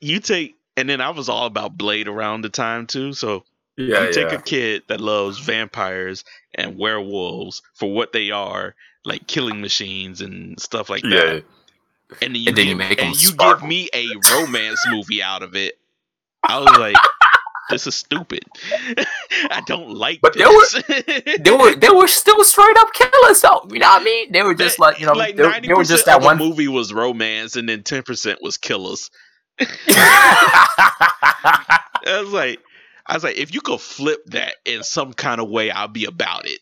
you 0.00 0.20
take 0.20 0.54
and 0.76 0.88
then 0.88 1.00
I 1.00 1.10
was 1.10 1.28
all 1.28 1.46
about 1.46 1.76
Blade 1.76 2.08
around 2.08 2.42
the 2.42 2.48
time 2.48 2.86
too. 2.86 3.12
So 3.12 3.44
yeah, 3.76 4.04
you 4.06 4.12
take 4.12 4.30
yeah. 4.32 4.38
a 4.38 4.42
kid 4.42 4.82
that 4.88 5.00
loves 5.00 5.38
vampires 5.38 6.24
and 6.54 6.78
werewolves 6.78 7.62
for 7.74 7.92
what 7.92 8.12
they 8.12 8.30
are, 8.30 8.74
like 9.04 9.26
killing 9.26 9.60
machines 9.60 10.20
and 10.20 10.58
stuff 10.60 10.88
like 10.90 11.04
yeah. 11.04 11.10
that. 11.10 11.44
And 12.22 12.34
then 12.34 12.42
you, 12.42 12.48
And 12.48 12.56
then 12.56 12.64
give, 12.64 12.66
you 12.66 12.76
make 12.76 13.00
'em 13.02 13.06
and 13.08 13.22
you 13.22 13.28
sparkle. 13.28 13.60
give 13.60 13.68
me 13.68 13.88
a 13.94 14.06
romance 14.34 14.80
movie 14.90 15.22
out 15.22 15.42
of 15.42 15.56
it. 15.56 15.74
I 16.46 16.58
was 16.60 16.76
like, 16.78 16.94
this 17.70 17.86
is 17.86 17.94
stupid. 17.94 18.44
I 19.50 19.62
don't 19.66 19.90
like 19.90 20.20
But 20.20 20.34
there 20.34 20.46
this. 20.48 20.82
They 21.40 21.50
were 21.50 21.74
they 21.74 21.88
were 21.90 22.06
still 22.06 22.44
straight 22.44 22.76
up 22.76 22.92
killers 22.92 23.40
though. 23.40 23.66
You 23.70 23.78
know 23.80 23.88
what 23.88 24.02
I 24.02 24.04
mean? 24.04 24.30
They 24.32 24.42
were 24.42 24.54
just 24.54 24.78
like 24.78 25.00
you 25.00 25.06
know 25.06 25.12
like 25.12 25.36
they, 25.36 25.42
were- 25.42 25.48
ninety 25.50 25.68
they 25.68 25.74
were 25.74 25.82
just 25.84 26.04
that 26.06 26.20
one. 26.22 26.36
movie 26.38 26.68
was 26.68 26.92
romance, 26.92 27.56
and 27.56 27.68
then 27.68 27.82
ten 27.82 28.02
percent 28.02 28.38
was 28.42 28.58
killers. 28.58 29.10
I 30.68 31.80
was 32.20 32.30
like, 32.32 32.60
I 33.06 33.14
was 33.14 33.24
like, 33.24 33.36
if 33.36 33.52
you 33.52 33.60
could 33.60 33.80
flip 33.80 34.24
that 34.26 34.56
in 34.64 34.82
some 34.82 35.12
kind 35.12 35.40
of 35.40 35.48
way, 35.50 35.70
I'll 35.70 35.88
be 35.88 36.06
about 36.06 36.46
it. 36.46 36.60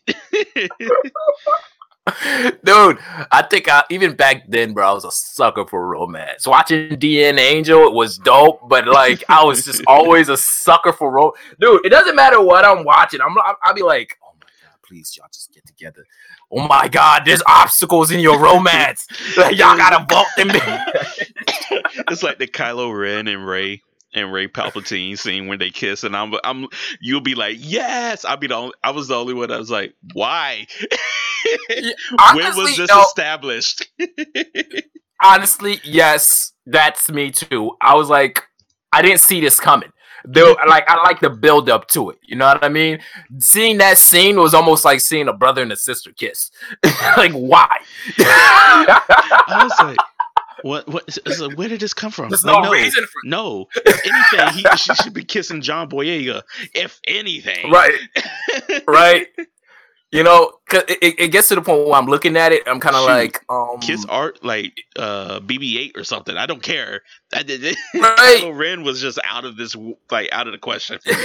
Dude, 2.65 2.99
I 3.31 3.43
think 3.49 3.69
I, 3.69 3.83
even 3.89 4.13
back 4.15 4.43
then, 4.49 4.73
bro, 4.73 4.89
I 4.89 4.91
was 4.91 5.05
a 5.05 5.11
sucker 5.11 5.65
for 5.65 5.87
romance. 5.87 6.45
Watching 6.45 6.89
DNA 6.89 7.39
Angel 7.39 7.87
it 7.87 7.93
was 7.93 8.17
dope, 8.17 8.67
but 8.67 8.87
like 8.87 9.23
I 9.29 9.45
was 9.45 9.63
just 9.63 9.81
always 9.87 10.27
a 10.27 10.35
sucker 10.35 10.91
for 10.91 11.09
romance. 11.09 11.37
Dude, 11.61 11.85
it 11.85 11.89
doesn't 11.89 12.15
matter 12.15 12.41
what 12.41 12.65
I'm 12.65 12.83
watching. 12.83 13.21
I'm, 13.21 13.33
I'll 13.63 13.73
be 13.73 13.83
like, 13.83 14.17
oh 14.21 14.33
my 14.41 14.47
god, 14.61 14.77
please, 14.85 15.15
y'all 15.15 15.27
just 15.33 15.53
get 15.53 15.65
together. 15.65 16.05
Oh 16.51 16.67
my 16.67 16.89
god, 16.89 17.23
there's 17.25 17.41
obstacles 17.47 18.11
in 18.11 18.19
your 18.19 18.37
romance. 18.37 19.07
Like, 19.37 19.55
y'all 19.57 19.77
gotta 19.77 20.05
vote 20.13 20.27
them. 20.35 20.49
it's 22.09 22.21
like 22.21 22.37
the 22.37 22.47
Kylo 22.47 22.93
Ren 22.93 23.29
and 23.29 23.47
Rey 23.47 23.81
and 24.13 24.31
Rey 24.31 24.47
Palpatine 24.47 25.17
scene 25.17 25.47
when 25.47 25.59
they 25.59 25.69
kiss, 25.69 26.03
and 26.03 26.15
I'm, 26.15 26.33
I'm, 26.43 26.67
you'll 27.01 27.21
be 27.21 27.35
like, 27.35 27.57
yes. 27.59 28.25
I'll 28.25 28.37
be 28.37 28.47
the 28.47 28.55
only, 28.55 28.73
I 28.83 28.91
was 28.91 29.07
the 29.07 29.15
only 29.15 29.33
one 29.33 29.49
that 29.49 29.59
was 29.59 29.71
like, 29.71 29.93
why? 30.13 30.67
when 32.33 32.55
was 32.55 32.77
this 32.77 32.89
no. 32.89 33.01
established? 33.01 33.89
honestly, 35.23 35.79
yes, 35.83 36.53
that's 36.65 37.09
me 37.09 37.31
too. 37.31 37.75
I 37.81 37.95
was 37.95 38.09
like, 38.09 38.43
I 38.91 39.01
didn't 39.01 39.21
see 39.21 39.41
this 39.41 39.59
coming. 39.59 39.89
Though, 40.25 40.55
mm-hmm. 40.55 40.69
like, 40.69 40.89
I 40.89 41.01
like 41.03 41.19
the 41.19 41.29
build 41.29 41.69
up 41.69 41.87
to 41.89 42.09
it. 42.09 42.19
You 42.23 42.37
know 42.37 42.47
what 42.47 42.63
I 42.63 42.69
mean? 42.69 42.99
Seeing 43.39 43.77
that 43.79 43.97
scene 43.97 44.37
was 44.39 44.53
almost 44.53 44.85
like 44.85 45.01
seeing 45.01 45.27
a 45.27 45.33
brother 45.33 45.61
and 45.61 45.71
a 45.71 45.75
sister 45.75 46.13
kiss. 46.13 46.49
like, 47.17 47.33
why? 47.33 47.77
I 48.19 49.63
was 49.63 49.73
like, 49.79 49.97
what? 50.63 50.87
What? 50.87 51.11
So 51.11 51.49
where 51.51 51.67
did 51.67 51.81
this 51.81 51.93
come 51.93 52.11
from? 52.11 52.29
There's 52.29 52.43
Like, 52.45 52.63
no, 52.63 52.71
reason 52.71 53.03
for 53.05 53.19
No, 53.25 53.67
if 53.85 54.01
anything, 54.05 54.53
he 54.57 54.77
she 54.77 54.95
should 54.95 55.13
be 55.13 55.23
kissing 55.23 55.61
John 55.61 55.89
Boyega. 55.89 56.41
If 56.73 56.99
anything, 57.07 57.69
right, 57.69 57.93
right. 58.87 59.27
You 60.13 60.23
know, 60.23 60.51
'cause 60.69 60.83
it, 60.87 61.15
it, 61.19 61.27
gets 61.29 61.47
to 61.49 61.55
the 61.55 61.61
point 61.63 61.87
where 61.87 61.95
I'm 61.95 62.05
looking 62.05 62.37
at 62.37 62.51
it. 62.51 62.61
I'm 62.67 62.79
kind 62.79 62.95
of 62.95 63.03
like, 63.03 63.43
um, 63.49 63.79
Kiss 63.79 64.05
art 64.05 64.45
like 64.45 64.73
uh 64.95 65.39
BB-8 65.39 65.97
or 65.97 66.03
something. 66.03 66.37
I 66.37 66.45
don't 66.45 66.61
care. 66.61 67.01
I 67.33 67.41
did 67.41 67.63
it. 67.63 67.75
Right. 67.95 68.41
Kylo 68.43 68.55
Ren 68.55 68.83
was 68.83 69.01
just 69.01 69.17
out 69.23 69.43
of 69.43 69.57
this, 69.57 69.75
like 70.11 70.29
out 70.31 70.45
of 70.45 70.53
the 70.53 70.59
question 70.59 70.99
for 71.03 71.09
me. 71.09 71.15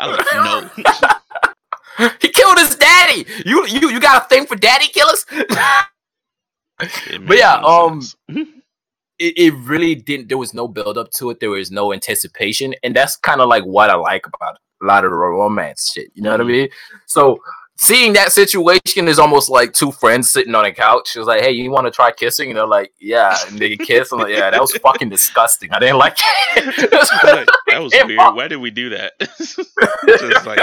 I 0.00 0.08
was 0.08 0.16
like, 0.16 0.80
no. 1.98 2.08
he 2.22 2.30
killed 2.30 2.58
his 2.58 2.74
daddy. 2.76 3.26
You, 3.44 3.66
you, 3.66 3.90
you 3.90 4.00
got 4.00 4.24
a 4.24 4.28
thing 4.28 4.46
for 4.46 4.56
daddy 4.56 4.86
killers? 4.86 5.26
But 6.78 7.36
yeah, 7.36 7.60
no 7.62 7.68
um, 7.68 8.02
sense. 8.02 8.16
It, 9.18 9.36
it 9.38 9.54
really 9.54 9.94
didn't. 9.94 10.28
There 10.28 10.38
was 10.38 10.54
no 10.54 10.68
build 10.68 10.98
up 10.98 11.10
to 11.12 11.30
it. 11.30 11.40
There 11.40 11.50
was 11.50 11.70
no 11.70 11.92
anticipation, 11.92 12.74
and 12.82 12.94
that's 12.94 13.16
kind 13.16 13.40
of 13.40 13.48
like 13.48 13.64
what 13.64 13.90
I 13.90 13.94
like 13.96 14.26
about 14.26 14.58
a 14.82 14.86
lot 14.86 15.04
of 15.04 15.10
the 15.10 15.16
romance 15.16 15.90
shit. 15.92 16.10
You 16.14 16.22
know 16.22 16.32
what 16.32 16.40
I 16.40 16.44
Mhm. 16.44 16.48
mean? 16.48 16.68
So 17.06 17.38
seeing 17.78 18.12
that 18.14 18.32
situation 18.32 19.06
is 19.08 19.18
almost 19.18 19.50
like 19.50 19.72
two 19.72 19.92
friends 19.92 20.30
sitting 20.30 20.54
on 20.54 20.64
a 20.64 20.72
couch. 20.72 21.14
It 21.14 21.18
was 21.18 21.28
like, 21.28 21.42
"Hey, 21.42 21.50
you 21.52 21.70
want 21.70 21.86
to 21.86 21.90
try 21.90 22.10
kissing?" 22.12 22.50
And 22.50 22.56
they're 22.58 22.66
like, 22.66 22.90
"Yeah," 22.98 23.36
and 23.48 23.58
they 23.58 23.76
kiss. 23.76 24.12
I'm 24.12 24.18
like, 24.18 24.32
"Yeah, 24.34 24.50
that 24.50 24.60
was 24.60 24.72
fucking 24.82 25.08
disgusting. 25.10 25.70
I 25.72 25.78
didn't 25.78 25.98
like 25.98 26.16
it." 26.56 26.90
That's 26.90 27.10
I 27.10 27.16
was 27.24 27.36
like, 27.36 27.48
that 27.68 27.82
was 27.82 27.92
weird. 27.92 28.34
Why 28.34 28.48
did 28.48 28.56
we 28.58 28.70
do 28.70 28.90
that? 28.90 29.12
Just 30.08 30.46
like 30.46 30.60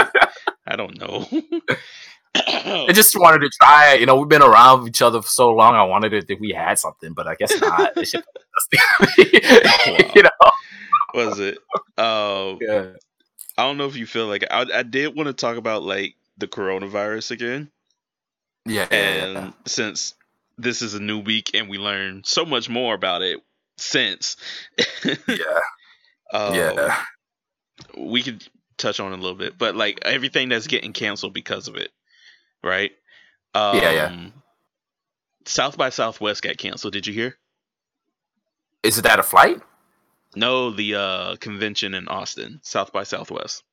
I 0.68 0.76
don't 0.76 0.99
know. 0.99 1.28
I 2.36 2.91
just 2.93 3.17
wanted 3.19 3.39
to 3.41 3.49
try 3.61 3.93
it. 3.93 3.99
You 3.99 4.05
know, 4.05 4.15
we've 4.17 4.27
been 4.29 4.41
around 4.41 4.88
each 4.88 5.01
other 5.01 5.21
for 5.21 5.27
so 5.27 5.53
long. 5.53 5.75
I 5.75 5.84
wanted 5.84 6.09
to 6.09 6.21
think 6.21 6.39
we 6.39 6.51
had 6.51 6.79
something, 6.79 7.13
but 7.13 7.27
I 7.27 7.36
guess 7.36 7.59
not. 7.61 7.93
This 7.95 8.09
shit 8.09 8.23
disgusting. 8.67 10.11
you 10.15 10.23
know? 10.23 10.29
was 11.13 11.39
it? 11.39 11.57
Um, 11.97 12.57
Yeah. 12.61 12.93
I 13.55 13.63
don't 13.67 13.77
know 13.77 13.86
if 13.86 13.95
you 13.95 14.07
feel 14.07 14.25
like 14.25 14.43
I, 14.49 14.65
I 14.73 14.84
did 14.84 15.15
want 15.15 15.27
to 15.27 15.34
talk 15.34 15.57
about 15.57 15.84
like 15.84 16.15
the 16.39 16.47
coronavirus 16.47 17.29
again, 17.31 17.69
Yeah. 18.65 18.88
and 18.89 19.53
since 19.67 20.15
this 20.57 20.81
is 20.81 20.95
a 20.95 20.99
new 20.99 21.19
week 21.19 21.51
and 21.53 21.69
we 21.69 21.77
learned 21.77 22.25
so 22.25 22.45
much 22.45 22.67
more 22.67 22.95
about 22.95 23.21
it 23.21 23.39
since, 23.77 24.38
yeah. 25.27 25.59
um, 26.34 26.55
Yeah. 26.55 26.97
we 27.95 28.23
could 28.23 28.43
touch 28.77 28.99
on 28.99 29.13
a 29.13 29.17
little 29.17 29.36
bit, 29.38 29.55
but 29.59 29.75
like 29.75 29.99
everything 30.03 30.49
that's 30.49 30.65
getting 30.65 30.93
canceled 30.93 31.34
because 31.36 31.67
of 31.67 31.75
it, 31.75 31.91
right? 32.64 32.91
Um, 33.55 33.74
Yeah, 33.74 33.91
yeah. 33.91 34.11
South 35.45 35.78
by 35.78 35.89
Southwest 35.89 36.41
got 36.43 36.57
canceled. 36.57 36.93
Did 36.93 37.07
you 37.07 37.14
hear? 37.14 37.38
Is 38.84 39.01
that 39.01 39.20
a 39.20 39.24
flight? 39.24 39.61
No, 40.36 40.70
the 40.70 40.93
uh, 40.93 41.36
convention 41.38 41.95
in 41.95 42.07
Austin, 42.07 42.59
South 42.61 42.91
by 42.93 43.03
Southwest. 43.03 43.64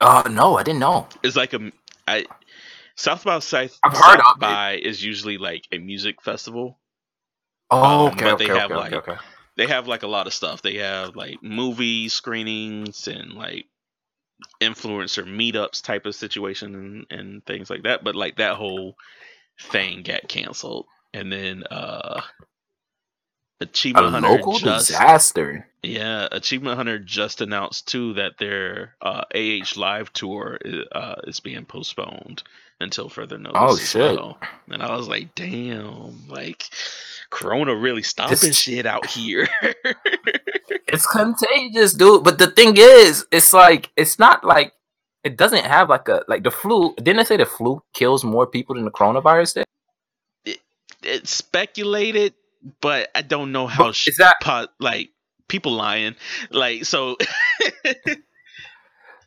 Uh 0.00 0.28
no, 0.30 0.56
I 0.56 0.62
didn't 0.62 0.80
know. 0.80 1.08
It's 1.22 1.36
like 1.36 1.52
a 1.54 1.72
I 2.06 2.26
South 2.96 3.24
by 3.24 3.38
South, 3.40 3.80
I've 3.84 3.92
heard 3.94 4.20
South 4.20 4.20
of 4.20 4.42
it. 4.42 4.58
by 4.58 4.74
is 4.76 5.02
usually 5.04 5.38
like 5.38 5.66
a 5.72 5.78
music 5.78 6.22
festival. 6.22 6.78
Oh, 7.70 8.08
Um, 8.08 8.08
okay, 8.08 8.24
but 8.24 8.38
they 8.38 8.50
okay, 8.50 8.52
have, 8.52 8.72
okay, 8.72 8.74
like, 8.74 8.92
okay, 8.96 8.96
okay. 9.12 9.16
They 9.56 9.66
have 9.68 9.88
like 9.88 10.02
a 10.04 10.08
lot 10.08 10.26
of 10.28 10.34
stuff. 10.34 10.62
They 10.62 10.76
have 10.78 11.16
like 11.16 11.42
movie 11.42 12.08
screenings 12.08 13.08
and 13.08 13.34
like 13.34 13.66
influencer 14.60 15.24
meetups 15.24 15.82
type 15.82 16.06
of 16.06 16.14
situation 16.14 16.74
and, 16.74 17.06
and 17.10 17.46
things 17.46 17.70
like 17.70 17.84
that. 17.84 18.04
But 18.04 18.16
like 18.16 18.36
that 18.36 18.56
whole 18.56 18.96
thing 19.60 20.02
got 20.02 20.28
canceled. 20.28 20.86
And 21.12 21.32
then 21.32 21.64
uh 21.70 22.22
A 23.60 23.64
Achievement 23.64 24.10
Hunter 24.12 24.28
local 24.28 24.58
just 24.58 24.88
disaster. 24.88 25.66
yeah, 25.82 26.28
Achievement 26.32 26.76
Hunter 26.76 26.98
just 26.98 27.40
announced 27.40 27.88
too 27.88 28.14
that 28.14 28.36
their 28.38 28.96
uh, 29.00 29.22
AH 29.34 29.74
Live 29.76 30.12
tour 30.12 30.58
is, 30.64 30.84
uh, 30.92 31.14
is 31.24 31.40
being 31.40 31.64
postponed 31.64 32.42
until 32.80 33.08
further 33.08 33.38
notice. 33.38 33.60
Oh, 33.62 33.76
shit. 33.76 34.16
well. 34.16 34.38
And 34.68 34.82
I 34.82 34.96
was 34.96 35.06
like, 35.08 35.34
damn, 35.36 36.26
like 36.28 36.64
Corona 37.30 37.74
really 37.76 38.02
stopping 38.02 38.36
This- 38.40 38.58
shit 38.58 38.86
out 38.86 39.06
here. 39.06 39.48
It's 40.86 41.06
contagious, 41.06 41.92
dude. 41.92 42.22
But 42.24 42.38
the 42.38 42.50
thing 42.50 42.74
is, 42.76 43.26
it's 43.32 43.52
like 43.52 43.90
it's 43.96 44.18
not 44.18 44.44
like 44.44 44.72
it 45.24 45.36
doesn't 45.36 45.64
have 45.64 45.88
like 45.88 46.08
a 46.08 46.22
like 46.28 46.44
the 46.44 46.50
flu. 46.52 46.94
Didn't 46.96 47.16
they 47.16 47.24
say 47.24 47.36
the 47.36 47.46
flu 47.46 47.82
kills 47.92 48.22
more 48.22 48.46
people 48.46 48.76
than 48.76 48.84
the 48.84 48.90
coronavirus 48.92 49.64
did? 50.44 50.58
it's 51.02 51.34
speculated, 51.34 52.34
but 52.80 53.10
I 53.14 53.22
don't 53.22 53.52
know 53.52 53.66
how. 53.66 53.84
But 53.84 54.02
is 54.06 54.16
that 54.18 54.36
po- 54.42 54.68
like 54.78 55.10
people 55.48 55.72
lying? 55.72 56.16
Like 56.50 56.84
so. 56.84 57.16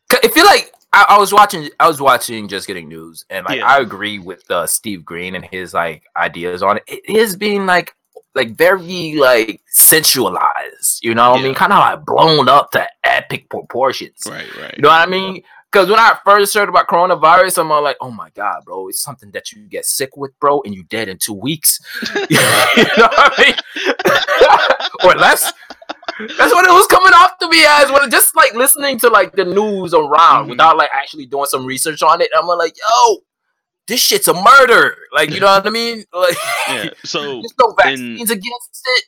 I 0.10 0.30
feel 0.30 0.46
like 0.46 0.74
I, 0.94 1.06
I 1.10 1.18
was 1.18 1.34
watching 1.34 1.70
I 1.80 1.88
was 1.88 2.00
watching 2.00 2.48
Just 2.48 2.68
Getting 2.68 2.88
News 2.88 3.26
and 3.30 3.46
like 3.46 3.58
Yeah. 3.60 3.68
I 3.68 3.80
agree 3.80 4.20
with 4.20 4.50
uh, 4.50 4.66
Steve 4.66 5.04
Green 5.04 5.36
and 5.36 5.46
his 5.46 5.74
like 5.74 6.04
ideas 6.16 6.64
on 6.64 6.78
it. 6.78 6.84
It 6.88 7.16
is 7.16 7.36
being 7.36 7.66
like 7.66 7.94
like 8.36 8.56
very 8.56 9.16
like 9.16 9.62
sensualized, 9.68 11.04
you 11.04 11.14
know 11.14 11.32
what 11.32 11.40
I 11.40 11.44
mean? 11.44 11.56
Kind 11.56 11.74
of 11.74 11.80
like 11.80 12.06
blown 12.06 12.48
up 12.48 12.72
to 12.72 12.88
epic 13.04 13.50
proportions. 13.50 14.24
right, 14.28 14.46
right. 14.58 14.76
You 14.78 14.84
know 14.84 14.90
what 14.90 15.08
I 15.08 15.12
mean? 15.12 15.44
Because 15.72 15.90
when 15.90 16.00
I 16.00 16.18
first 16.24 16.54
heard 16.54 16.70
about 16.70 16.88
coronavirus, 16.88 17.58
I'm 17.60 17.72
all 17.72 17.84
like, 17.84 17.98
oh 18.00 18.10
my 18.12 18.30
god, 18.32 18.64
bro, 18.66 18.88
it's 18.88 19.02
something 19.02 19.32
that 19.32 19.52
you 19.52 19.68
get 19.68 19.86
sick 19.86 20.16
with, 20.16 20.32
bro, 20.40 20.62
and 20.64 20.74
you're 20.74 20.86
dead 20.86 21.10
in 21.10 21.18
two 21.18 21.34
weeks. 21.34 21.80
you 22.30 22.38
know 22.38 22.86
what 22.98 23.34
I 23.40 23.44
mean? 23.44 23.56
or 25.04 25.16
less. 25.20 25.52
That's 26.20 26.54
what 26.54 26.66
it 26.66 26.72
was 26.72 26.88
coming 26.88 27.14
off 27.14 27.38
to 27.40 27.50
me 27.50 27.64
as 27.68 27.92
when 27.92 28.10
just 28.10 28.36
like 28.36 28.56
listening 28.56 28.98
to 29.00 29.10
like 29.10 29.34
the 29.34 29.46
news 29.46 29.94
around 29.94 30.46
Mhm. 30.46 30.50
without 30.52 30.78
like 30.78 30.90
actually 30.94 31.26
doing 31.28 31.46
some 31.46 31.66
research 31.66 32.02
on 32.02 32.22
it. 32.22 32.30
I'm 32.36 32.48
like, 32.48 32.74
yo, 32.78 33.18
this 33.88 34.02
shit's 34.02 34.28
a 34.28 34.34
murder. 34.34 34.96
Like, 35.14 35.30
you 35.32 35.40
know 35.42 35.48
what 35.48 35.68
I 35.68 35.70
mean? 35.70 36.06
Like, 36.14 36.36
yeah. 36.70 36.90
So 37.04 37.20
there's 37.42 37.54
no 37.60 37.70
in- 37.70 37.76
vaccines 37.78 38.32
against 38.32 38.88
it. 38.96 39.04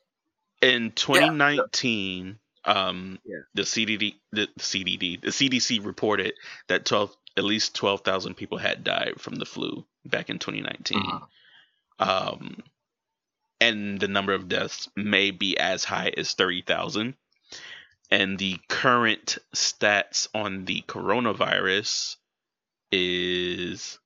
in 0.62 0.92
2019 0.92 2.38
um 2.70 3.20
Yeah. 3.26 3.40
the 3.56 3.64
cdd 3.64 4.16
the 4.32 4.48
cdd 4.60 5.22
the 5.22 5.30
cdc 5.30 5.84
reported 5.86 6.34
that 6.68 6.86
12 6.86 7.16
at 7.38 7.44
least 7.44 7.76
12,000 7.76 8.36
people 8.36 8.58
had 8.58 8.84
died 8.84 9.20
from 9.20 9.36
the 9.36 9.46
flu 9.46 9.86
back 10.06 10.30
in 10.30 10.40
2019 10.40 11.02
Mhm. 11.02 11.28
um 12.00 12.64
and 13.62 14.00
the 14.00 14.08
number 14.08 14.34
of 14.34 14.48
deaths 14.48 14.88
may 14.96 15.32
be 15.32 15.58
as 15.58 15.84
high 15.84 16.12
as 16.16 16.34
30,000 16.34 17.16
and 18.12 18.40
the 18.40 18.58
current 18.70 19.38
stats 19.54 20.28
on 20.34 20.66
the 20.66 20.82
coronavirus 20.88 22.16
is 22.92 24.00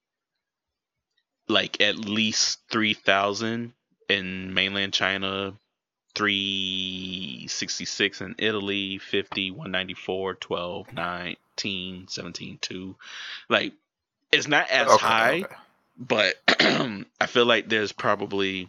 like 1.48 1.82
at 1.82 1.98
least 1.98 2.60
3,000 2.72 3.74
in 4.10 4.54
mainland 4.54 4.94
China, 4.94 5.58
366 6.16 8.22
in 8.22 8.36
Italy, 8.40 9.00
50, 9.00 9.52
194, 9.52 10.36
12, 10.36 10.94
19, 10.94 12.08
17, 12.10 12.60
2. 12.62 12.96
Like, 13.50 13.74
it's 14.32 14.48
not 14.48 14.70
as 14.70 14.94
Okay, 14.94 14.96
high, 14.96 15.28
okay. 15.28 15.46
but 15.98 16.36
I 16.60 17.26
feel 17.28 17.46
like 17.46 17.70
there's 17.70 17.92
probably, 17.94 18.68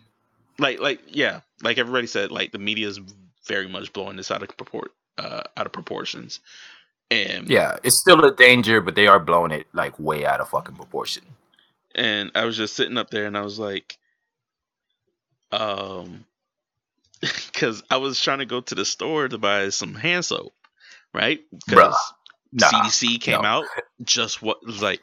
like, 0.58 0.80
like 0.80 1.00
yeah, 1.08 1.40
like 1.62 1.78
everybody 1.78 2.06
said, 2.08 2.30
like 2.32 2.50
the 2.52 2.58
media 2.58 2.88
is 2.88 2.98
very 3.46 3.68
much 3.68 3.92
blowing 3.92 4.16
this 4.16 4.30
out 4.30 4.42
of 4.42 4.56
proport, 4.56 4.92
uh, 5.18 5.42
out 5.56 5.66
of 5.66 5.72
proportions. 5.72 6.40
And 7.10 7.46
Yeah, 7.46 7.76
it's 7.84 8.00
still 8.00 8.24
a 8.24 8.34
danger, 8.34 8.80
but 8.80 8.94
they 8.96 9.06
are 9.08 9.20
blowing 9.20 9.52
it 9.52 9.66
like 9.74 9.98
way 9.98 10.24
out 10.26 10.40
of 10.40 10.48
fucking 10.50 10.76
proportion. 10.76 11.24
and 11.94 12.30
I 12.34 12.44
was 12.44 12.56
just 12.56 12.74
sitting 12.76 12.98
up 12.98 13.10
there 13.10 13.26
and 13.26 13.36
I 13.38 13.42
was 13.42 13.58
like, 13.58 13.98
um, 15.52 16.26
because 17.52 17.82
I 17.90 17.96
was 17.98 18.20
trying 18.20 18.38
to 18.40 18.46
go 18.46 18.60
to 18.60 18.74
the 18.74 18.84
store 18.84 19.28
to 19.28 19.38
buy 19.38 19.68
some 19.70 19.94
hand 19.94 20.24
soap, 20.24 20.52
right? 21.12 21.40
Because 21.66 21.96
Nah, 22.52 22.68
CDC 22.68 23.20
came 23.20 23.42
no. 23.42 23.48
out 23.48 23.64
just 24.02 24.40
what 24.40 24.64
was 24.64 24.80
like, 24.80 25.00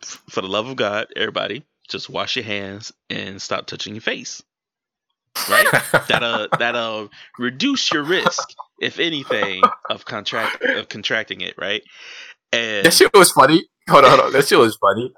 for 0.00 0.40
the 0.40 0.48
love 0.48 0.68
of 0.68 0.76
God, 0.76 1.08
everybody, 1.14 1.64
just 1.88 2.08
wash 2.08 2.36
your 2.36 2.44
hands 2.44 2.92
and 3.10 3.40
stop 3.42 3.66
touching 3.66 3.94
your 3.94 4.00
face. 4.02 4.42
Right? 5.50 5.66
That'll 6.08 6.48
that'll 6.58 7.10
reduce 7.38 7.92
your 7.92 8.04
risk, 8.04 8.54
if 8.80 8.98
anything, 8.98 9.64
of 9.90 10.06
contract 10.06 10.62
of 10.62 10.88
contracting 10.88 11.42
it, 11.42 11.54
right? 11.58 11.82
And 12.52 12.86
that 12.86 12.94
shit 12.94 13.10
was 13.12 13.32
funny. 13.32 13.64
Hold 13.90 14.04
on, 14.04 14.10
hold 14.10 14.20
on. 14.22 14.32
That 14.32 14.46
shit 14.48 14.58
was 14.58 14.76
funny. 14.76 15.12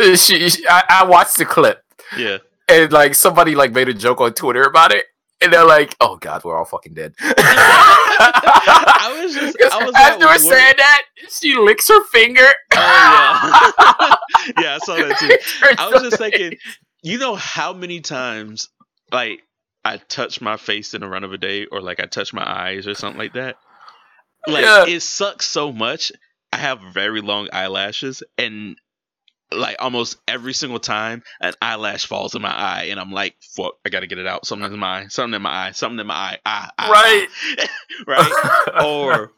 Uh, 0.00 0.16
She, 0.16 0.48
she- 0.50 0.66
I, 0.68 0.82
I 0.88 1.04
watched 1.04 1.36
the 1.36 1.44
clip, 1.44 1.82
yeah, 2.18 2.38
and 2.68 2.90
like 2.90 3.14
somebody 3.14 3.54
like 3.54 3.70
made 3.72 3.88
a 3.88 3.94
joke 3.94 4.20
on 4.20 4.32
Twitter 4.34 4.62
about 4.64 4.92
it, 4.92 5.04
and 5.40 5.52
they're 5.52 5.66
like, 5.66 5.94
"Oh 6.00 6.16
God, 6.16 6.42
we're 6.44 6.56
all 6.56 6.64
fucking 6.64 6.94
dead." 6.94 7.14
I 7.20 9.20
was 9.22 9.34
just, 9.34 9.56
I 9.72 9.84
was 9.84 9.94
as 9.96 10.10
like, 10.10 10.20
they 10.20 10.26
were 10.26 10.38
saying 10.38 10.74
that, 10.78 11.02
she 11.30 11.54
licks 11.56 11.88
her 11.88 12.04
finger. 12.04 12.46
Oh 12.74 14.16
yeah, 14.56 14.62
yeah, 14.62 14.74
I 14.74 14.78
saw 14.78 14.96
that 14.96 15.18
too. 15.18 15.74
I 15.78 15.88
was 15.88 16.02
just 16.02 16.18
thinking, 16.18 16.56
you 17.02 17.18
know 17.18 17.34
how 17.34 17.72
many 17.72 18.00
times 18.00 18.68
like 19.12 19.42
I 19.84 19.98
touch 19.98 20.40
my 20.40 20.56
face 20.56 20.94
in 20.94 21.02
a 21.02 21.08
run 21.08 21.24
of 21.24 21.32
a 21.32 21.38
day, 21.38 21.66
or 21.66 21.80
like 21.80 22.00
I 22.00 22.06
touch 22.06 22.32
my 22.32 22.48
eyes 22.48 22.86
or 22.86 22.94
something 22.94 23.18
like 23.18 23.34
that. 23.34 23.56
Like 24.46 24.64
Yeah. 24.64 24.86
it 24.86 25.00
sucks 25.00 25.46
so 25.46 25.72
much. 25.72 26.12
I 26.52 26.58
have 26.58 26.80
very 26.92 27.20
long 27.20 27.48
eyelashes, 27.52 28.22
and 28.38 28.76
like 29.52 29.76
almost 29.78 30.16
every 30.26 30.52
single 30.54 30.78
time 30.80 31.22
an 31.40 31.54
eyelash 31.62 32.06
falls 32.06 32.34
in 32.34 32.42
my 32.42 32.52
eye, 32.52 32.84
and 32.90 32.98
I'm 32.98 33.12
like, 33.12 33.36
"Fuck! 33.56 33.74
I 33.84 33.88
gotta 33.90 34.06
get 34.06 34.18
it 34.18 34.26
out. 34.26 34.46
Something 34.46 34.72
in 34.72 34.78
my 34.78 35.02
eye. 35.02 35.06
Something 35.08 35.34
in 35.34 35.42
my 35.42 35.68
eye. 35.68 35.70
Something 35.72 36.00
in 36.00 36.06
my 36.06 36.14
eye. 36.14 36.38
Ah, 36.44 36.70
ah, 36.78 36.90
Right. 36.90 37.28
ah." 37.58 37.66
right. 38.06 38.84
or 38.84 39.32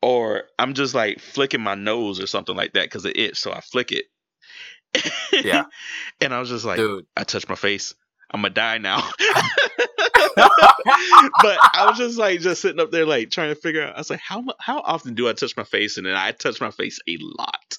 or 0.00 0.44
I'm 0.58 0.74
just 0.74 0.94
like 0.94 1.20
flicking 1.20 1.60
my 1.60 1.74
nose 1.74 2.20
or 2.20 2.26
something 2.26 2.56
like 2.56 2.72
that 2.74 2.84
because 2.84 3.04
it 3.04 3.16
itch, 3.16 3.38
so 3.38 3.52
I 3.52 3.60
flick 3.60 3.92
it. 3.92 4.06
Yeah. 5.44 5.64
and 6.20 6.32
I 6.32 6.40
was 6.40 6.48
just 6.48 6.64
like, 6.64 6.78
dude. 6.78 7.06
I 7.16 7.24
touched 7.24 7.48
my 7.48 7.54
face. 7.56 7.94
I'm 8.30 8.42
gonna 8.42 8.54
die 8.54 8.78
now. 8.78 9.08
but 10.36 11.58
I 11.74 11.86
was 11.88 11.98
just 11.98 12.18
like 12.18 12.40
just 12.40 12.62
sitting 12.62 12.80
up 12.80 12.90
there 12.90 13.06
like 13.06 13.30
trying 13.30 13.54
to 13.54 13.60
figure 13.60 13.82
out. 13.82 13.94
I 13.94 13.98
was 13.98 14.10
like, 14.10 14.20
how 14.20 14.44
how 14.60 14.80
often 14.80 15.14
do 15.14 15.28
I 15.28 15.32
touch 15.32 15.56
my 15.56 15.64
face? 15.64 15.96
And 15.96 16.06
then 16.06 16.14
I 16.14 16.32
touch 16.32 16.60
my 16.60 16.70
face 16.70 16.98
a 17.08 17.16
lot. 17.20 17.78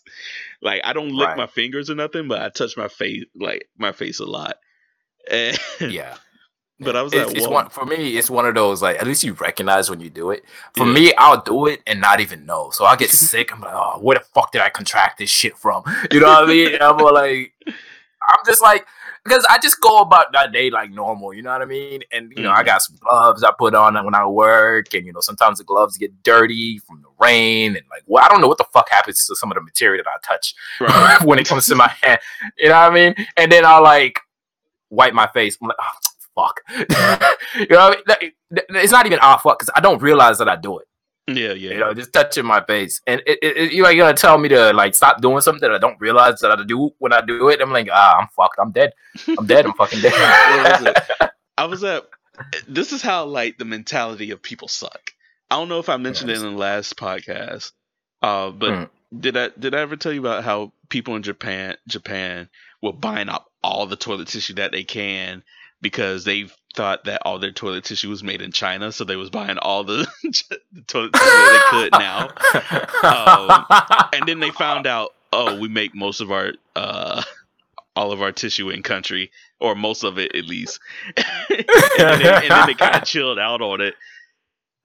Like 0.62 0.82
I 0.84 0.94
don't 0.94 1.10
lick 1.12 1.28
Right. 1.30 1.38
my 1.38 1.48
fingers 1.48 1.90
or 1.90 1.96
nothing, 1.96 2.28
but 2.28 2.42
I 2.42 2.50
touch 2.50 2.76
my 2.78 2.88
face 2.88 3.26
like 3.36 3.68
my 3.78 3.92
face 3.92 4.20
a 4.20 4.26
lot. 4.26 4.58
And, 5.30 5.58
yeah. 5.82 6.16
but 6.80 6.96
I 6.96 7.02
was 7.02 7.14
It's, 7.14 7.28
like, 7.28 7.38
it's 7.38 7.48
one 7.48 7.70
for 7.70 7.86
me. 7.86 8.18
It's 8.18 8.30
one 8.30 8.46
of 8.46 8.56
those 8.56 8.82
like 8.82 8.98
at 9.00 9.06
least 9.08 9.24
you 9.24 9.34
recognize 9.34 9.90
when 9.90 10.00
you 10.02 10.10
do 10.10 10.32
it. 10.32 10.44
For 10.76 10.86
Yeah. 10.86 10.94
me, 10.94 11.14
I'll 11.18 11.42
do 11.42 11.68
it 11.68 11.82
and 11.88 12.02
not 12.02 12.20
even 12.20 12.46
know. 12.46 12.70
So 12.72 12.86
I 12.86 12.96
get 12.96 13.10
sick. 13.12 13.54
I'm 13.54 13.62
like, 13.62 13.74
oh, 13.74 14.00
where 14.02 14.18
the 14.18 14.24
fuck 14.34 14.52
did 14.52 14.62
I 14.62 14.70
contract 14.70 15.20
this 15.20 15.30
shit 15.30 15.58
from? 15.58 15.84
You 16.12 16.20
know 16.22 16.28
what 16.28 16.44
I 16.46 16.48
mean? 16.48 16.74
And 16.74 16.84
I'm 16.84 16.98
like, 16.98 17.54
I'm 17.68 18.46
just 18.46 18.62
like, 18.62 18.86
because 19.24 19.46
I 19.50 19.58
just 19.60 19.80
go 19.82 20.02
about 20.02 20.32
that 20.34 20.52
day 20.52 20.70
like 20.70 20.92
normal. 20.92 21.34
You 21.34 21.42
know 21.44 21.52
what 21.52 21.62
I 21.62 21.66
mean? 21.66 22.02
And 22.12 22.32
you 22.36 22.44
know, 22.44 22.52
I 22.52 22.62
Mhm. 22.64 22.66
got 22.66 22.82
some 22.82 22.96
gloves 23.00 23.44
I 23.44 23.52
put 23.58 23.76
on 23.76 23.94
when 24.06 24.16
I 24.16 24.26
work, 24.26 24.94
and 24.94 25.06
you 25.06 25.14
know, 25.14 25.20
sometimes 25.22 25.58
the 25.60 25.64
gloves 25.64 25.98
get 25.98 26.24
dirty 26.24 26.80
from 26.80 27.02
the 27.02 27.10
rain, 27.20 27.76
and 27.76 27.86
like, 27.90 28.04
well, 28.06 28.24
I 28.24 28.28
don't 28.28 28.42
know 28.42 28.48
what 28.48 28.58
the 28.58 28.66
fuck 28.74 28.90
happens 28.90 29.26
to 29.28 29.36
some 29.36 29.52
of 29.52 29.56
the 29.56 29.62
material 29.62 30.04
that 30.04 30.12
I 30.12 30.34
touch 30.34 30.56
right. 30.80 31.22
when 31.26 31.40
it 31.40 31.48
comes 31.48 31.68
to 31.68 31.76
my 31.76 31.92
hand. 32.02 32.20
You 32.58 32.70
know 32.70 32.80
what 32.82 32.92
I 32.92 32.96
mean? 32.96 33.16
And 33.38 33.52
then 33.52 33.66
I'll 33.66 33.84
like 33.84 34.20
wipe 34.90 35.14
my 35.14 35.28
face. 35.28 35.58
I'm 35.62 35.68
like, 35.68 35.78
oh, 35.80 35.92
fuck. 36.36 36.62
you 37.60 37.68
know, 37.70 37.90
what 37.90 38.04
I 38.10 38.18
mean? 38.22 38.32
It's 38.70 38.92
not 38.92 39.06
even 39.06 39.20
ah 39.22 39.38
fuck 39.38 39.60
because 39.60 39.72
I 39.76 39.80
don't 39.80 40.02
realize 40.02 40.38
that 40.40 40.50
I 40.50 40.56
do 40.56 40.80
it. 40.80 40.88
Yeah, 41.28 41.54
yeah. 41.54 41.72
You 41.72 41.78
know, 41.80 41.94
just 41.94 42.12
touching 42.14 42.46
my 42.46 42.64
face, 42.66 43.02
and 43.06 43.22
it, 43.28 43.40
it, 43.42 43.58
it- 43.58 43.72
you're 43.74 43.86
like 43.86 43.98
gonna 43.98 44.14
tell 44.16 44.38
me 44.38 44.50
to 44.50 44.74
like 44.74 44.96
stop 44.96 45.22
doing 45.22 45.42
something 45.42 45.62
that 45.62 45.76
I 45.76 45.78
don't 45.78 46.00
realize 46.00 46.40
that 46.40 46.52
I 46.58 46.64
do 46.64 46.92
when 47.00 47.14
I 47.14 47.22
do 47.22 47.50
it. 47.50 47.62
I'm 47.62 47.72
like, 47.72 47.88
ah, 47.92 48.18
I'm 48.20 48.28
fucked. 48.36 48.58
I'm 48.60 48.72
dead. 48.72 48.94
I'm 49.38 49.46
dead. 49.46 49.66
I'm 49.66 49.74
fucking 49.74 50.00
What 50.04 50.82
was 50.82 50.84
dead. 50.84 51.30
I 51.58 51.66
was 51.66 51.84
at. 51.84 52.06
This 52.68 52.94
is 52.94 53.02
how 53.02 53.26
like 53.26 53.58
the 53.58 53.66
mentality 53.66 54.32
of 54.32 54.42
people 54.42 54.68
suck. 54.68 55.12
I 55.52 55.56
don't 55.58 55.68
know 55.70 55.80
if 55.80 55.90
I 55.90 55.98
mentioned 55.98 56.30
it 56.30 56.38
in 56.38 56.44
the 56.44 56.50
last 56.52 56.96
podcast, 56.96 57.72
uh, 58.22 58.52
but 58.52 58.70
Mm. 58.72 58.90
did 59.20 59.36
I 59.38 59.50
did 59.60 59.76
I 59.76 59.82
ever 59.82 59.98
tell 59.98 60.14
you 60.14 60.20
about 60.22 60.44
how 60.44 60.72
people 60.90 61.16
in 61.16 61.24
Japan 61.24 61.76
Japan 61.88 62.50
were 62.82 62.94
buying 62.94 63.30
up 63.30 63.52
all 63.64 63.86
the 63.88 63.96
toilet 63.98 64.30
tissue 64.30 64.54
that 64.56 64.72
they 64.72 64.84
can 64.84 65.44
because 65.82 66.24
they 66.26 66.50
thought 66.76 67.06
that 67.06 67.22
all 67.26 67.40
their 67.40 67.52
toilet 67.52 67.84
tissue 67.84 68.10
was 68.10 68.24
made 68.24 68.42
in 68.42 68.52
China, 68.52 68.92
so 68.92 69.04
they 69.04 69.16
was 69.16 69.30
buying 69.30 69.58
all 69.58 69.84
the, 69.84 70.08
the 70.72 70.82
toilet 70.88 71.14
tissue 71.14 71.26
they 71.26 71.60
could 71.70 71.92
now. 71.94 72.30
Um, 73.04 73.66
and 74.14 74.28
then 74.28 74.40
they 74.40 74.52
found 74.52 74.86
out, 74.88 75.14
oh, 75.34 75.60
we 75.60 75.68
make 75.68 75.96
most 75.96 76.22
of 76.22 76.32
our 76.32 76.54
uh 76.76 77.24
all 77.96 78.12
of 78.14 78.22
our 78.22 78.32
tissue 78.32 78.70
in 78.70 78.82
country, 78.82 79.30
or 79.60 79.76
most 79.76 80.04
of 80.04 80.18
it 80.18 80.34
at 80.36 80.46
least. 80.46 80.80
and, 81.18 81.66
then 81.98 82.20
they, 82.20 82.30
and 82.34 82.50
then 82.50 82.68
they 82.68 82.74
kind 82.74 82.96
of 82.96 83.04
chilled 83.04 83.38
out 83.40 83.62
on 83.62 83.82
it. 83.82 83.96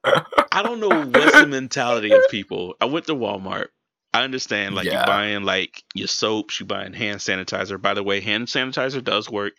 I 0.03 0.61
don't 0.61 0.79
know 0.79 0.89
what's 1.05 1.39
the 1.39 1.47
mentality 1.47 2.11
of 2.11 2.21
people. 2.29 2.75
I 2.81 2.85
went 2.85 3.05
to 3.07 3.15
Walmart. 3.15 3.67
I 4.13 4.23
understand, 4.23 4.75
like 4.75 4.85
Yeah. 4.85 4.93
you're 4.99 5.05
buying 5.05 5.43
like 5.43 5.83
your 5.93 6.07
soaps, 6.07 6.59
you 6.59 6.65
buying 6.65 6.93
hand 6.93 7.19
sanitizer. 7.19 7.81
By 7.81 7.93
the 7.93 8.03
way, 8.03 8.21
hand 8.21 8.47
sanitizer 8.47 9.03
does 9.03 9.29
work. 9.29 9.53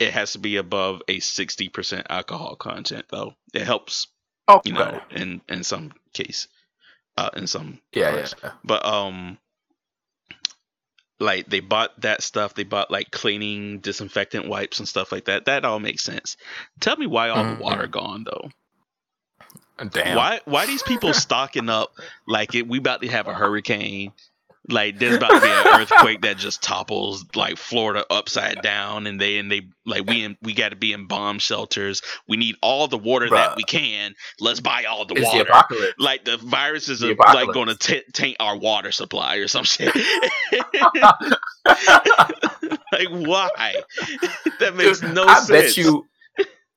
It 0.00 0.12
has 0.14 0.32
to 0.32 0.38
be 0.40 0.56
above 0.56 1.02
a 1.08 1.20
sixty 1.20 1.68
percent 1.68 2.08
alcohol 2.10 2.56
content, 2.56 3.04
though. 3.10 3.34
It 3.54 3.62
helps, 3.62 4.08
oh, 4.48 4.62
you 4.64 4.72
know, 4.72 5.00
in 5.10 5.42
in 5.48 5.62
some 5.62 5.92
case, 6.14 6.48
uh, 7.18 7.30
in 7.36 7.46
some 7.46 7.80
yeah, 7.92 8.10
parts. 8.12 8.34
yeah. 8.42 8.52
But 8.64 8.84
um 8.86 9.38
like 11.20 11.46
they 11.50 11.60
bought 11.60 12.00
that 12.00 12.22
stuff, 12.22 12.54
they 12.54 12.64
bought 12.64 12.90
like 12.90 13.10
cleaning 13.10 13.80
disinfectant 13.80 14.48
wipes 14.48 14.78
and 14.78 14.88
stuff 14.88 15.12
like 15.12 15.26
that. 15.26 15.44
That 15.44 15.66
all 15.66 15.78
makes 15.78 16.02
sense. 16.02 16.38
Tell 16.80 16.96
me 16.96 17.06
why 17.06 17.28
all 17.28 17.44
Mhm. 17.44 17.58
the 17.58 17.62
water 17.62 17.86
gone 17.86 18.24
though. 18.24 18.50
Damn. 19.90 20.16
Why 20.16 20.40
why 20.46 20.66
these 20.66 20.82
people 20.82 21.14
stocking 21.14 21.68
up 21.68 21.92
like 22.26 22.54
it, 22.54 22.66
we 22.66 22.78
about 22.78 23.02
to 23.02 23.08
have 23.08 23.28
a 23.28 23.34
hurricane? 23.34 24.12
Like 24.68 24.98
there's 24.98 25.16
about 25.16 25.30
to 25.30 25.40
be 25.40 25.48
an 25.48 25.80
earthquake 25.80 26.20
that 26.20 26.36
just 26.36 26.62
topples 26.62 27.24
like 27.34 27.56
Florida 27.56 28.04
upside 28.10 28.60
down, 28.62 29.06
and 29.06 29.20
they 29.20 29.38
and 29.38 29.50
they 29.50 29.62
like 29.86 30.06
we 30.06 30.22
in, 30.22 30.36
we 30.42 30.52
got 30.52 30.68
to 30.68 30.76
be 30.76 30.92
in 30.92 31.06
bomb 31.06 31.38
shelters. 31.38 32.02
We 32.28 32.36
need 32.36 32.56
all 32.62 32.86
the 32.86 32.98
water 32.98 33.28
that 33.30 33.56
we 33.56 33.64
can. 33.64 34.14
Let's 34.38 34.60
buy 34.60 34.84
all 34.84 35.06
the 35.06 35.14
It's 35.14 35.24
water 35.24 35.42
apocalypse. 35.42 35.94
like 35.98 36.24
the 36.24 36.36
viruses 36.36 37.00
The 37.00 37.16
are 37.18 37.34
like 37.34 37.52
going 37.54 37.74
to 37.74 38.02
taint 38.12 38.36
our 38.38 38.56
water 38.56 38.92
supply 38.92 39.36
or 39.36 39.48
some 39.48 39.64
shit. 39.64 39.94
like 40.52 40.64
why? 43.08 43.48
that 44.60 44.74
makes 44.76 45.00
Dude, 45.00 45.14
no 45.14 45.24
I 45.24 45.34
sense. 45.40 45.50
I 45.50 45.52
bet 45.52 45.76
you. 45.76 46.06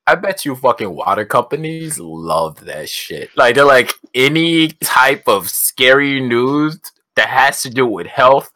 I 0.06 0.14
bet 0.16 0.44
you 0.44 0.54
fucking 0.54 0.94
water 0.94 1.24
companies 1.24 1.98
love 1.98 2.64
that 2.66 2.90
shit. 2.90 3.30
Like 3.36 3.54
they're 3.54 3.64
like 3.64 3.94
any 4.14 4.68
type 4.68 5.26
of 5.26 5.48
scary 5.48 6.20
news 6.20 6.78
that 7.16 7.28
has 7.28 7.62
to 7.62 7.70
do 7.70 7.86
with 7.86 8.06
health 8.06 8.50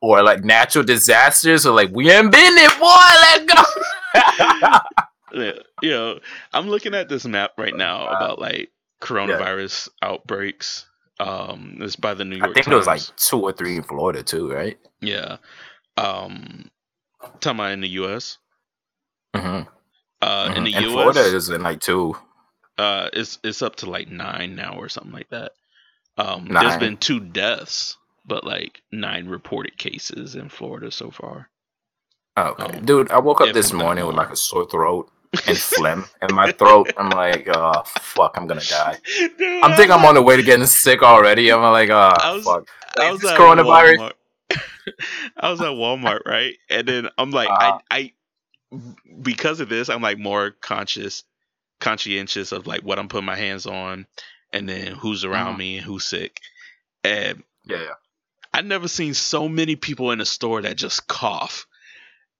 or 0.00 0.22
like 0.22 0.44
natural 0.44 0.84
disasters 0.84 1.64
or 1.66 1.74
like 1.74 1.90
we 1.92 2.10
ain't 2.10 2.32
been 2.32 2.54
there, 2.54 2.70
boy. 2.78 2.96
Let 3.22 3.46
go. 3.46 4.78
Yeah, 5.34 5.52
you 5.80 5.90
know, 5.90 6.20
I'm 6.52 6.68
looking 6.68 6.94
at 6.94 7.08
this 7.08 7.24
map 7.24 7.52
right 7.56 7.74
now 7.74 8.06
about 8.06 8.38
like 8.38 8.70
coronavirus 9.00 9.88
outbreaks. 10.02 10.84
Um, 11.20 11.78
it's 11.80 11.96
by 11.96 12.12
the 12.12 12.24
New 12.26 12.36
York 12.36 12.50
I 12.50 12.52
think 12.52 12.66
Times. 12.66 12.70
there 12.70 12.76
was 12.76 12.86
like 12.86 13.16
two 13.16 13.40
or 13.40 13.50
three 13.52 13.76
in 13.76 13.82
Florida 13.82 14.22
too, 14.22 14.52
right? 14.52 14.78
yeah. 15.00 15.38
Um, 15.96 16.70
talking 17.40 17.60
about 17.60 17.72
in 17.72 17.80
the 17.80 17.88
U.S. 17.88 18.36
Mm-hmm. 19.34 19.68
Uh, 20.20 20.52
in 20.54 20.64
the 20.64 20.74
and 20.74 20.84
U.S. 20.84 20.92
Florida 20.92 21.20
is 21.20 21.48
in 21.48 21.62
like 21.62 21.80
two. 21.80 22.14
uh 22.76 23.08
it's 23.14 23.38
it's 23.42 23.62
up 23.62 23.76
to 23.76 23.90
like 23.90 24.08
nine 24.10 24.54
now 24.54 24.74
or 24.76 24.88
something 24.90 25.12
like 25.12 25.30
that 25.30 25.52
um 26.18 26.46
there's 26.46 26.62
Nine. 26.64 26.78
been 26.80 26.96
two 26.96 27.20
deaths 27.20 27.96
but 28.26 28.44
like 28.44 28.82
nine 28.92 29.26
reported 29.26 29.76
cases 29.78 30.34
in 30.34 30.48
florida 30.48 30.90
so 30.90 31.10
far 31.10 31.48
Okay, 32.38 32.78
Um, 32.78 32.84
dude, 32.86 33.10
I 33.10 33.18
woke 33.18 33.42
up 33.42 33.52
this 33.52 33.74
morning 33.74 34.06
with 34.06 34.16
like 34.16 34.30
a 34.30 34.36
sore 34.36 34.66
throat 34.66 35.10
and 35.46 35.58
phlegm 35.70 36.06
in 36.26 36.34
my 36.34 36.50
throat. 36.52 36.90
I'm 36.96 37.10
like, 37.10 37.46
oh 37.54 37.82
fuck, 37.98 38.38
I'm 38.38 38.46
gonna 38.46 38.62
die. 38.62 38.96
Dude, 39.36 39.62
I'm 39.62 39.72
I 39.72 39.76
think 39.76 39.90
I'm 39.90 40.02
on 40.06 40.14
the 40.14 40.22
way 40.22 40.38
to 40.38 40.42
getting 40.42 40.64
sick 40.64 41.02
already. 41.02 41.52
I'm 41.52 41.60
like, 41.60 41.90
oh 41.90 41.94
I 42.18 42.32
was- 42.32 42.44
fuck. 42.44 42.66
I 42.98 43.10
was 43.12 43.22
at 43.22 43.36
coronavirus? 43.38 43.98
Walmart. 43.98 44.60
I 45.36 45.50
was 45.50 45.60
at 45.60 45.66
Walmart, 45.66 46.20
right? 46.24 46.54
And 46.70 46.88
then 46.88 47.08
I'm 47.18 47.32
like, 47.32 47.50
Uh-huh. 47.50 47.78
I, 47.90 48.12
I, 48.72 48.80
because 49.20 49.60
of 49.60 49.68
this, 49.68 49.90
I'm 49.90 50.00
like 50.00 50.18
more 50.18 50.52
conscious, 50.62 51.24
conscientious 51.80 52.52
of 52.52 52.66
like 52.66 52.80
what 52.80 52.98
I'm 52.98 53.08
putting 53.08 53.26
my 53.26 53.36
hands 53.36 53.66
on, 53.66 54.06
and 54.52 54.68
then 54.68 54.92
who's 54.92 55.24
around 55.24 55.54
Mhm. 55.54 55.58
me 55.58 55.76
and 55.78 55.86
who's 55.86 56.04
sick. 56.04 56.40
And 57.04 57.42
Yeah, 57.64 57.82
yeah. 57.82 57.94
I've 58.54 58.66
never 58.66 58.88
seen 58.88 59.14
so 59.14 59.48
many 59.48 59.76
people 59.76 60.10
in 60.10 60.20
a 60.20 60.26
store 60.26 60.62
that 60.62 60.76
just 60.76 61.06
cough. 61.06 61.66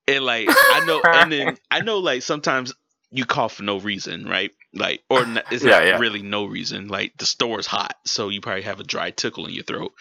And 0.07 0.25
like 0.25 0.49
I 0.49 0.85
know, 0.87 1.01
and 1.05 1.33
then 1.33 1.59
I 1.71 1.81
know 1.81 1.99
like 1.99 2.23
sometimes 2.23 2.75
you 3.11 3.25
cough 3.25 3.55
for 3.55 3.63
no 3.63 3.79
reason, 3.79 4.27
right? 4.27 4.51
Like, 4.75 5.03
or 5.11 5.23
n- 5.23 5.43
it's 5.51 5.65
Yeah, 5.65 5.71
not 5.79 5.85
yeah. 5.87 5.99
really 5.99 6.23
no 6.23 6.45
reason. 6.47 6.89
Like 6.89 7.13
the 7.19 7.27
store's 7.27 7.67
hot, 7.67 7.95
so 8.07 8.29
you 8.31 8.41
probably 8.41 8.63
have 8.63 8.81
a 8.81 8.85
dry 8.85 9.11
tickle 9.11 9.47
in 9.47 9.53
your 9.55 9.65
throat. 9.65 9.93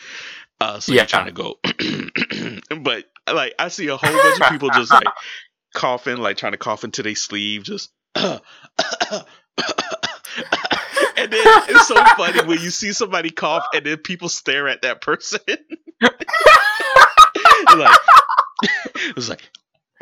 Uh, 0.59 0.79
so 0.79 0.93
Yeah. 0.93 1.01
you're 1.01 1.07
trying 1.07 1.25
to 1.25 1.31
go, 1.31 1.59
but 2.81 3.05
like 3.31 3.53
I 3.59 3.67
see 3.69 3.87
a 3.87 3.97
whole 3.97 4.11
bunch 4.11 4.41
of 4.41 4.49
people 4.49 4.69
just 4.69 4.91
like 4.91 5.07
coughing, 5.73 6.17
like 6.17 6.37
trying 6.37 6.51
to 6.53 6.57
cough 6.57 6.83
into 6.83 7.03
their 7.03 7.15
sleeve, 7.15 7.63
just. 7.63 7.91
And 11.31 11.45
then 11.45 11.63
it's 11.69 11.87
so 11.87 11.95
funny 12.17 12.45
when 12.45 12.59
you 12.59 12.69
see 12.69 12.91
somebody 12.91 13.29
cough 13.29 13.65
and 13.73 13.85
then 13.85 13.97
people 13.97 14.29
stare 14.29 14.67
at 14.67 14.81
that 14.81 15.01
person. 15.01 15.39
like, 17.75 17.99
it's 19.15 19.29
like 19.29 19.49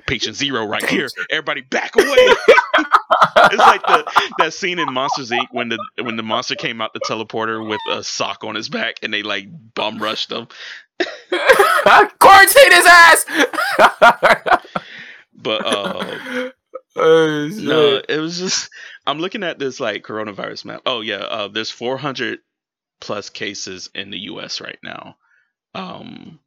patient 0.08 0.36
zero 0.36 0.66
right 0.66 0.86
here. 0.86 1.08
Everybody 1.30 1.62
back 1.62 1.96
away. 1.96 2.06
it's 2.08 3.58
like 3.58 3.84
the 3.84 4.30
that 4.40 4.54
scene 4.54 4.80
in 4.80 4.92
Monsters 4.92 5.30
Inc. 5.30 5.48
when 5.52 5.70
the 5.70 5.78
when 6.02 6.16
the 6.16 6.24
monster 6.24 6.56
came 6.56 6.82
out 6.82 6.94
the 6.94 7.00
teleporter 7.02 7.68
with 7.68 7.80
a 7.92 8.04
sock 8.04 8.44
on 8.44 8.56
his 8.56 8.70
back 8.70 8.96
and 9.04 9.14
they 9.14 9.24
like 9.24 9.48
bum 9.76 10.00
rushed 10.00 10.32
him. 10.32 10.48
Quarantine 12.20 12.72
his 12.72 12.86
ass. 12.88 13.26
But 15.42 15.66
uh 15.66 16.50
oh, 17.00 17.50
no, 17.54 18.02
it 18.08 18.18
was 18.20 18.38
just 18.39 18.70
I'm 19.08 19.20
looking 19.20 19.43
at 19.43 19.60
this 19.60 19.80
like 19.80 20.04
coronavirus 20.04 20.66
map. 20.66 20.82
Oh 20.86 21.02
yeah, 21.02 21.18
uh 21.18 21.47
there's 21.47 21.72
400 21.72 22.39
plus 23.02 23.30
cases 23.30 23.89
in 23.95 24.10
the 24.12 24.20
US 24.32 24.62
right 24.62 24.80
now. 24.84 25.16
Um 25.74 26.39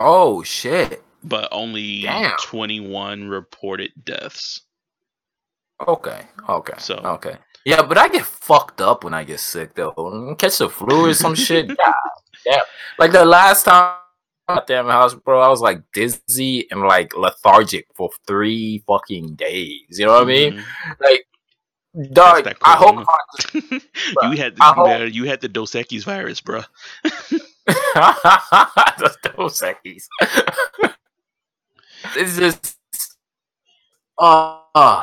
Oh 0.00 0.42
shit. 0.42 1.02
but 1.24 1.48
only 1.50 2.02
Damn. 2.02 2.36
21 2.42 3.28
reported 3.28 3.90
deaths. 4.04 4.60
Okay. 5.86 6.22
Okay. 6.48 6.74
So- 6.78 6.94
okay. 6.96 7.36
Yeah, 7.64 7.82
but 7.82 7.98
I 7.98 8.08
get 8.08 8.24
fucked 8.24 8.80
up 8.80 9.04
when 9.04 9.12
I 9.12 9.24
get 9.24 9.40
sick 9.40 9.74
though. 9.74 10.34
Catch 10.38 10.58
the 10.58 10.70
flu 10.70 11.10
or 11.10 11.14
some 11.14 11.34
shit. 11.34 11.68
God 11.76 11.94
damn. 12.46 12.64
Like 12.98 13.12
the 13.12 13.24
last 13.26 13.64
time 13.64 13.96
at 14.48 14.66
damn 14.66 14.86
house, 14.86 15.14
bro, 15.14 15.40
I 15.40 15.48
was 15.48 15.60
like 15.60 15.82
dizzy 15.92 16.66
and 16.70 16.82
like 16.82 17.16
lethargic 17.16 17.86
for 17.94 18.10
three 18.26 18.82
fucking 18.86 19.34
days. 19.34 19.98
You 19.98 20.06
know 20.06 20.14
what 20.14 20.22
I 20.22 20.26
mean? 20.26 20.52
Mhm. 20.54 20.64
Like 21.00 21.24
Dog, 22.12 22.46
I 22.62 22.76
hope 22.76 23.04
corona. 23.06 23.42
you 24.30 24.36
had 24.36 24.56
the, 24.56 24.64
you, 24.64 24.72
hope- 24.74 24.86
had- 24.88 25.14
you 25.14 25.24
had 25.24 25.40
the 25.40 25.48
Dos 25.48 25.72
Equis 25.72 26.04
virus, 26.04 26.40
bro. 26.40 26.62
the 27.02 27.42
Dos 29.36 29.62
Equis. 29.62 30.04
it's 32.16 32.36
just, 32.36 32.76
uh, 34.18 34.60
uh, 34.74 35.02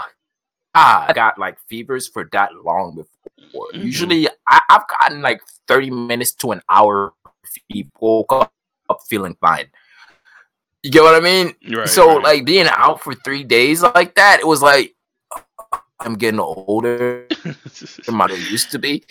I 0.74 1.12
got 1.14 1.38
like 1.38 1.58
fevers 1.68 2.08
for 2.08 2.28
that 2.32 2.52
long 2.64 2.96
before. 2.96 3.68
Mhm. 3.74 3.84
Usually, 3.84 4.28
I, 4.48 4.62
I've 4.70 4.88
gotten 4.88 5.22
like 5.22 5.42
thirty 5.68 5.90
minutes 5.90 6.34
to 6.36 6.52
an 6.52 6.62
hour. 6.70 7.14
Fever, 7.70 7.90
woke 8.00 8.52
up, 8.90 9.00
feeling 9.08 9.36
fine. 9.42 9.66
You 10.84 10.92
get 10.92 11.02
what 11.02 11.16
I 11.16 11.20
mean? 11.20 11.56
Right. 11.76 11.90
so 11.90 12.16
right. 12.16 12.24
like 12.24 12.46
being 12.46 12.68
out 12.70 13.02
for 13.02 13.16
three 13.16 13.44
days 13.44 13.82
like 13.82 14.16
that, 14.16 14.40
it 14.40 14.48
was 14.48 14.62
like 14.62 14.96
I'm 16.00 16.16
getting 16.16 16.40
older 16.40 17.28
than 18.06 18.22
I 18.22 18.28
used 18.52 18.72
to 18.72 18.80
be. 18.80 19.04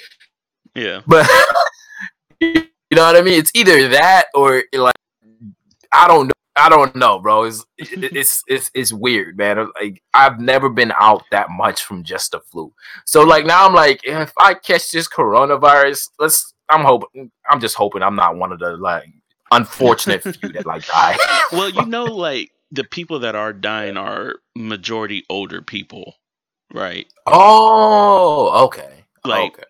yeah. 0.75 1.01
But 1.07 1.29
you 2.41 2.63
know 2.93 3.03
what 3.03 3.17
I 3.17 3.23
mean? 3.23 3.39
It's 3.39 3.51
either 3.55 3.89
that 3.89 4.27
or 4.35 4.63
like 4.73 4.95
I 5.93 6.07
don't 6.07 6.27
know. 6.27 6.33
I 6.57 6.69
don't 6.69 6.95
know, 6.95 7.19
bro. 7.19 7.45
It's 7.45 7.65
it's 7.79 8.43
it's 8.47 8.71
it's 8.75 8.93
weird, 8.93 9.37
man. 9.37 9.69
Like 9.81 10.03
I've 10.13 10.39
never 10.39 10.69
been 10.69 10.93
out 11.01 11.25
that 11.31 11.51
much 11.51 11.83
from 11.83 12.05
just 12.05 12.33
the 12.33 12.41
flu. 12.41 12.73
So 13.07 13.23
like 13.23 13.47
now 13.47 13.67
I'm 13.67 13.75
like, 13.75 14.01
if 14.05 14.33
I 14.39 14.55
catch 14.55 14.91
this 14.91 15.09
coronavirus, 15.09 16.11
let's. 16.19 16.53
I'm 16.69 16.85
hoping. 16.85 17.31
I'm 17.51 17.61
just 17.61 17.75
hoping 17.75 18.03
I'm 18.03 18.17
not 18.17 18.37
one 18.37 18.53
of 18.53 18.59
the 18.59 18.77
like 18.77 19.09
unfortunate 19.51 20.23
few 20.23 20.49
that 20.51 20.67
like 20.67 20.87
die. 20.87 21.17
Well, 21.53 21.71
you 21.71 21.87
know, 21.87 22.05
like 22.05 22.51
the 22.71 22.85
people 22.85 23.21
that 23.21 23.35
are 23.37 23.53
dying 23.53 23.97
are 23.97 24.37
majority 24.57 25.25
older 25.31 25.63
people, 25.63 26.15
right? 26.73 27.07
Oh, 27.27 28.65
okay. 28.67 29.05
Like- 29.25 29.55
okay. 29.55 29.63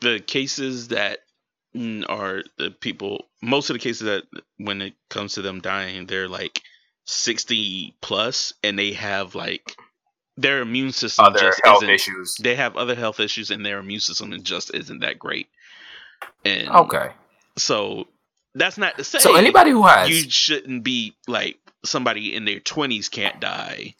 the 0.00 0.20
cases 0.20 0.88
that 0.88 1.18
mm, 1.74 2.04
are 2.08 2.42
the 2.56 2.70
people 2.70 3.26
most 3.42 3.68
of 3.70 3.74
the 3.74 3.80
cases 3.80 4.00
that 4.00 4.24
when 4.56 4.80
it 4.82 4.94
comes 5.10 5.34
to 5.34 5.42
them 5.42 5.60
dying 5.60 6.06
they're 6.06 6.28
like 6.28 6.62
60 7.06 7.94
plus 8.00 8.52
and 8.64 8.78
they 8.78 8.92
have 8.92 9.34
like 9.34 9.76
their 10.36 10.60
immune 10.60 10.92
system 10.92 11.24
Other 11.26 11.38
just 11.40 11.60
health 11.64 11.82
isn't 11.82 11.94
issues. 11.94 12.34
they 12.40 12.54
have 12.54 12.76
other 12.76 12.94
health 12.94 13.20
issues 13.20 13.50
and 13.50 13.64
their 13.66 13.78
immune 13.78 14.00
system 14.00 14.32
just 14.42 14.74
isn't 14.74 15.00
that 15.00 15.18
great 15.18 15.48
and 16.44 16.68
Okay. 16.68 17.10
so 17.56 18.06
that's 18.54 18.78
not 18.78 18.96
to 18.96 19.04
say 19.04 19.18
So 19.18 19.36
anybody 19.36 19.70
who 19.70 19.82
has 19.84 20.08
you 20.10 20.30
shouldn't 20.30 20.82
be 20.84 21.14
like 21.26 21.58
somebody 21.84 22.34
in 22.34 22.44
their 22.44 22.60
20s 22.60 23.10
can't 23.10 23.40
die 23.40 23.94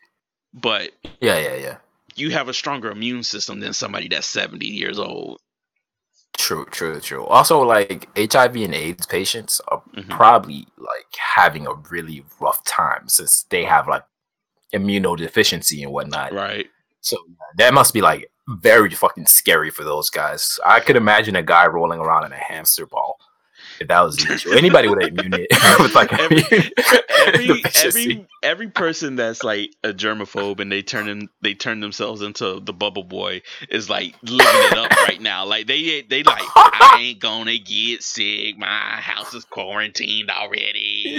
but 0.55 0.91
Yeah, 1.21 1.39
yeah, 1.39 1.55
yeah. 1.57 1.77
you 2.17 2.31
have 2.31 2.49
a 2.49 2.55
stronger 2.55 2.91
immune 2.91 3.23
system 3.23 3.61
than 3.61 3.73
somebody 3.73 4.09
that's 4.09 4.27
70 4.27 4.67
years 4.67 4.99
old 4.99 5.39
True, 6.37 6.67
true, 6.71 7.01
true. 7.01 7.25
Also, 7.27 7.61
like 7.63 8.09
HIV 8.17 8.57
and 8.57 8.73
AIDS 8.75 9.07
patients 9.07 9.61
are 9.69 9.83
Mhm. 9.97 10.09
probably 10.09 10.69
like 10.77 11.07
having 11.19 11.67
a 11.67 11.75
really 11.91 12.25
rough 12.41 12.63
time 12.65 13.09
since 13.09 13.43
they 13.51 13.65
have 13.65 13.89
like 13.89 14.05
immunodeficiency 14.73 15.83
and 15.83 15.93
whatnot. 15.93 16.33
right 16.33 16.69
So 17.01 17.17
that 17.57 17.75
must 17.75 17.93
be 17.95 18.01
like 18.01 18.31
very 18.49 18.91
fucking 18.91 19.27
scary 19.27 19.71
for 19.71 19.85
those 19.85 20.11
guys. 20.11 20.59
I 20.65 20.81
could 20.81 20.97
imagine 20.97 21.37
a 21.37 21.43
guy 21.43 21.67
rolling 21.67 22.01
around 22.01 22.25
in 22.27 22.33
a 22.33 22.37
hamster 22.37 22.87
ball 22.87 23.19
if 23.81 23.89
that 23.89 24.01
was 24.01 24.17
the 24.17 24.35
issue. 24.35 24.51
Anybody 24.53 24.89
with 24.89 25.03
immune 25.03 25.31
with 25.81 25.95
like 25.95 26.13
every 26.13 26.43
every 27.27 27.63
every 27.85 28.27
every 28.43 28.69
person 28.69 29.17
that's 29.17 29.43
like 29.43 29.75
a 29.85 29.93
germaphobe 29.93 30.61
and 30.61 30.71
they 30.71 30.83
turn 30.83 31.09
in, 31.09 31.29
they 31.43 31.55
turn 31.55 31.81
themselves 31.81 32.23
into 32.23 32.61
the 32.61 32.73
bubble 32.73 33.05
boy 33.05 33.43
is 33.69 33.89
like 33.91 34.15
living 34.23 34.47
it 34.47 34.79
up 34.79 34.91
right 35.09 35.21
now. 35.21 35.45
Like 35.45 35.67
they 35.67 36.03
they 36.03 36.23
like 36.23 36.43
I 36.55 36.99
ain't 37.01 37.21
gonna 37.21 37.59
get 37.59 38.03
sick. 38.03 38.59
My 38.59 38.67
house 38.67 39.35
is 39.35 39.45
quarantined 39.45 40.31
already. 40.31 41.19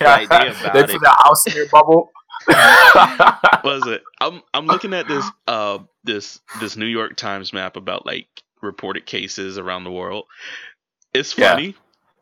Like, 0.00 0.28
they 0.28 0.48
about 0.48 0.72
they 0.74 0.80
it. 0.80 0.90
put 0.90 1.00
the 1.00 1.16
house 1.24 1.46
in 1.46 1.54
their 1.54 1.68
bubble. 1.68 2.10
What 2.46 3.76
is 3.76 3.86
it? 3.86 4.02
I'm 4.20 4.42
I'm 4.54 4.66
looking 4.66 4.94
at 4.94 5.08
this 5.08 5.24
uh 5.46 5.78
this 6.04 6.40
this 6.60 6.76
New 6.76 6.86
York 6.86 7.16
Times 7.16 7.52
map 7.52 7.76
about 7.76 8.06
like 8.06 8.28
reported 8.62 9.06
cases 9.06 9.58
around 9.58 9.84
the 9.84 9.90
world. 9.90 10.24
It's 11.14 11.36
Yeah. 11.36 11.56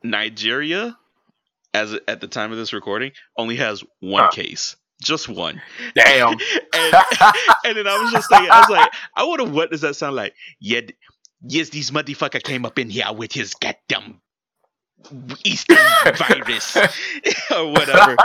Nigeria, 0.05 0.97
as 1.73 1.95
at 2.07 2.21
the 2.21 2.29
time 2.29 2.53
of 2.53 2.59
this 2.59 2.73
recording, 2.73 3.11
only 3.37 3.57
has 3.57 3.83
one 4.01 4.25
Huh. 4.25 4.31
case, 4.31 4.77
just 5.03 5.29
one. 5.29 5.61
Damn. 5.97 6.33
and, 6.75 6.95
and 7.65 7.77
then 7.77 7.87
I 7.89 7.99
was 8.01 8.13
just 8.13 8.29
thinking, 8.29 8.51
I 8.51 8.61
was 8.61 8.69
like, 8.69 8.93
I 9.17 9.25
wonder 9.25 9.45
what 9.47 9.71
does 9.73 9.81
that 9.81 9.95
sound 9.97 10.15
like? 10.15 10.35
Yeah, 10.61 10.83
yes, 11.43 11.71
this 11.71 11.91
motherfucker 11.91 12.43
came 12.43 12.65
up 12.65 12.79
in 12.79 12.91
here 12.91 13.13
with 13.13 13.33
his 13.33 13.55
goddamn 13.55 14.21
Eastern 15.45 15.77
virus 16.17 16.77
or 17.51 17.73
whatever. 17.73 18.17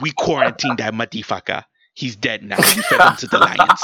We 0.00 0.12
quarantined 0.12 0.78
that 0.78 0.94
motherfucker. 0.94 1.64
He's 1.94 2.16
dead 2.16 2.42
now. 2.42 2.56
We 2.58 2.82
fed 2.82 3.00
him 3.00 3.16
to 3.16 3.26
the 3.26 3.38
lions. 3.38 3.82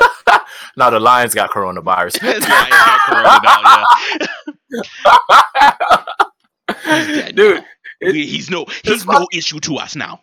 now 0.76 0.90
the 0.90 1.00
lions 1.00 1.34
got 1.34 1.50
coronavirus. 1.50 2.22
Lions 2.22 2.46
got 2.46 3.84
yeah. 4.70 5.84
He's 6.84 7.32
Dude, 7.32 7.64
it- 8.00 8.14
he's 8.14 8.50
no 8.50 8.66
he's 8.84 9.06
no 9.06 9.26
issue 9.32 9.60
to 9.60 9.76
us 9.76 9.96
now. 9.96 10.20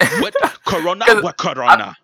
What 0.20 0.34
corona? 0.66 1.04
What 1.20 1.36
corona? 1.38 1.96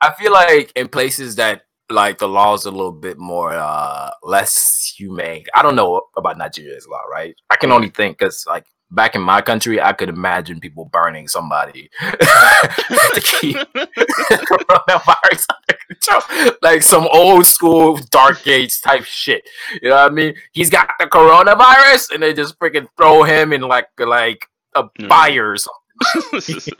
I 0.00 0.12
feel 0.18 0.32
like 0.32 0.72
in 0.76 0.88
places 0.88 1.36
that 1.36 1.62
like 1.90 2.18
the 2.18 2.28
laws 2.28 2.64
a 2.66 2.70
little 2.70 2.92
bit 2.92 3.18
more 3.18 3.52
uh 3.52 4.10
less 4.22 4.92
humane. 4.96 5.44
I 5.54 5.62
don't 5.62 5.76
know 5.76 6.02
about 6.16 6.38
Nigeria's 6.38 6.86
law, 6.88 7.02
right? 7.10 7.34
I 7.50 7.56
can 7.56 7.72
only 7.72 7.90
think 7.90 8.18
because 8.18 8.44
like 8.46 8.66
back 8.90 9.14
in 9.14 9.22
my 9.22 9.42
country, 9.42 9.80
I 9.80 9.92
could 9.92 10.08
imagine 10.08 10.60
people 10.60 10.84
burning 10.86 11.28
somebody 11.28 11.90
to 12.00 13.20
keep 13.40 13.56
coronavirus 13.76 15.46
under 15.50 15.78
control. 15.88 16.52
Like 16.62 16.82
some 16.82 17.08
old 17.12 17.46
school 17.46 17.96
dark 18.10 18.46
age 18.46 18.80
type 18.82 19.04
shit. 19.04 19.48
You 19.82 19.90
know 19.90 19.96
what 19.96 20.12
I 20.12 20.14
mean? 20.14 20.34
He's 20.52 20.70
got 20.70 20.88
the 20.98 21.06
coronavirus 21.06 22.12
and 22.14 22.22
they 22.22 22.32
just 22.34 22.58
freaking 22.58 22.86
throw 22.96 23.22
him 23.24 23.52
in 23.52 23.62
like 23.62 23.88
like 23.98 24.46
a 24.74 24.84
Mm. 25.00 25.08
fire 25.08 25.52
or 25.52 25.56
something. 25.56 26.74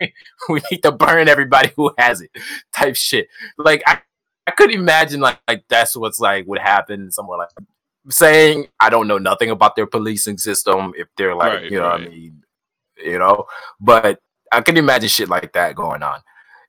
we 0.48 0.60
need 0.70 0.82
to 0.82 0.90
burn 0.92 1.28
everybody 1.28 1.70
who 1.76 1.92
has 1.98 2.20
it 2.20 2.30
type 2.74 2.96
shit 2.96 3.28
like 3.58 3.80
i 3.86 4.00
i 4.46 4.50
could 4.50 4.72
imagine 4.72 5.20
like 5.20 5.38
like 5.46 5.62
that's 5.68 5.96
what's 5.96 6.18
like 6.18 6.46
would 6.48 6.58
happen 6.58 7.10
somewhere 7.12 7.38
like 7.38 7.48
saying 8.10 8.66
i 8.80 8.88
don't 8.88 9.08
know 9.08 9.18
nothing 9.18 9.50
about 9.50 9.76
their 9.76 9.86
policing 9.86 10.38
system 10.38 10.92
if 10.96 11.08
they're 11.16 11.34
like 11.34 11.52
Right, 11.60 11.70
you 11.70 11.78
know 11.78 11.84
what 11.84 12.00
i 12.00 12.08
mean 12.08 12.42
you 12.96 13.18
know? 13.18 13.46
But 13.80 14.20
i 14.52 14.60
can 14.60 14.76
imagine 14.76 15.08
shit 15.08 15.28
like 15.28 15.52
that 15.52 15.74
going 15.74 16.02
on 16.02 16.20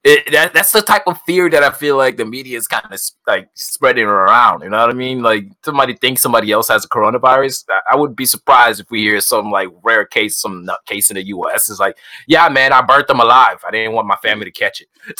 it, 0.09 0.31
that, 0.31 0.53
that's 0.53 0.71
the 0.71 0.81
type 0.81 1.03
of 1.05 1.21
fear 1.21 1.49
that 1.51 1.61
I 1.61 1.69
feel 1.69 1.95
like 1.95 2.17
the 2.17 2.25
media 2.25 2.57
is 2.57 2.67
kind 2.67 2.83
of 2.91 2.99
like 3.27 3.47
spreading 3.53 4.05
around. 4.05 4.63
You 4.63 4.69
know 4.69 4.79
what 4.79 4.89
I 4.89 4.93
mean? 4.93 5.21
Like 5.21 5.45
somebody 5.63 5.93
thinks 5.95 6.21
somebody 6.23 6.51
else 6.51 6.67
has 6.69 6.83
a 6.83 6.89
coronavirus. 6.89 7.65
I, 7.69 7.81
I 7.91 7.95
would 7.95 8.15
be 8.15 8.25
surprised 8.25 8.79
if 8.79 8.89
we 8.89 9.01
hear 9.01 9.21
some 9.21 9.51
like 9.51 9.69
rare 9.83 10.05
case, 10.05 10.37
some 10.37 10.65
nut 10.65 10.79
case 10.87 11.11
in 11.11 11.15
the 11.15 11.27
U.S. 11.27 11.69
is 11.69 11.79
like, 11.79 11.95
yeah, 12.27 12.49
man, 12.49 12.73
I 12.73 12.81
burnt 12.81 13.07
them 13.07 13.19
alive. 13.19 13.63
I 13.67 13.69
didn't 13.69 13.93
want 13.93 14.07
my 14.07 14.15
family 14.15 14.45
to 14.45 14.51
catch 14.51 14.81
it. 14.81 14.87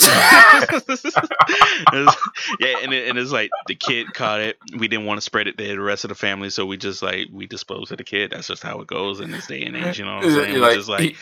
yeah, 2.60 2.76
and, 2.82 2.92
it, 2.92 3.08
and 3.08 3.16
it's 3.16 3.30
like 3.30 3.50
the 3.68 3.76
kid 3.76 4.12
caught 4.12 4.40
it. 4.40 4.56
We 4.76 4.88
didn't 4.88 5.06
want 5.06 5.18
to 5.18 5.22
spread 5.22 5.46
it 5.46 5.56
to 5.56 5.64
the 5.64 5.80
rest 5.80 6.04
of 6.04 6.08
the 6.08 6.16
family, 6.16 6.50
so 6.50 6.66
we 6.66 6.76
just 6.76 7.00
like 7.00 7.28
we 7.32 7.46
disposed 7.46 7.92
of 7.92 7.98
the 7.98 8.04
kid. 8.04 8.32
That's 8.32 8.48
just 8.48 8.64
how 8.64 8.80
it 8.80 8.88
goes 8.88 9.20
in 9.20 9.30
this 9.30 9.46
day 9.46 9.62
and 9.62 9.76
age. 9.76 10.00
You 10.00 10.04
know 10.04 10.16
what 10.16 10.24
I'm 10.24 10.30
saying? 10.32 10.54
You're 10.54 10.74
just 10.74 10.88
like 10.88 11.16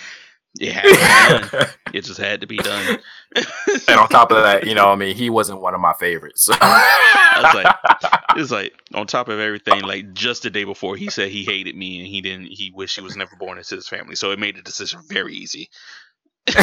it 0.60 0.72
had 0.72 0.82
to 0.82 0.90
be 0.90 1.48
done. 1.58 1.66
It 1.92 2.04
just 2.04 2.18
had 2.20 2.40
to 2.40 2.46
be 2.46 2.56
done. 2.56 2.98
and 3.88 4.00
on 4.00 4.08
top 4.08 4.30
of 4.30 4.42
that, 4.42 4.66
you 4.66 4.74
know, 4.74 4.88
I 4.88 4.96
mean, 4.96 5.14
he 5.14 5.30
wasn't 5.30 5.60
one 5.60 5.74
of 5.74 5.80
my 5.80 5.94
favorites. 5.94 6.42
So. 6.44 6.54
I 6.60 7.42
was 7.42 7.54
like, 7.54 7.76
it's 8.36 8.50
like 8.50 8.72
on 8.94 9.06
top 9.06 9.28
of 9.28 9.38
everything, 9.38 9.82
like 9.82 10.12
just 10.12 10.42
the 10.42 10.50
day 10.50 10.64
before, 10.64 10.96
he 10.96 11.10
said 11.10 11.30
he 11.30 11.44
hated 11.44 11.76
me 11.76 11.98
and 11.98 12.06
he 12.06 12.20
didn't. 12.20 12.46
He 12.46 12.72
wished 12.74 12.96
he 12.96 13.02
was 13.02 13.16
never 13.16 13.36
born 13.38 13.58
into 13.58 13.74
his 13.74 13.88
family. 13.88 14.16
So 14.16 14.32
it 14.32 14.38
made 14.38 14.56
the 14.56 14.62
decision 14.62 15.00
very 15.08 15.34
easy. 15.34 15.70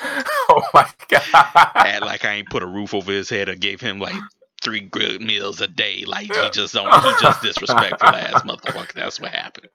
oh 0.00 0.62
my 0.74 0.88
god! 1.08 1.22
Act 1.74 2.02
like 2.02 2.24
I 2.24 2.34
ain't 2.34 2.50
put 2.50 2.62
a 2.62 2.66
roof 2.66 2.94
over 2.94 3.10
his 3.10 3.30
head 3.30 3.48
or 3.48 3.54
gave 3.54 3.80
him 3.80 3.98
like 3.98 4.14
three 4.62 4.80
good 4.80 5.20
meals 5.20 5.60
a 5.60 5.68
day. 5.68 6.04
Like 6.06 6.34
he 6.34 6.50
just 6.50 6.74
don't. 6.74 6.92
He 6.92 7.10
just 7.20 7.42
disrespectful 7.42 8.08
ass 8.08 8.42
motherfucker. 8.42 8.92
That's 8.92 9.20
what 9.20 9.32
happened. 9.32 9.68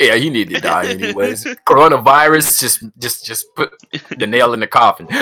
Yeah, 0.00 0.14
he 0.14 0.30
needed 0.30 0.54
to 0.54 0.60
die 0.60 0.86
anyways. 0.86 1.44
Coronavirus 1.66 2.60
just 2.60 2.84
just 2.98 3.26
just 3.26 3.46
put 3.56 3.72
the 4.16 4.26
nail 4.26 4.54
in 4.54 4.60
the 4.60 4.66
coffin. 4.68 5.06
All 5.10 5.16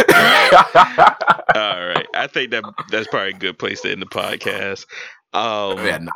right, 1.87 2.07
I 2.15 2.27
think 2.27 2.51
that 2.51 2.63
that's 2.91 3.09
probably 3.09 3.31
a 3.31 3.39
good 3.39 3.59
place 3.59 3.81
to 3.83 3.91
end 3.93 4.03
the 4.03 4.07
podcast. 4.07 4.85
Um, 5.33 5.79
yeah, 5.85 5.99
nah, 5.99 6.13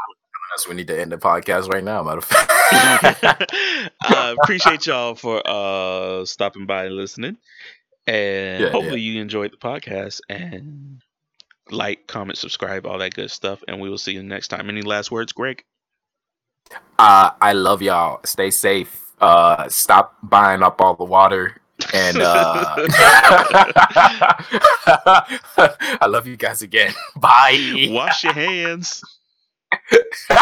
us, 0.55 0.69
we 0.69 0.75
need 0.75 0.89
to 0.89 1.01
end 1.01 1.13
the 1.13 1.17
podcast 1.17 1.69
right 1.69 1.85
now. 1.85 2.03
Matter 2.03 2.19
of 2.19 2.25
fact. 2.25 3.53
uh, 4.05 4.35
appreciate 4.43 4.87
y'all 4.87 5.15
for 5.15 5.43
uh 5.45 6.25
stopping 6.25 6.67
by 6.67 6.87
and 6.87 6.97
listening. 6.97 7.37
And 8.07 8.65
Yeah, 8.65 8.71
hopefully 8.71 9.01
you 9.01 9.21
enjoyed 9.21 9.53
the 9.53 9.57
podcast 9.57 10.21
and 10.29 11.01
like, 11.73 12.07
comment, 12.07 12.39
subscribe, 12.39 12.87
all 12.87 12.99
that 12.99 13.15
good 13.15 13.31
stuff. 13.31 13.63
And 13.69 13.81
we 13.81 13.89
will 13.89 13.99
see 13.99 14.13
you 14.13 14.23
next 14.23 14.49
time. 14.49 14.69
Any 14.69 14.83
last 14.83 15.11
words, 15.11 15.33
Greg? 15.33 15.65
Uh, 16.99 17.31
I 17.41 17.53
love 17.53 17.83
y'all. 17.83 18.21
Stay 18.25 18.51
safe. 18.51 19.13
Uh, 19.21 19.69
stop 19.69 20.17
buying 20.23 20.63
up 20.63 20.81
all 20.81 20.95
the 20.95 21.05
water. 21.05 21.57
And 21.95 22.19
uh, 22.21 22.75
I 26.01 26.07
love 26.07 26.27
you 26.27 26.37
guys 26.37 26.63
again. 26.63 26.93
Bye. 27.17 27.89
Wash 27.91 28.25
your 28.25 28.35
hands. 28.35 29.03